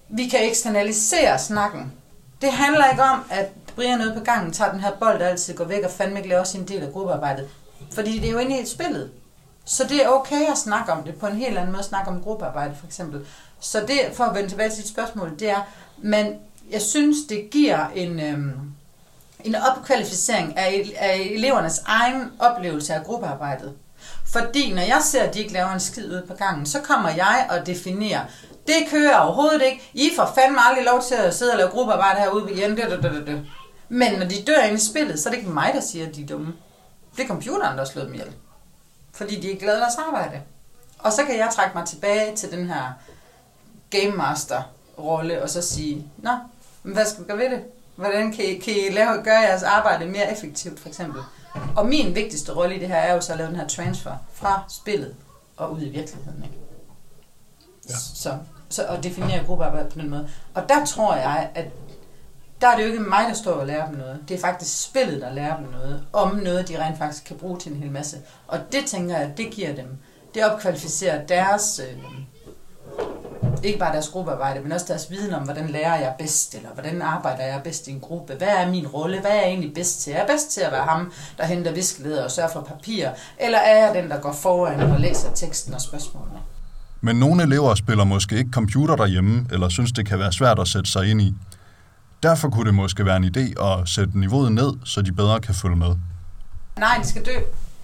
vi 0.09 0.29
kan 0.29 0.49
eksternalisere 0.49 1.39
snakken. 1.39 1.93
Det 2.43 2.53
handler 2.53 2.91
ikke 2.91 3.03
om, 3.03 3.25
at 3.31 3.49
Brian 3.75 4.01
ude 4.01 4.15
på 4.19 4.25
gangen 4.25 4.53
tager 4.53 4.71
den 4.71 4.81
her 4.81 4.93
bold, 5.01 5.19
der 5.19 5.29
altid 5.29 5.55
går 5.55 5.65
væk, 5.65 5.85
og 5.85 5.91
fandme 5.91 6.17
ikke 6.17 6.29
laver 6.29 6.45
sin 6.45 6.69
del 6.69 6.83
af 6.83 6.93
gruppearbejdet. 6.93 7.49
Fordi 7.93 8.19
det 8.19 8.29
er 8.29 8.33
jo 8.33 8.39
inde 8.39 8.57
i 8.57 8.61
et 8.61 8.69
spillet. 8.69 9.11
Så 9.65 9.85
det 9.85 10.05
er 10.05 10.09
okay 10.09 10.51
at 10.51 10.59
snakke 10.59 10.93
om 10.93 11.03
det 11.03 11.15
på 11.15 11.27
en 11.27 11.37
helt 11.37 11.59
anden 11.59 11.73
måde, 11.73 11.79
at 11.79 11.85
snakke 11.85 12.11
om 12.11 12.23
gruppearbejde 12.23 12.75
for 12.81 12.87
eksempel. 12.87 13.27
Så 13.61 13.81
det, 13.81 14.01
for 14.13 14.25
at 14.25 14.35
vende 14.35 14.49
tilbage 14.49 14.71
til 14.71 14.83
dit 14.83 14.93
spørgsmål, 14.93 15.39
det 15.39 15.51
er, 15.51 15.69
men 15.99 16.35
jeg 16.71 16.83
synes, 16.83 17.17
det 17.29 17.51
giver 17.51 17.87
en, 17.95 18.21
øhm, 18.21 18.53
en 19.45 19.55
opkvalificering 19.55 20.57
af, 20.59 20.93
af 20.99 21.17
elevernes 21.35 21.83
egen 21.87 22.33
oplevelse 22.39 22.95
af 22.95 23.05
gruppearbejdet. 23.05 23.73
Fordi 24.33 24.73
når 24.73 24.83
jeg 24.83 25.01
ser, 25.03 25.23
at 25.23 25.35
de 25.35 25.39
ikke 25.39 25.53
laver 25.53 25.71
en 25.71 25.81
skid 25.81 26.13
ud 26.13 26.27
på 26.29 26.35
gangen, 26.35 26.67
så 26.67 26.81
kommer 26.81 27.11
jeg 27.11 27.47
og 27.51 27.67
definerer, 27.67 28.21
det 28.67 28.75
kører 28.91 29.17
overhovedet 29.19 29.63
ikke. 29.63 29.91
I 29.95 30.11
får 30.17 30.33
fandme 30.35 30.59
aldrig 30.69 30.85
lov 30.85 31.03
til 31.03 31.15
at 31.15 31.35
sidde 31.35 31.53
og 31.53 31.59
lave 31.59 31.71
gruppearbejde 31.71 32.21
herude 32.21 32.47
på 32.47 32.55
Jen. 32.55 33.47
Men 33.89 34.13
når 34.19 34.27
de 34.27 34.43
dør 34.47 34.63
inde 34.63 34.75
i 34.75 34.79
spillet, 34.79 35.21
så 35.21 35.29
er 35.29 35.31
det 35.31 35.39
ikke 35.39 35.51
mig, 35.51 35.71
der 35.75 35.81
siger, 35.81 36.07
at 36.07 36.17
de 36.17 36.23
er 36.23 36.27
dumme. 36.27 36.53
Det 37.17 37.23
er 37.23 37.29
computeren, 37.29 37.73
der 37.73 37.85
har 37.85 37.85
slået 37.85 38.07
dem 38.07 38.15
ihjel. 38.15 38.33
Fordi 39.15 39.41
de 39.41 39.49
ikke 39.49 39.67
lavet 39.67 39.81
deres 39.81 39.95
arbejde. 40.09 40.43
Og 40.99 41.13
så 41.13 41.25
kan 41.25 41.39
jeg 41.39 41.49
trække 41.53 41.79
mig 41.79 41.87
tilbage 41.87 42.37
til 42.37 42.51
den 42.51 42.67
her 42.69 42.93
game 43.91 44.17
master 44.17 44.63
rolle, 44.99 45.43
og 45.43 45.51
så 45.51 45.63
sige, 45.63 46.07
nå, 46.19 46.31
men 46.83 46.95
hvad 46.95 47.07
skal 47.07 47.25
vi 47.25 47.29
gøre 47.29 47.39
ved 47.39 47.51
det? 47.51 47.65
Hvordan 47.97 48.33
kan 48.33 48.45
I, 48.45 48.59
kan 48.59 48.75
I 48.77 48.93
lave, 48.93 49.23
gøre 49.23 49.39
jeres 49.39 49.63
arbejde 49.63 50.07
mere 50.07 50.33
effektivt, 50.33 50.81
for 50.81 50.89
eksempel? 50.89 51.23
Og 51.77 51.87
min 51.87 52.15
vigtigste 52.15 52.53
rolle 52.53 52.77
i 52.77 52.79
det 52.79 52.89
her 52.89 52.97
er 52.97 53.15
jo 53.15 53.21
så 53.21 53.33
at 53.33 53.39
lave 53.39 53.49
den 53.49 53.57
her 53.57 53.69
transfer 53.69 54.17
fra 54.33 54.65
spillet 54.69 55.15
og 55.57 55.73
ud 55.73 55.81
i 55.81 55.89
virkeligheden. 55.89 56.45
Ikke? 56.45 56.57
Ja. 57.89 57.95
Så, 58.15 58.39
så 58.69 58.87
at 58.87 59.03
definere 59.03 59.45
gruppearbejde 59.45 59.91
på 59.91 59.99
den 59.99 60.11
måde. 60.11 60.29
Og 60.55 60.69
der 60.69 60.85
tror 60.85 61.15
jeg, 61.15 61.51
at 61.55 61.67
der 62.61 62.69
er 62.69 62.77
det 62.77 62.85
jo 62.85 62.89
ikke 62.93 63.03
mig, 63.03 63.25
der 63.29 63.35
står 63.35 63.53
og 63.53 63.67
lærer 63.67 63.87
dem 63.87 63.99
noget. 63.99 64.21
Det 64.29 64.35
er 64.35 64.41
faktisk 64.41 64.83
spillet, 64.83 65.23
der 65.23 65.33
lærer 65.33 65.57
dem 65.57 65.67
noget, 65.73 66.05
om 66.13 66.37
noget, 66.37 66.69
de 66.69 66.85
rent 66.85 66.99
faktisk 66.99 67.25
kan 67.25 67.37
bruge 67.37 67.59
til 67.59 67.73
en 67.73 67.79
hel 67.79 67.91
masse. 67.91 68.17
Og 68.49 68.59
det 68.73 68.87
tænker 68.87 69.19
jeg, 69.19 69.33
det 69.37 69.51
giver 69.51 69.75
dem. 69.75 69.99
Det 70.35 70.45
opkvalificerer 70.45 71.27
deres 71.27 71.81
øh, 71.89 72.05
ikke 73.63 73.79
bare 73.79 73.93
deres 73.93 74.09
gruppearbejde, 74.09 74.61
men 74.61 74.73
også 74.73 74.87
deres 74.89 75.11
viden 75.11 75.35
om, 75.35 75.43
hvordan 75.43 75.69
lærer 75.69 75.99
jeg 75.99 76.15
bedst, 76.19 76.55
eller 76.55 76.69
hvordan 76.69 77.03
arbejder 77.03 77.45
jeg 77.45 77.61
bedst 77.65 77.89
i 77.89 77.91
en 77.91 78.01
gruppe, 78.01 78.35
hvad 78.35 78.49
er 78.49 78.71
min 78.71 78.87
rolle, 78.87 79.21
hvad 79.21 79.31
er 79.31 79.35
jeg 79.35 79.45
egentlig 79.45 79.75
bedst 79.75 80.01
til? 80.01 80.13
Er 80.13 80.17
jeg 80.17 80.27
bedst 80.27 80.51
til 80.51 80.61
at 80.61 80.73
være 80.73 80.85
ham, 80.85 81.13
der 81.39 81.45
henter 81.45 81.73
viskeleder 81.73 82.25
og 82.25 82.31
sørger 82.31 82.51
for 82.53 82.61
papir, 82.61 83.09
eller 83.39 83.59
er 83.59 83.87
jeg 83.87 83.95
den, 84.03 84.11
der 84.11 84.21
går 84.21 84.33
foran 84.33 84.81
og 84.81 85.01
læser 85.01 85.35
teksten 85.35 85.75
og 85.75 85.81
spørgsmålene? 85.81 86.39
Men 87.01 87.17
nogle 87.17 87.43
elever 87.43 87.75
spiller 87.75 88.05
måske 88.05 88.37
ikke 88.37 88.51
computer 88.51 88.97
derhjemme, 88.97 89.47
eller 89.53 89.69
synes, 89.69 89.93
det 89.93 90.07
kan 90.07 90.19
være 90.19 90.33
svært 90.33 90.59
at 90.59 90.69
sætte 90.69 90.91
sig 90.91 91.11
ind 91.11 91.21
i. 91.21 91.35
Derfor 92.23 92.51
kunne 92.51 92.67
det 92.67 92.75
måske 92.75 93.05
være 93.05 93.17
en 93.17 93.25
idé 93.25 93.65
at 93.65 93.89
sætte 93.89 94.19
niveauet 94.19 94.53
ned, 94.53 94.73
så 94.85 95.03
de 95.03 95.13
bedre 95.13 95.41
kan 95.41 95.55
følge 95.55 95.77
med. 95.77 95.97
Nej, 96.79 96.99
de 97.03 97.09
skal 97.09 97.27
dø. 97.27 97.35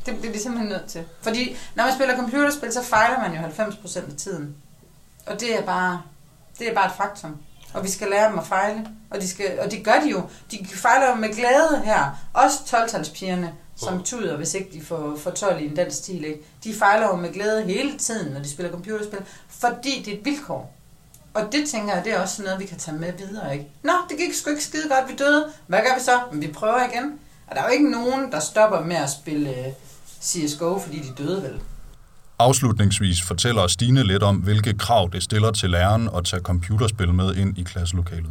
Det 0.07 0.19
bliver 0.19 0.33
de 0.33 0.43
simpelthen 0.43 0.69
nødt 0.69 0.87
til. 0.87 1.05
Fordi 1.23 1.57
når 1.75 1.85
man 1.85 1.95
spiller 1.95 2.17
computerspil, 2.17 2.73
så 2.73 2.83
fejler 2.85 3.19
man 3.19 3.33
jo 3.35 3.63
90% 3.65 4.11
af 4.11 4.17
tiden. 4.17 4.55
Og 5.27 5.41
det 5.41 5.59
er 5.59 5.63
bare, 5.63 6.03
det 6.59 6.69
er 6.71 6.75
bare 6.75 6.87
et 6.87 6.93
faktum. 6.97 7.37
Og 7.75 7.85
vi 7.85 7.89
skal 7.89 8.09
lære 8.11 8.31
dem 8.31 8.39
at 8.39 8.47
fejle. 8.47 8.87
Og, 9.11 9.21
de 9.21 9.29
skal, 9.29 9.59
og 9.65 9.71
det 9.71 9.85
gør 9.85 10.01
de 10.05 10.11
jo. 10.11 10.23
De 10.51 10.67
fejler 10.67 11.09
jo 11.09 11.15
med 11.15 11.35
glæde 11.35 11.83
her. 11.85 12.19
Også 12.33 12.59
12-talspigerne, 12.67 13.47
som 13.77 14.03
tuder, 14.03 14.37
hvis 14.37 14.55
ikke 14.55 14.71
de 14.73 14.83
får, 14.85 15.17
får 15.19 15.31
12 15.31 15.61
i 15.61 15.67
en 15.67 15.77
dansk 15.77 15.97
stil. 15.97 16.25
Ikke? 16.25 16.41
De 16.65 16.75
fejler 16.75 17.07
jo 17.07 17.17
med 17.17 17.33
glæde 17.33 17.63
hele 17.65 17.99
tiden, 17.99 18.33
når 18.33 18.41
de 18.41 18.51
spiller 18.51 18.73
computerspil, 18.73 19.21
fordi 19.49 20.03
det 20.05 20.15
er 20.15 20.19
et 20.19 20.25
vilkår. 20.25 20.75
Og 21.35 21.43
det 21.53 21.69
tænker 21.69 21.95
jeg, 21.95 22.05
det 22.05 22.13
er 22.13 22.21
også 22.21 22.37
sådan 22.37 22.45
noget, 22.45 22.61
vi 22.61 22.67
kan 22.67 22.79
tage 22.79 22.97
med 22.97 23.13
videre. 23.19 23.53
Ikke? 23.53 23.67
Nå, 23.83 23.93
det 24.09 24.19
gik 24.19 24.35
sgu 24.35 24.51
ikke 24.51 24.65
skide 24.65 24.89
godt, 24.89 25.11
vi 25.11 25.17
døde. 25.17 25.47
Hvad 25.67 25.79
gør 25.79 25.95
vi 25.99 26.01
så? 26.01 26.21
Men 26.33 26.43
vi 26.43 26.53
prøver 26.53 26.89
igen. 26.93 27.19
Og 27.47 27.57
der 27.57 27.63
er 27.63 27.67
jo 27.67 27.73
ikke 27.73 27.91
nogen, 27.91 28.33
der 28.33 28.41
stopper 28.41 28.81
med 28.81 28.97
at 28.97 29.11
spille 29.11 29.51
øh, 29.51 29.73
CSGO, 30.23 30.79
fordi 30.79 30.99
de 30.99 31.15
døde 31.23 31.43
vel. 31.43 31.61
Afslutningsvis 32.39 33.23
fortæller 33.23 33.67
Stine 33.67 34.03
lidt 34.03 34.23
om, 34.23 34.37
hvilke 34.37 34.79
krav 34.79 35.09
det 35.13 35.23
stiller 35.23 35.51
til 35.51 35.71
læreren 35.71 36.09
at 36.17 36.25
tage 36.25 36.43
computerspil 36.43 37.15
med 37.15 37.35
ind 37.35 37.59
i 37.59 37.63
klasselokalet. 37.63 38.31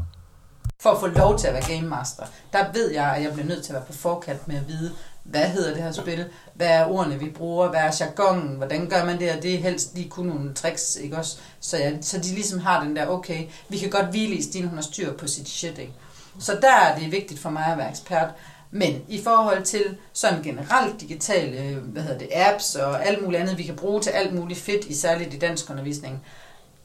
For 0.81 0.89
at 0.89 0.99
få 0.99 1.07
lov 1.07 1.39
til 1.39 1.47
at 1.47 1.53
være 1.53 1.75
game 1.75 1.89
master, 1.89 2.23
der 2.53 2.65
ved 2.73 2.91
jeg, 2.91 3.15
at 3.15 3.23
jeg 3.23 3.33
bliver 3.33 3.47
nødt 3.47 3.63
til 3.63 3.71
at 3.71 3.75
være 3.75 3.85
på 3.85 3.93
forkant 3.93 4.47
med 4.47 4.55
at 4.55 4.67
vide, 4.67 4.91
hvad 5.29 5.49
hedder 5.49 5.73
det 5.73 5.83
her 5.83 5.91
spil, 5.91 6.25
hvad 6.53 6.67
er 6.67 6.85
ordene, 6.85 7.19
vi 7.19 7.29
bruger, 7.29 7.69
hvad 7.69 7.79
er 7.79 7.97
jargonen, 7.99 8.55
hvordan 8.55 8.89
gør 8.89 9.05
man 9.05 9.19
det, 9.19 9.31
og 9.31 9.43
det 9.43 9.53
er 9.53 9.59
helst 9.59 9.95
lige 9.95 10.09
kun 10.09 10.25
nogle 10.25 10.53
tricks, 10.53 10.95
ikke 10.95 11.17
også? 11.17 11.37
Så, 11.59 11.77
ja, 11.77 12.01
så 12.01 12.17
de 12.17 12.27
ligesom 12.27 12.59
har 12.59 12.83
den 12.83 12.95
der, 12.95 13.07
okay, 13.07 13.43
vi 13.69 13.77
kan 13.77 13.89
godt 13.89 14.05
hvile 14.05 14.35
i 14.35 14.41
Stine, 14.41 14.67
hun 14.67 14.77
har 14.77 14.83
styr 14.83 15.13
på 15.13 15.27
sit 15.27 15.49
shit, 15.49 15.77
ikke? 15.77 15.93
Så 16.39 16.57
der 16.61 16.73
er 16.73 16.99
det 16.99 17.11
vigtigt 17.11 17.39
for 17.39 17.49
mig 17.49 17.65
at 17.65 17.77
være 17.77 17.89
ekspert. 17.89 18.29
Men 18.71 19.01
i 19.07 19.21
forhold 19.23 19.63
til 19.63 19.97
sådan 20.13 20.43
generelt 20.43 21.01
digitale 21.01 21.75
hvad 21.75 22.01
hedder 22.01 22.17
det, 22.17 22.29
apps 22.35 22.75
og 22.75 23.05
alt 23.05 23.23
muligt 23.23 23.41
andet, 23.41 23.57
vi 23.57 23.63
kan 23.63 23.75
bruge 23.75 24.01
til 24.01 24.09
alt 24.09 24.35
muligt 24.35 24.59
fedt, 24.59 24.85
i 24.85 24.93
særligt 24.93 25.33
i 25.33 25.37
dansk 25.37 25.69
undervisning, 25.69 26.25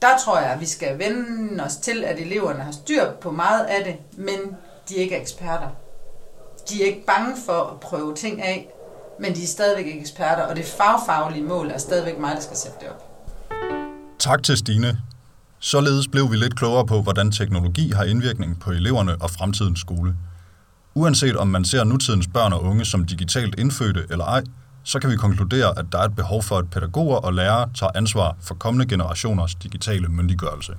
der 0.01 0.17
tror 0.17 0.39
jeg, 0.39 0.51
at 0.51 0.59
vi 0.59 0.65
skal 0.65 0.99
vende 0.99 1.63
os 1.63 1.75
til, 1.75 2.03
at 2.03 2.19
eleverne 2.19 2.63
har 2.63 2.71
styr 2.71 3.11
på 3.11 3.31
meget 3.31 3.65
af 3.65 3.83
det, 3.83 3.95
men 4.17 4.55
de 4.89 4.97
er 4.97 5.01
ikke 5.01 5.15
eksperter. 5.15 5.69
De 6.69 6.81
er 6.81 6.85
ikke 6.85 7.05
bange 7.07 7.35
for 7.45 7.71
at 7.73 7.79
prøve 7.79 8.15
ting 8.15 8.41
af, 8.41 8.69
men 9.19 9.35
de 9.35 9.43
er 9.43 9.47
stadigvæk 9.47 9.85
ikke 9.85 9.99
eksperter, 9.99 10.43
og 10.43 10.55
det 10.55 10.65
fagfaglige 10.65 11.43
mål 11.43 11.71
er 11.71 11.77
stadigvæk 11.77 12.19
mig, 12.19 12.35
der 12.35 12.41
skal 12.41 12.57
sætte 12.57 12.77
det 12.81 12.89
op. 12.89 13.01
Tak 14.19 14.43
til 14.43 14.57
Stine. 14.57 15.01
Således 15.59 16.07
blev 16.07 16.31
vi 16.31 16.35
lidt 16.35 16.55
klogere 16.55 16.85
på, 16.85 17.01
hvordan 17.01 17.31
teknologi 17.31 17.91
har 17.91 18.03
indvirkning 18.03 18.59
på 18.59 18.71
eleverne 18.71 19.15
og 19.21 19.29
fremtidens 19.29 19.79
skole. 19.79 20.15
Uanset 20.93 21.37
om 21.37 21.47
man 21.47 21.65
ser 21.65 21.83
nutidens 21.83 22.27
børn 22.27 22.53
og 22.53 22.63
unge 22.63 22.85
som 22.85 23.05
digitalt 23.05 23.59
indfødte 23.59 24.05
eller 24.09 24.25
ej, 24.25 24.43
så 24.83 24.99
kan 24.99 25.09
vi 25.09 25.15
konkludere, 25.15 25.79
at 25.79 25.85
der 25.91 25.97
er 25.97 26.03
et 26.03 26.15
behov 26.15 26.43
for, 26.43 26.57
at 26.57 26.69
pædagoger 26.69 27.17
og 27.17 27.33
lærere 27.33 27.69
tager 27.75 27.91
ansvar 27.95 28.35
for 28.41 28.55
kommende 28.55 28.87
generationers 28.87 29.55
digitale 29.55 30.07
myndiggørelse. 30.07 30.73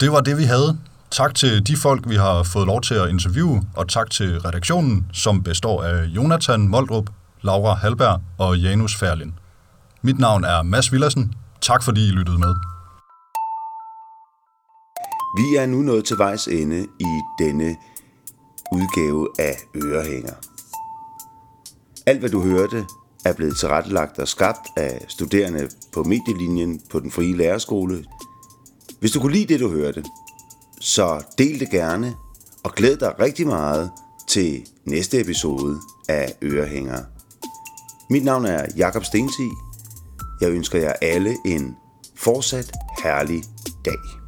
Det 0.00 0.12
var 0.12 0.20
det, 0.20 0.38
vi 0.38 0.44
havde. 0.44 0.78
Tak 1.10 1.34
til 1.34 1.66
de 1.66 1.76
folk, 1.76 2.08
vi 2.08 2.14
har 2.16 2.42
fået 2.42 2.66
lov 2.66 2.80
til 2.80 2.94
at 2.94 3.08
interviewe, 3.08 3.62
og 3.76 3.88
tak 3.88 4.10
til 4.10 4.40
redaktionen, 4.40 5.06
som 5.12 5.42
består 5.42 5.82
af 5.82 6.04
Jonathan 6.04 6.68
Moldrup, 6.68 7.10
Laura 7.42 7.74
Halberg 7.74 8.20
og 8.38 8.58
Janus 8.58 8.96
Færlin. 8.96 9.34
Mit 10.02 10.18
navn 10.18 10.44
er 10.44 10.62
Mads 10.62 10.92
Villersen. 10.92 11.34
Tak 11.60 11.82
fordi 11.82 12.08
I 12.08 12.10
lyttede 12.10 12.38
med. 12.38 12.54
Vi 15.38 15.56
er 15.56 15.66
nu 15.66 15.82
nået 15.82 16.04
til 16.04 16.18
vejs 16.18 16.46
ende 16.46 16.86
i 17.00 17.20
denne 17.38 17.76
udgave 18.72 19.28
af 19.38 19.54
Ørehænger. 19.76 20.34
Alt 22.06 22.20
hvad 22.20 22.30
du 22.30 22.42
hørte 22.42 22.84
er 23.24 23.32
blevet 23.32 23.56
tilrettelagt 23.56 24.18
og 24.18 24.28
skabt 24.28 24.68
af 24.76 25.04
studerende 25.08 25.68
på 25.94 26.02
medielinjen 26.02 26.80
på 26.90 27.00
den 27.00 27.10
frie 27.10 27.36
lærerskole. 27.36 28.04
Hvis 29.00 29.10
du 29.10 29.20
kunne 29.20 29.32
lide 29.32 29.52
det, 29.52 29.60
du 29.60 29.70
hørte, 29.70 30.04
så 30.80 31.22
del 31.38 31.60
det 31.60 31.70
gerne 31.70 32.14
og 32.64 32.72
glæd 32.74 32.96
dig 32.96 33.20
rigtig 33.20 33.46
meget 33.46 33.90
til 34.28 34.68
næste 34.84 35.20
episode 35.20 35.78
af 36.08 36.34
Ørehænger. 36.42 37.02
Mit 38.10 38.24
navn 38.24 38.44
er 38.44 38.66
Jakob 38.76 39.04
Stensi. 39.04 39.48
Jeg 40.40 40.50
ønsker 40.50 40.78
jer 40.78 40.92
alle 41.02 41.36
en 41.46 41.76
fortsat 42.16 42.72
herlig 43.02 43.42
dag. 43.84 44.25